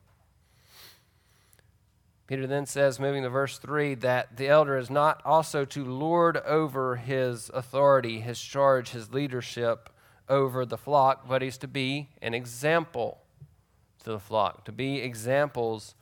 Peter 2.28 2.46
then 2.46 2.68
says, 2.68 3.00
moving 3.00 3.24
to 3.24 3.30
verse 3.32 3.58
3, 3.58 3.96
that 3.96 4.38
the 4.38 4.48
elder 4.48 4.78
is 4.78 4.92
not 4.92 5.20
also 5.26 5.66
to 5.66 5.84
lord 5.84 6.38
over 6.46 6.98
his 6.98 7.50
authority, 7.52 8.20
his 8.20 8.40
charge, 8.40 8.92
his 8.92 9.12
leadership 9.12 9.90
over 10.30 10.68
the 10.68 10.78
flock, 10.78 11.28
but 11.28 11.42
he's 11.42 11.58
to 11.58 11.68
be 11.68 12.10
an 12.22 12.36
example 12.36 13.24
to 14.04 14.12
the 14.12 14.20
flock, 14.20 14.66
to 14.66 14.72
be 14.72 14.98
examples 14.98 15.96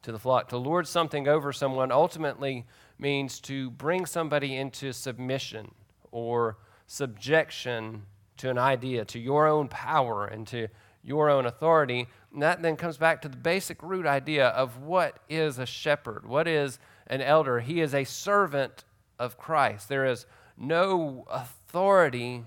to 0.00 0.10
the 0.12 0.18
flock. 0.18 0.48
To 0.48 0.56
lord 0.56 0.88
something 0.88 1.28
over 1.28 1.52
someone 1.52 1.92
ultimately 1.92 2.64
means 2.98 3.38
to 3.40 3.70
bring 3.70 4.06
somebody 4.06 4.56
into 4.56 4.94
submission 4.94 5.74
or 6.10 6.56
subjection 6.86 8.06
to 8.42 8.50
an 8.50 8.58
idea, 8.58 9.04
to 9.04 9.20
your 9.20 9.46
own 9.46 9.68
power, 9.68 10.26
and 10.26 10.48
to 10.48 10.66
your 11.00 11.30
own 11.30 11.46
authority. 11.46 12.08
And 12.32 12.42
that 12.42 12.60
then 12.60 12.76
comes 12.76 12.96
back 12.96 13.22
to 13.22 13.28
the 13.28 13.36
basic 13.36 13.80
root 13.84 14.04
idea 14.04 14.48
of 14.48 14.78
what 14.78 15.20
is 15.28 15.60
a 15.60 15.66
shepherd, 15.66 16.26
what 16.26 16.48
is 16.48 16.80
an 17.06 17.20
elder. 17.20 17.60
He 17.60 17.80
is 17.80 17.94
a 17.94 18.02
servant 18.02 18.84
of 19.16 19.38
Christ. 19.38 19.88
There 19.88 20.04
is 20.04 20.26
no 20.58 21.24
authority 21.30 22.42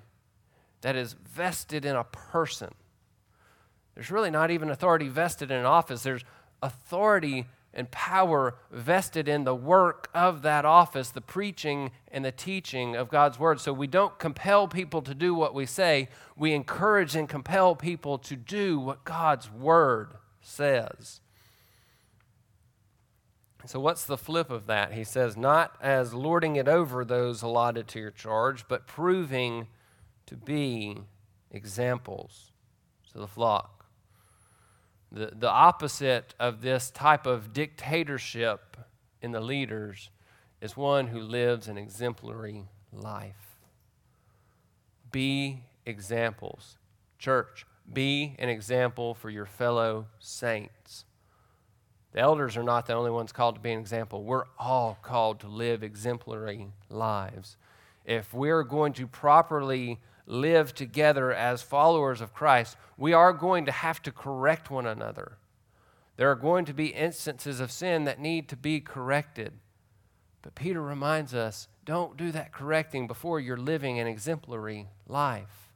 that 0.82 0.98
is 0.98 1.14
vested 1.14 1.86
in 1.86 1.96
a 1.96 2.04
person. 2.04 2.74
There's 3.93 4.12
really 4.12 4.32
not 4.32 4.52
even 4.52 4.70
authority 4.70 5.08
vested 5.08 5.50
in 5.50 5.58
an 5.58 5.66
office. 5.66 6.04
There's 6.04 6.26
authority 6.62 7.48
and 7.76 7.91
power 7.91 8.55
vested 8.71 9.28
in 9.28 9.43
the 9.43 9.53
work 9.53 10.09
of 10.13 10.41
that 10.43 10.65
office, 10.65 11.09
the 11.09 11.21
preaching 11.21 11.91
and 12.09 12.23
the 12.23 12.32
teaching 12.32 12.95
of 12.95 13.09
God's 13.09 13.38
word. 13.38 13.59
So 13.59 13.73
we 13.73 13.88
don't 13.88 14.17
compel 14.17 14.67
people 14.67 15.01
to 15.01 15.13
do 15.13 15.36
what 15.36 15.53
we 15.53 15.65
say, 15.65 16.09
we 16.38 16.53
encourage 16.53 17.15
and 17.15 17.28
compel 17.28 17.76
people 17.76 18.17
to 18.19 18.36
do 18.36 18.80
what 18.80 19.03
God's 19.03 19.51
word 19.51 20.13
says. 20.41 21.19
So, 23.67 23.80
what's 23.80 24.05
the 24.05 24.17
flip 24.17 24.51
of 24.51 24.67
that? 24.67 24.93
He 24.93 25.03
says, 25.03 25.36
not 25.36 25.76
as 25.82 26.13
lording 26.13 26.55
it 26.55 26.67
over 26.67 27.03
those 27.03 27.41
allotted 27.41 27.88
to 27.89 27.99
your 27.99 28.11
charge, 28.11 28.67
but 28.67 28.86
proving 28.86 29.67
to 30.28 30.36
be 30.38 30.99
examples 31.49 32.51
to 33.11 33.17
the 33.17 33.28
flock. 33.28 33.74
The, 35.12 35.32
the 35.34 35.49
opposite 35.49 36.34
of 36.39 36.62
this 36.62 36.89
type 36.89 37.26
of 37.26 37.53
dictatorship 37.53 38.78
in 39.22 39.32
the 39.32 39.39
leaders 39.39 40.10
is 40.62 40.76
one 40.76 41.08
who 41.08 41.20
lives 41.20 41.68
an 41.68 41.78
exemplary 41.78 42.66
life. 42.91 43.58
Be 45.12 45.64
examples. 45.86 46.78
Church, 47.20 47.66
be 47.91 48.36
an 48.39 48.49
example 48.49 49.14
for 49.14 49.30
your 49.30 49.45
fellow 49.45 50.08
saints. 50.20 51.06
The 52.12 52.20
elders 52.20 52.56
are 52.58 52.64
not 52.64 52.86
the 52.86 52.93
only 52.93 53.12
ones 53.12 53.32
called 53.32 53.56
to 53.56 53.62
be 53.62 53.72
an 53.72 53.80
example. 53.80 54.24
We're 54.24 54.45
all 54.58 54.97
called 55.01 55.41
to 55.41 55.47
live 55.47 55.84
exemplary 55.84 56.68
lives. 56.89 57.58
If 58.06 58.34
we're 58.34 58.64
going 58.64 58.93
to 58.93 59.08
properly 59.08 59.99
live 60.28 60.74
together 60.74 61.34
as 61.34 61.62
followers 61.62 62.22
of 62.22 62.34
Christ, 62.34 62.78
we 62.97 63.14
are 63.14 63.34
going 63.34 63.66
to 63.66 63.72
have 63.72 64.01
to 64.03 64.12
correct 64.12 64.70
one 64.70 64.86
another. 64.86 65.38
There 66.18 66.32
are 66.32 66.36
going 66.36 66.66
to 66.66 66.74
be 66.74 66.88
instances 66.88 67.60
of 67.60 67.72
sin 67.72 68.06
that 68.06 68.20
need 68.20 68.47
to 68.49 68.56
be 68.56 68.80
corrected. 68.80 69.53
But 70.41 70.56
Peter 70.56 70.82
reminds 70.82 71.34
us 71.34 71.68
don't 71.84 72.18
do 72.18 72.32
that 72.32 72.51
correcting 72.51 73.08
before 73.08 73.39
you're 73.39 73.58
living 73.58 73.99
an 73.99 74.08
exemplary 74.08 74.88
life. 75.08 75.72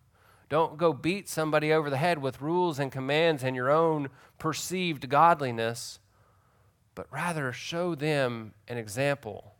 Don't 0.49 0.77
go 0.77 0.93
beat 0.93 1.29
somebody 1.29 1.71
over 1.71 1.89
the 1.89 1.97
head 1.97 2.19
with 2.19 2.41
rules 2.41 2.79
and 2.79 2.91
commands 2.91 3.43
and 3.43 3.55
your 3.55 3.69
own 3.69 4.09
perceived 4.39 5.07
godliness, 5.07 5.99
but 6.95 7.05
rather 7.11 7.51
show 7.53 7.93
them 7.93 8.53
an 8.67 8.77
example. 8.77 9.53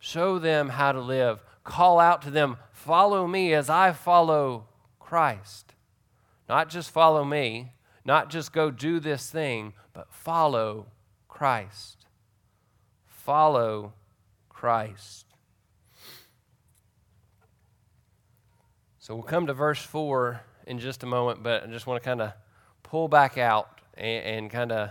Show 0.00 0.40
them 0.40 0.70
how 0.70 0.90
to 0.90 1.00
live. 1.00 1.40
Call 1.64 1.98
out 1.98 2.22
to 2.22 2.30
them, 2.30 2.58
Follow 2.84 3.26
me 3.26 3.54
as 3.54 3.70
I 3.70 3.92
follow 3.92 4.66
Christ. 5.00 5.72
Not 6.50 6.68
just 6.68 6.90
follow 6.90 7.24
me, 7.24 7.72
not 8.04 8.28
just 8.28 8.52
go 8.52 8.70
do 8.70 9.00
this 9.00 9.30
thing, 9.30 9.72
but 9.94 10.12
follow 10.12 10.88
Christ. 11.28 12.04
Follow 13.06 13.94
Christ. 14.50 15.24
So 18.98 19.14
we'll 19.14 19.24
come 19.24 19.46
to 19.46 19.54
verse 19.54 19.80
4 19.80 20.42
in 20.66 20.78
just 20.78 21.02
a 21.02 21.06
moment, 21.06 21.42
but 21.42 21.62
I 21.62 21.66
just 21.68 21.86
want 21.86 22.02
to 22.02 22.06
kind 22.06 22.20
of 22.20 22.32
pull 22.82 23.08
back 23.08 23.38
out 23.38 23.80
and, 23.94 24.24
and 24.24 24.50
kind 24.50 24.72
of 24.72 24.90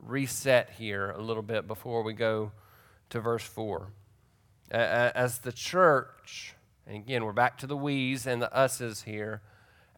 reset 0.00 0.70
here 0.70 1.10
a 1.10 1.22
little 1.22 1.42
bit 1.44 1.68
before 1.68 2.02
we 2.02 2.14
go 2.14 2.50
to 3.10 3.20
verse 3.20 3.44
4. 3.44 3.92
As 4.70 5.38
the 5.38 5.52
church, 5.52 6.54
and 6.86 6.96
again, 6.96 7.24
we're 7.24 7.32
back 7.32 7.58
to 7.58 7.66
the 7.66 7.76
we's 7.76 8.26
and 8.26 8.42
the 8.42 8.52
us's 8.54 9.02
here. 9.02 9.42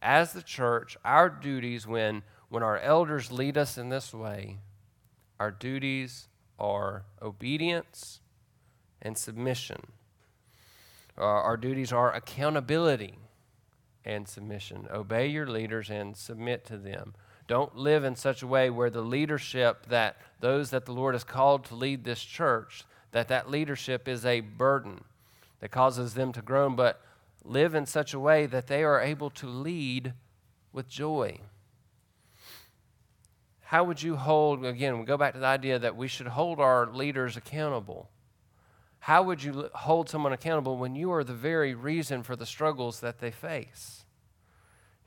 As 0.00 0.32
the 0.32 0.42
church, 0.42 0.96
our 1.04 1.28
duties 1.28 1.86
when, 1.86 2.22
when 2.48 2.62
our 2.62 2.78
elders 2.78 3.32
lead 3.32 3.58
us 3.58 3.76
in 3.76 3.88
this 3.88 4.14
way, 4.14 4.58
our 5.38 5.50
duties 5.50 6.28
are 6.58 7.04
obedience 7.20 8.20
and 9.02 9.16
submission. 9.16 9.88
Uh, 11.18 11.22
our 11.22 11.56
duties 11.56 11.92
are 11.92 12.14
accountability 12.14 13.14
and 14.04 14.28
submission. 14.28 14.86
Obey 14.90 15.26
your 15.26 15.46
leaders 15.46 15.90
and 15.90 16.16
submit 16.16 16.64
to 16.66 16.78
them. 16.78 17.14
Don't 17.46 17.74
live 17.74 18.04
in 18.04 18.14
such 18.14 18.42
a 18.42 18.46
way 18.46 18.70
where 18.70 18.90
the 18.90 19.02
leadership 19.02 19.86
that 19.86 20.16
those 20.38 20.70
that 20.70 20.86
the 20.86 20.92
Lord 20.92 21.14
has 21.14 21.24
called 21.24 21.64
to 21.64 21.74
lead 21.74 22.04
this 22.04 22.22
church, 22.22 22.84
that 23.12 23.28
that 23.28 23.50
leadership 23.50 24.08
is 24.08 24.24
a 24.24 24.40
burden 24.40 25.04
that 25.60 25.70
causes 25.70 26.14
them 26.14 26.32
to 26.32 26.42
groan, 26.42 26.76
but 26.76 27.00
live 27.44 27.74
in 27.74 27.86
such 27.86 28.14
a 28.14 28.20
way 28.20 28.46
that 28.46 28.66
they 28.66 28.82
are 28.84 29.00
able 29.00 29.30
to 29.30 29.46
lead 29.46 30.14
with 30.72 30.88
joy. 30.88 31.38
How 33.62 33.84
would 33.84 34.02
you 34.02 34.16
hold, 34.16 34.64
again, 34.64 34.98
we 34.98 35.04
go 35.04 35.16
back 35.16 35.34
to 35.34 35.38
the 35.38 35.46
idea 35.46 35.78
that 35.78 35.96
we 35.96 36.08
should 36.08 36.26
hold 36.28 36.58
our 36.58 36.86
leaders 36.86 37.36
accountable. 37.36 38.10
How 39.00 39.22
would 39.22 39.42
you 39.42 39.70
hold 39.74 40.08
someone 40.08 40.32
accountable 40.32 40.76
when 40.76 40.94
you 40.94 41.12
are 41.12 41.24
the 41.24 41.34
very 41.34 41.74
reason 41.74 42.22
for 42.22 42.36
the 42.36 42.46
struggles 42.46 43.00
that 43.00 43.20
they 43.20 43.30
face? 43.30 44.04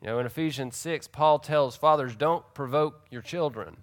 You 0.01 0.07
know, 0.07 0.19
in 0.19 0.25
Ephesians 0.25 0.75
6, 0.77 1.07
Paul 1.07 1.39
tells 1.39 1.75
fathers, 1.75 2.15
don't 2.15 2.43
provoke 2.53 3.05
your 3.09 3.21
children. 3.21 3.77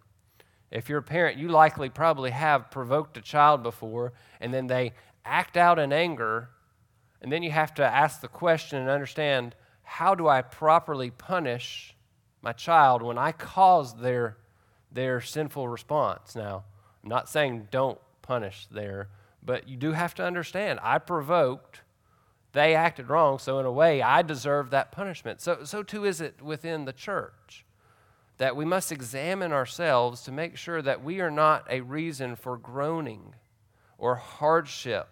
If 0.70 0.88
you're 0.88 0.98
a 0.98 1.02
parent, 1.02 1.38
you 1.38 1.48
likely 1.48 1.88
probably 1.88 2.30
have 2.30 2.70
provoked 2.70 3.16
a 3.16 3.20
child 3.20 3.62
before, 3.62 4.12
and 4.40 4.54
then 4.54 4.68
they 4.68 4.92
act 5.24 5.56
out 5.56 5.78
in 5.78 5.92
anger, 5.92 6.50
and 7.20 7.30
then 7.30 7.42
you 7.42 7.50
have 7.50 7.74
to 7.74 7.84
ask 7.84 8.20
the 8.20 8.28
question 8.28 8.78
and 8.78 8.88
understand 8.88 9.54
how 9.82 10.14
do 10.14 10.28
I 10.28 10.42
properly 10.42 11.10
punish 11.10 11.96
my 12.42 12.52
child 12.52 13.02
when 13.02 13.18
I 13.18 13.32
cause 13.32 13.96
their, 13.96 14.36
their 14.92 15.20
sinful 15.20 15.68
response? 15.68 16.36
Now, 16.36 16.64
I'm 17.02 17.08
not 17.08 17.28
saying 17.28 17.68
don't 17.70 17.98
punish 18.22 18.66
there, 18.70 19.08
but 19.42 19.68
you 19.68 19.76
do 19.76 19.92
have 19.92 20.14
to 20.14 20.24
understand 20.24 20.78
I 20.82 20.98
provoked 20.98 21.82
they 22.52 22.74
acted 22.74 23.08
wrong, 23.08 23.38
so 23.38 23.58
in 23.58 23.66
a 23.66 23.72
way, 23.72 24.02
I 24.02 24.22
deserve 24.22 24.70
that 24.70 24.90
punishment. 24.90 25.40
So, 25.40 25.64
so 25.64 25.82
too 25.82 26.04
is 26.04 26.20
it 26.20 26.42
within 26.42 26.84
the 26.84 26.92
church 26.92 27.64
that 28.40 28.56
we 28.56 28.64
must 28.64 28.90
examine 28.90 29.52
ourselves 29.52 30.22
to 30.22 30.32
make 30.32 30.56
sure 30.56 30.80
that 30.80 31.04
we 31.04 31.20
are 31.20 31.30
not 31.30 31.62
a 31.68 31.82
reason 31.82 32.34
for 32.34 32.56
groaning 32.56 33.34
or 33.98 34.14
hardship 34.14 35.08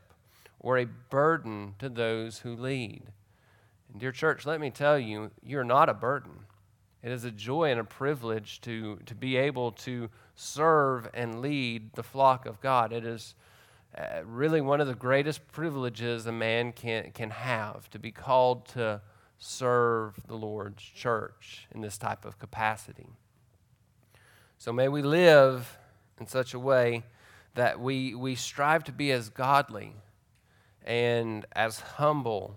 or 0.58 0.78
a 0.78 0.86
burden 0.86 1.74
to 1.78 1.90
those 1.90 2.38
who 2.38 2.56
lead. 2.56 3.02
And 3.92 4.00
dear 4.00 4.12
church, 4.12 4.46
let 4.46 4.62
me 4.62 4.70
tell 4.70 4.98
you, 4.98 5.30
you're 5.42 5.62
not 5.62 5.90
a 5.90 5.94
burden. 5.94 6.46
It 7.02 7.12
is 7.12 7.24
a 7.24 7.30
joy 7.30 7.70
and 7.70 7.78
a 7.78 7.84
privilege 7.84 8.62
to, 8.62 8.98
to 9.04 9.14
be 9.14 9.36
able 9.36 9.72
to 9.72 10.08
serve 10.34 11.06
and 11.12 11.42
lead 11.42 11.92
the 11.96 12.02
flock 12.02 12.46
of 12.46 12.62
God. 12.62 12.94
It 12.94 13.04
is 13.04 13.34
uh, 13.94 14.22
really 14.24 14.62
one 14.62 14.80
of 14.80 14.86
the 14.86 14.94
greatest 14.94 15.46
privileges 15.52 16.24
a 16.24 16.32
man 16.32 16.72
can, 16.72 17.10
can 17.10 17.28
have 17.28 17.90
to 17.90 17.98
be 17.98 18.10
called 18.10 18.68
to 18.68 19.02
serve 19.38 20.14
the 20.26 20.36
Lord's 20.36 20.82
church 20.82 21.66
in 21.74 21.80
this 21.80 21.96
type 21.96 22.24
of 22.24 22.38
capacity. 22.38 23.08
So 24.58 24.72
may 24.72 24.88
we 24.88 25.02
live 25.02 25.78
in 26.18 26.26
such 26.26 26.54
a 26.54 26.58
way 26.58 27.04
that 27.54 27.80
we, 27.80 28.14
we 28.14 28.34
strive 28.34 28.84
to 28.84 28.92
be 28.92 29.12
as 29.12 29.28
godly 29.28 29.94
and 30.84 31.46
as 31.52 31.80
humble 31.80 32.56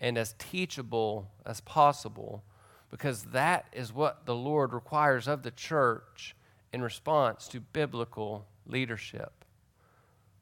and 0.00 0.18
as 0.18 0.34
teachable 0.38 1.30
as 1.46 1.60
possible 1.60 2.42
because 2.90 3.24
that 3.24 3.66
is 3.72 3.92
what 3.92 4.26
the 4.26 4.34
Lord 4.34 4.72
requires 4.72 5.28
of 5.28 5.42
the 5.42 5.50
church 5.50 6.34
in 6.72 6.82
response 6.82 7.48
to 7.48 7.60
biblical 7.60 8.46
leadership. 8.66 9.44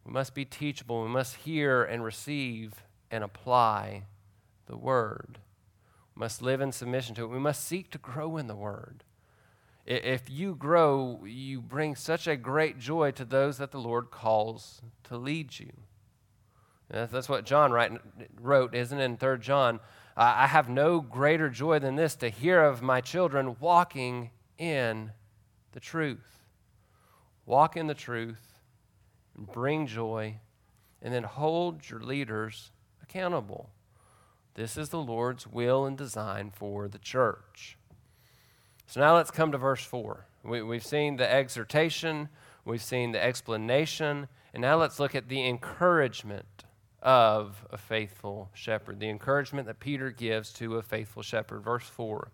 We 0.05 0.13
must 0.13 0.35
be 0.35 0.45
teachable. 0.45 1.03
We 1.03 1.09
must 1.09 1.37
hear 1.37 1.83
and 1.83 2.05
receive 2.05 2.85
and 3.11 3.25
apply 3.25 4.05
the 4.67 4.77
word. 4.77 5.39
Must 6.19 6.41
live 6.41 6.63
in 6.63 6.73
submission 6.73 7.15
to 7.17 7.25
it. 7.25 7.31
We 7.31 7.39
must 7.39 7.65
seek 7.65 7.91
to 7.91 7.99
grow 7.99 8.39
in 8.39 8.47
the 8.47 8.57
word. 8.57 9.05
If 9.85 10.31
you 10.31 10.55
grow, 10.55 11.21
you 11.25 11.61
bring 11.61 11.95
such 11.95 12.27
a 12.27 12.37
great 12.37 12.79
joy 12.79 13.11
to 13.13 13.25
those 13.25 13.59
that 13.59 13.71
the 13.71 13.79
Lord 13.79 14.11
calls 14.11 14.81
to 15.05 15.17
lead 15.19 15.59
you. 15.59 15.73
That's 16.89 17.29
what 17.29 17.45
John 17.45 18.01
wrote, 18.41 18.75
isn't 18.75 18.99
it, 18.99 19.05
in 19.05 19.17
3 19.19 19.39
John? 19.39 19.79
I 20.17 20.47
have 20.47 20.71
no 20.71 21.01
greater 21.01 21.51
joy 21.51 21.79
than 21.79 21.97
this 21.97 22.17
to 22.17 22.31
hear 22.31 22.65
of 22.65 22.81
my 22.81 23.03
children 23.03 23.57
walking 23.61 24.31
in 24.57 25.13
the 25.73 25.81
truth. 25.81 26.45
Walk 27.45 27.77
in 27.77 27.87
the 27.87 27.95
truth 27.95 28.55
and 29.37 29.47
bring 29.47 29.87
joy, 29.87 30.39
and 31.03 31.13
then 31.13 31.25
hold 31.25 31.89
your 31.91 32.01
leaders 32.01 32.73
accountable. 33.03 33.69
This 34.57 34.79
is 34.79 34.89
the 34.89 35.03
Lord's 35.03 35.47
will 35.47 35.85
and 35.85 35.99
design 35.99 36.51
for 36.51 36.89
the 36.89 36.99
church. 36.99 37.77
So 38.87 39.01
now 39.01 39.15
let's 39.15 39.31
come 39.31 39.53
to 39.53 39.59
verse 39.59 39.85
4. 39.85 40.25
We, 40.45 40.63
we've 40.63 40.85
seen 40.85 41.17
the 41.17 41.31
exhortation, 41.31 42.31
we've 42.65 42.83
seen 42.83 43.13
the 43.13 43.23
explanation, 43.23 44.29
and 44.55 44.63
now 44.63 44.77
let's 44.77 44.99
look 44.99 45.15
at 45.15 45.29
the 45.29 45.47
encouragement 45.47 46.65
of 47.03 47.67
a 47.71 47.77
faithful 47.77 48.49
shepherd, 48.55 48.99
the 48.99 49.11
encouragement 49.11 49.67
that 49.67 49.79
Peter 49.79 50.11
gives 50.11 50.55
to 50.55 50.77
a 50.77 50.83
faithful 50.83 51.23
shepherd. 51.23 51.63
Verse 51.63 51.87
4 51.87 52.31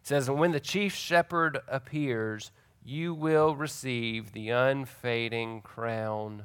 it 0.00 0.08
says, 0.08 0.26
And 0.26 0.38
when 0.38 0.52
the 0.52 0.60
chief 0.60 0.94
shepherd 0.94 1.58
appears, 1.68 2.50
you 2.82 3.12
will 3.12 3.54
receive 3.54 4.32
the 4.32 4.48
unfading 4.48 5.60
crown 5.60 6.44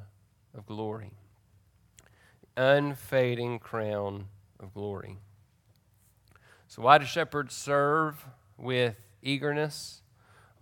of 0.54 0.66
glory. 0.66 1.12
Unfading 2.58 3.58
crown 3.58 4.26
of 4.60 4.72
glory. 4.74 5.18
So, 6.68 6.82
why 6.82 6.98
do 6.98 7.04
shepherds 7.04 7.54
serve 7.54 8.24
with 8.56 8.96
eagerness, 9.22 10.02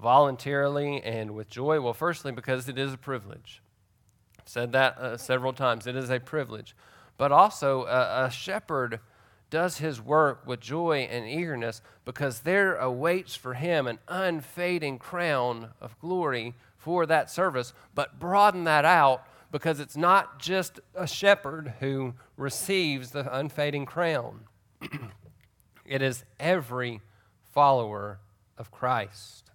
voluntarily, 0.00 1.02
and 1.02 1.32
with 1.34 1.50
joy? 1.50 1.80
Well, 1.80 1.92
firstly, 1.92 2.32
because 2.32 2.68
it 2.68 2.78
is 2.78 2.94
a 2.94 2.98
privilege. 2.98 3.62
I've 4.38 4.48
said 4.48 4.72
that 4.72 4.96
uh, 4.98 5.16
several 5.18 5.52
times. 5.52 5.86
It 5.86 5.96
is 5.96 6.10
a 6.10 6.18
privilege. 6.18 6.74
But 7.18 7.32
also, 7.32 7.82
uh, 7.82 8.28
a 8.28 8.30
shepherd 8.30 9.00
does 9.50 9.78
his 9.78 10.00
work 10.00 10.46
with 10.46 10.60
joy 10.60 11.08
and 11.10 11.26
eagerness 11.26 11.82
because 12.04 12.40
there 12.40 12.76
awaits 12.76 13.34
for 13.34 13.54
him 13.54 13.86
an 13.86 13.98
unfading 14.08 14.98
crown 14.98 15.70
of 15.80 15.98
glory 16.00 16.54
for 16.76 17.06
that 17.06 17.30
service. 17.30 17.72
But 17.94 18.18
broaden 18.18 18.64
that 18.64 18.84
out 18.84 19.26
because 19.50 19.80
it's 19.80 19.96
not 19.96 20.38
just 20.38 20.80
a 20.94 21.06
shepherd 21.06 21.74
who 21.80 22.14
receives 22.36 23.10
the 23.10 23.36
unfading 23.36 23.86
crown, 23.86 24.40
it 25.86 26.02
is 26.02 26.24
every 26.38 27.00
follower 27.42 28.20
of 28.56 28.70
Christ. 28.70 29.50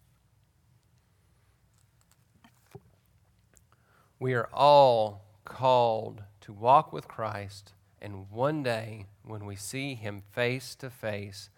We 4.20 4.34
are 4.34 4.50
all 4.54 5.26
called 5.46 6.24
to 6.41 6.54
walk 6.54 6.94
with 6.94 7.08
Christ 7.08 7.74
and 8.04 8.30
one 8.30 8.64
day, 8.64 9.06
when 9.24 9.46
we 9.46 9.56
see 9.56 9.96
him 9.96 10.24
face 10.30 10.76
to 10.76 10.89
face, 10.89 11.50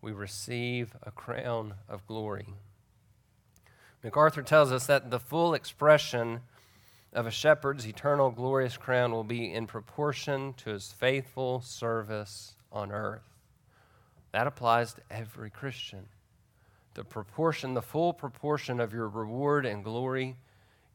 we 0.00 0.12
receive 0.12 0.96
a 1.02 1.10
crown 1.10 1.74
of 1.90 2.06
glory. 2.06 2.54
MacArthur 4.02 4.40
tells 4.40 4.72
us 4.72 4.86
that 4.86 5.10
the 5.10 5.20
full 5.20 5.52
expression 5.52 6.40
of 7.12 7.26
a 7.26 7.30
shepherd's 7.30 7.86
eternal 7.86 8.30
glorious 8.30 8.76
crown 8.76 9.12
will 9.12 9.24
be 9.24 9.52
in 9.52 9.66
proportion 9.66 10.54
to 10.54 10.70
his 10.70 10.92
faithful 10.92 11.60
service 11.60 12.54
on 12.70 12.92
earth. 12.92 13.28
That 14.32 14.46
applies 14.46 14.94
to 14.94 15.00
every 15.10 15.50
Christian. 15.50 16.06
The 16.94 17.04
proportion, 17.04 17.74
the 17.74 17.82
full 17.82 18.12
proportion 18.12 18.80
of 18.80 18.92
your 18.92 19.08
reward 19.08 19.66
and 19.66 19.82
glory 19.82 20.36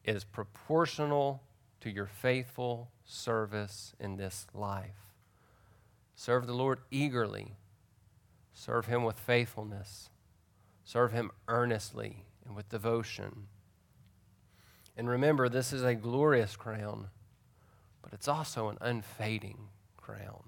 is 0.06 0.24
proportional 0.24 1.42
to 1.82 1.90
your 1.90 2.06
faithful 2.06 2.90
service 3.06 3.94
in 4.00 4.16
this 4.16 4.48
life. 4.54 5.14
Serve 6.16 6.48
the 6.48 6.54
Lord 6.54 6.80
eagerly, 6.92 7.54
serve 8.54 8.86
Him 8.86 9.04
with 9.04 9.20
faithfulness, 9.20 10.10
serve 10.84 11.12
Him 11.12 11.32
earnestly 11.48 12.24
and 12.46 12.56
with 12.56 12.70
devotion. 12.70 13.48
And 14.98 15.10
remember, 15.10 15.50
this 15.50 15.74
is 15.74 15.84
a 15.84 15.96
glorious 15.96 16.56
crown, 16.56 17.08
but 18.02 18.14
it's 18.14 18.28
also 18.28 18.70
an 18.70 18.78
unfading 18.82 19.70
crown. 19.98 20.44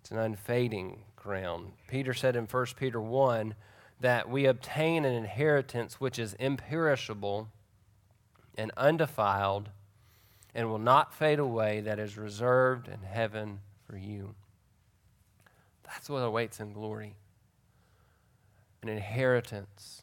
It's 0.00 0.10
an 0.10 0.18
unfading 0.18 1.04
crown. 1.14 1.72
Peter 1.88 2.14
said 2.14 2.36
in 2.36 2.46
1 2.46 2.66
Peter 2.76 3.00
1 3.00 3.54
that 4.00 4.28
we 4.28 4.46
obtain 4.46 5.04
an 5.04 5.14
inheritance 5.14 6.00
which 6.00 6.18
is 6.18 6.34
imperishable 6.34 7.48
and 8.56 8.72
undefiled 8.76 9.70
and 10.54 10.68
will 10.70 10.78
not 10.78 11.12
fade 11.12 11.38
away, 11.38 11.80
that 11.80 11.98
is 11.98 12.16
reserved 12.16 12.88
in 12.88 13.00
heaven 13.02 13.60
for 13.86 13.96
you. 13.96 14.34
That's 15.84 16.08
what 16.08 16.20
awaits 16.20 16.60
in 16.60 16.72
glory 16.72 17.14
an 18.82 18.88
inheritance, 18.88 20.02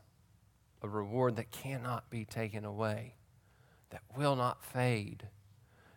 a 0.82 0.90
reward 0.90 1.38
that 1.38 1.52
cannot 1.52 2.10
be 2.10 2.26
taken 2.26 2.66
away, 2.66 3.16
that 3.94 4.02
will 4.18 4.36
not 4.36 4.66
fade, 4.66 5.28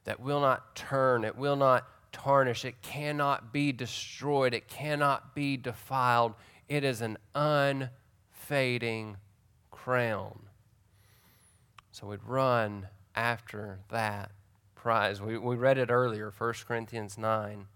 that 0.04 0.20
will 0.20 0.42
not 0.42 0.76
turn, 0.76 1.24
it 1.24 1.34
will 1.34 1.56
not 1.56 1.88
tarnish, 2.12 2.62
it 2.66 2.82
cannot 2.82 3.54
be 3.54 3.72
destroyed, 3.72 4.52
it 4.52 4.68
cannot 4.68 5.34
be 5.34 5.56
defiled. 5.56 6.34
It 6.68 6.84
is 6.84 7.00
an 7.00 7.16
unfading 7.34 9.16
crown. 9.70 10.40
So 11.90 12.08
we'd 12.08 12.22
run 12.22 12.88
after 13.14 13.78
that 13.88 14.30
prize. 14.74 15.22
We, 15.22 15.38
we 15.38 15.56
read 15.56 15.78
it 15.78 15.90
earlier, 15.90 16.30
1 16.36 16.54
Corinthians 16.68 17.16
9 17.16 17.66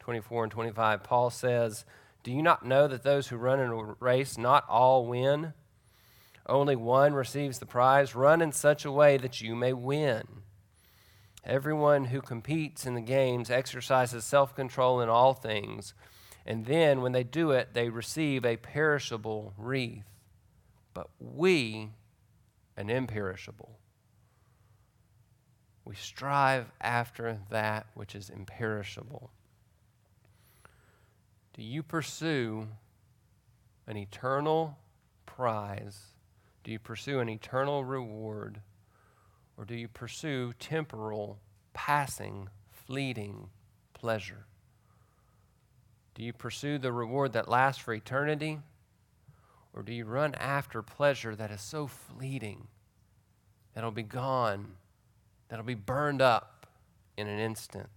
24 0.00 0.42
and 0.44 0.50
25. 0.50 1.04
Paul 1.04 1.30
says, 1.30 1.84
Do 2.24 2.32
you 2.32 2.42
not 2.42 2.66
know 2.66 2.88
that 2.88 3.04
those 3.04 3.28
who 3.28 3.36
run 3.36 3.60
in 3.60 3.70
a 3.70 3.94
race 4.00 4.36
not 4.36 4.68
all 4.68 5.06
win? 5.06 5.52
Only 6.50 6.74
one 6.74 7.14
receives 7.14 7.60
the 7.60 7.66
prize. 7.66 8.16
Run 8.16 8.42
in 8.42 8.50
such 8.50 8.84
a 8.84 8.90
way 8.90 9.16
that 9.18 9.40
you 9.40 9.54
may 9.54 9.72
win. 9.72 10.24
Everyone 11.44 12.06
who 12.06 12.20
competes 12.20 12.84
in 12.84 12.94
the 12.94 13.00
games 13.00 13.50
exercises 13.50 14.24
self 14.24 14.54
control 14.56 15.00
in 15.00 15.08
all 15.08 15.32
things, 15.32 15.94
and 16.44 16.66
then 16.66 17.02
when 17.02 17.12
they 17.12 17.22
do 17.22 17.52
it, 17.52 17.72
they 17.72 17.88
receive 17.88 18.44
a 18.44 18.56
perishable 18.56 19.54
wreath. 19.56 20.04
But 20.92 21.08
we 21.20 21.90
an 22.76 22.90
imperishable. 22.90 23.78
We 25.84 25.94
strive 25.94 26.66
after 26.80 27.38
that 27.50 27.86
which 27.94 28.16
is 28.16 28.28
imperishable. 28.28 29.30
Do 31.54 31.62
you 31.62 31.84
pursue 31.84 32.66
an 33.86 33.96
eternal 33.96 34.78
prize? 35.26 36.10
Do 36.64 36.72
you 36.72 36.78
pursue 36.78 37.20
an 37.20 37.28
eternal 37.28 37.84
reward? 37.84 38.60
Or 39.56 39.64
do 39.64 39.74
you 39.74 39.88
pursue 39.88 40.52
temporal, 40.58 41.38
passing, 41.72 42.48
fleeting 42.70 43.48
pleasure? 43.94 44.46
Do 46.14 46.22
you 46.22 46.32
pursue 46.32 46.78
the 46.78 46.92
reward 46.92 47.32
that 47.32 47.48
lasts 47.48 47.82
for 47.82 47.94
eternity? 47.94 48.58
Or 49.72 49.82
do 49.82 49.92
you 49.92 50.04
run 50.04 50.34
after 50.34 50.82
pleasure 50.82 51.36
that 51.36 51.50
is 51.50 51.60
so 51.60 51.86
fleeting, 51.86 52.66
that'll 53.74 53.90
be 53.90 54.02
gone, 54.02 54.72
that'll 55.48 55.64
be 55.64 55.74
burned 55.74 56.20
up 56.20 56.66
in 57.16 57.28
an 57.28 57.38
instant? 57.38 57.88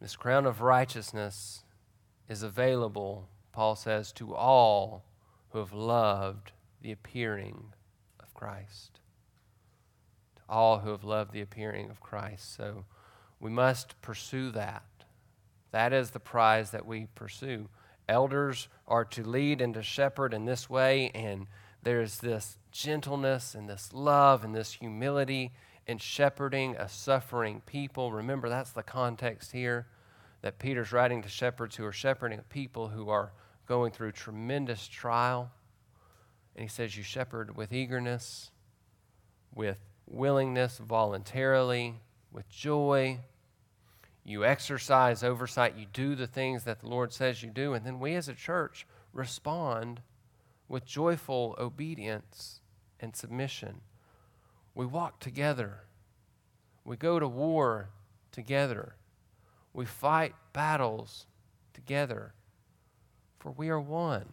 This 0.00 0.14
crown 0.14 0.46
of 0.46 0.60
righteousness 0.60 1.64
is 2.28 2.42
available, 2.42 3.28
Paul 3.52 3.74
says, 3.74 4.12
to 4.12 4.34
all 4.34 5.04
who 5.50 5.58
have 5.58 5.72
loved 5.72 6.52
the 6.80 6.92
appearing 6.92 7.72
of 8.20 8.32
Christ. 8.34 9.00
To 10.36 10.42
all 10.48 10.80
who 10.80 10.90
have 10.90 11.04
loved 11.04 11.32
the 11.32 11.40
appearing 11.40 11.90
of 11.90 12.00
Christ. 12.00 12.54
So 12.56 12.84
we 13.40 13.50
must 13.50 14.00
pursue 14.02 14.50
that. 14.52 14.84
That 15.70 15.92
is 15.92 16.10
the 16.10 16.20
prize 16.20 16.70
that 16.70 16.86
we 16.86 17.08
pursue. 17.14 17.68
Elders 18.08 18.68
are 18.86 19.04
to 19.04 19.22
lead 19.22 19.60
and 19.60 19.74
to 19.74 19.82
shepherd 19.82 20.32
in 20.32 20.46
this 20.46 20.70
way, 20.70 21.10
and 21.14 21.46
there's 21.82 22.18
this 22.18 22.56
gentleness 22.70 23.54
and 23.54 23.68
this 23.68 23.92
love 23.92 24.44
and 24.44 24.54
this 24.54 24.72
humility 24.72 25.52
in 25.86 25.98
shepherding 25.98 26.76
a 26.76 26.88
suffering 26.88 27.62
people. 27.66 28.12
Remember, 28.12 28.48
that's 28.48 28.72
the 28.72 28.82
context 28.82 29.52
here 29.52 29.86
that 30.40 30.58
Peter's 30.58 30.92
writing 30.92 31.22
to 31.22 31.28
shepherds 31.28 31.76
who 31.76 31.84
are 31.84 31.92
shepherding 31.92 32.40
people 32.48 32.88
who 32.88 33.08
are 33.08 33.32
going 33.68 33.92
through 33.92 34.12
tremendous 34.12 34.88
trial. 34.88 35.50
And 36.56 36.62
he 36.62 36.68
says, 36.68 36.96
You 36.96 37.02
shepherd 37.02 37.56
with 37.56 37.72
eagerness, 37.72 38.50
with 39.54 39.78
willingness, 40.06 40.78
voluntarily, 40.78 42.00
with 42.32 42.48
joy, 42.48 43.20
you 44.28 44.44
exercise 44.44 45.24
oversight, 45.24 45.76
you 45.76 45.86
do 45.90 46.14
the 46.14 46.26
things 46.26 46.64
that 46.64 46.80
the 46.80 46.88
Lord 46.88 47.12
says 47.12 47.42
you 47.42 47.50
do, 47.50 47.72
and 47.72 47.86
then 47.86 47.98
we 47.98 48.14
as 48.14 48.28
a 48.28 48.34
church 48.34 48.86
respond 49.12 50.02
with 50.68 50.84
joyful 50.84 51.54
obedience 51.58 52.60
and 53.00 53.16
submission. 53.16 53.80
We 54.74 54.84
walk 54.84 55.18
together, 55.18 55.84
we 56.84 56.96
go 56.96 57.18
to 57.18 57.26
war 57.26 57.88
together, 58.30 58.96
we 59.72 59.86
fight 59.86 60.34
battles 60.52 61.26
together, 61.72 62.34
for 63.38 63.52
we 63.52 63.68
are 63.68 63.80
one. 63.80 64.26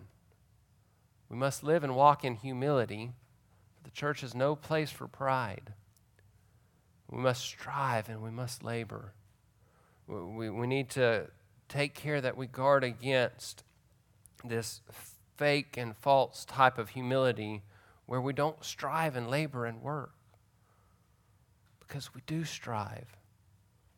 We 1.30 1.38
must 1.38 1.64
live 1.64 1.84
and 1.84 1.96
walk 1.96 2.24
in 2.24 2.36
humility. 2.36 3.12
The 3.84 3.92
church 3.92 4.22
has 4.22 4.36
no 4.36 4.56
place 4.56 4.92
for 4.92 5.08
pride. 5.08 5.74
We 7.10 7.20
must 7.20 7.44
strive 7.44 8.10
and 8.10 8.22
we 8.22 8.32
must 8.32 8.64
labor. 8.64 9.14
We, 10.08 10.50
we 10.50 10.68
need 10.68 10.90
to 10.92 11.28
take 11.68 11.94
care 11.94 12.22
that 12.22 12.38
we 12.38 12.48
guard 12.48 12.84
against 12.84 13.64
this 14.44 14.82
fake 15.36 15.78
and 15.78 15.96
false 15.98 16.46
type 16.46 16.78
of 16.78 16.90
humility 16.90 17.64
where 18.06 18.22
we 18.22 18.34
don't 18.34 18.64
strive 18.64 19.16
and 19.16 19.30
labor 19.30 19.66
and 19.66 19.82
work. 19.82 20.14
Because 21.80 22.14
we 22.14 22.22
do 22.26 22.44
strive, 22.44 23.16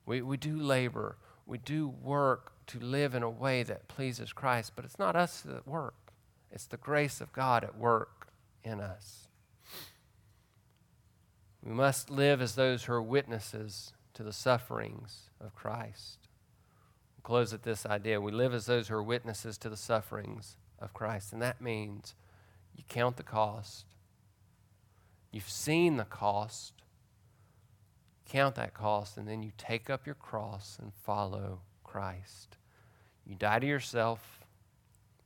we, 0.06 0.22
we 0.22 0.38
do 0.38 0.58
labor, 0.58 1.18
we 1.46 1.58
do 1.58 1.88
work 1.88 2.52
to 2.68 2.80
live 2.80 3.16
in 3.16 3.24
a 3.24 3.30
way 3.30 3.64
that 3.64 3.88
pleases 3.88 4.34
Christ, 4.34 4.74
but 4.76 4.86
it's 4.86 5.00
not 5.00 5.16
us 5.16 5.42
that 5.42 5.68
work, 5.68 6.12
it's 6.52 6.66
the 6.66 6.78
grace 6.78 7.22
of 7.22 7.34
God 7.34 7.64
at 7.64 7.78
work 7.78 8.28
in 8.64 8.80
us. 8.80 9.28
We 11.64 11.74
must 11.74 12.10
live 12.10 12.42
as 12.42 12.56
those 12.56 12.86
who 12.86 12.94
are 12.94 13.02
witnesses 13.02 13.94
to 14.14 14.24
the 14.24 14.34
sufferings 14.34 15.30
of 15.42 15.54
Christ. 15.56 16.20
We'll 17.16 17.24
close 17.24 17.54
at 17.54 17.64
this 17.64 17.86
idea. 17.86 18.22
We 18.22 18.32
live 18.32 18.54
as 18.54 18.66
those 18.66 18.88
who 18.88 18.96
are 18.96 19.04
witnesses 19.04 19.58
to 19.60 19.70
the 19.70 19.78
sufferings 19.78 20.56
of 20.80 20.94
Christ, 20.94 21.34
and 21.34 21.42
that 21.42 21.62
means 21.62 22.16
you 22.76 22.84
count 22.88 23.18
the 23.18 23.24
cost. 23.24 23.86
You've 25.32 25.50
seen 25.50 25.98
the 25.98 26.06
cost. 26.06 26.74
Count 28.26 28.56
that 28.56 28.74
cost, 28.74 29.18
and 29.18 29.28
then 29.28 29.42
you 29.42 29.52
take 29.58 29.90
up 29.90 30.06
your 30.06 30.16
cross 30.16 30.78
and 30.82 30.92
follow 30.94 31.62
Christ. 31.84 32.57
You 33.28 33.36
die 33.36 33.60
to 33.60 33.68
yourself, 33.68 34.46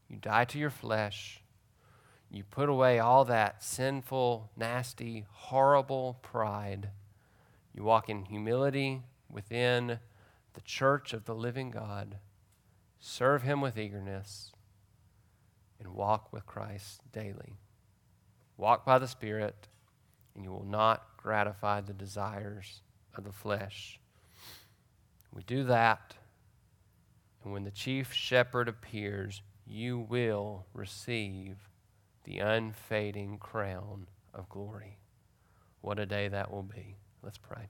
you 0.10 0.18
die 0.18 0.46
to 0.46 0.58
your 0.58 0.70
flesh, 0.70 1.42
you 2.30 2.44
put 2.44 2.70
away 2.70 2.98
all 2.98 3.26
that 3.26 3.64
sinful, 3.64 4.50
nasty, 4.58 5.26
horrible 5.32 6.18
pride 6.22 6.90
you 7.74 7.84
walk 7.84 8.10
in 8.10 8.26
humility 8.26 9.02
within 9.30 10.00
the 10.54 10.62
church 10.62 11.14
of 11.14 11.26
the 11.26 11.36
living 11.36 11.72
God. 11.72 12.18
Serve 13.00 13.44
Him 13.44 13.62
with 13.62 13.78
eagerness 13.78 14.52
and 15.80 15.94
walk 15.94 16.32
with 16.34 16.46
Christ 16.46 17.02
daily. 17.12 17.56
Walk 18.58 18.86
by 18.86 19.00
the 19.00 19.08
Spirit, 19.08 19.68
and 20.36 20.44
you 20.44 20.52
will 20.52 20.66
not 20.66 21.18
gratify 21.18 21.82
the 21.82 21.94
desires 21.94 22.82
of 23.16 23.24
the 23.24 23.32
flesh. 23.32 24.00
We 25.34 25.44
do 25.44 25.64
that, 25.64 26.16
and 27.44 27.54
when 27.54 27.64
the 27.64 27.72
chief 27.72 28.14
shepherd 28.14 28.68
appears, 28.68 29.42
you 29.66 30.00
will 30.00 30.66
receive 30.74 31.70
the 32.24 32.40
unfading 32.40 33.38
crown 33.38 34.08
of 34.34 34.50
glory. 34.50 35.00
What 35.82 36.00
a 36.00 36.06
day 36.06 36.28
that 36.28 36.52
will 36.52 36.64
be. 36.64 36.98
Let's 37.24 37.38
pray. 37.38 37.70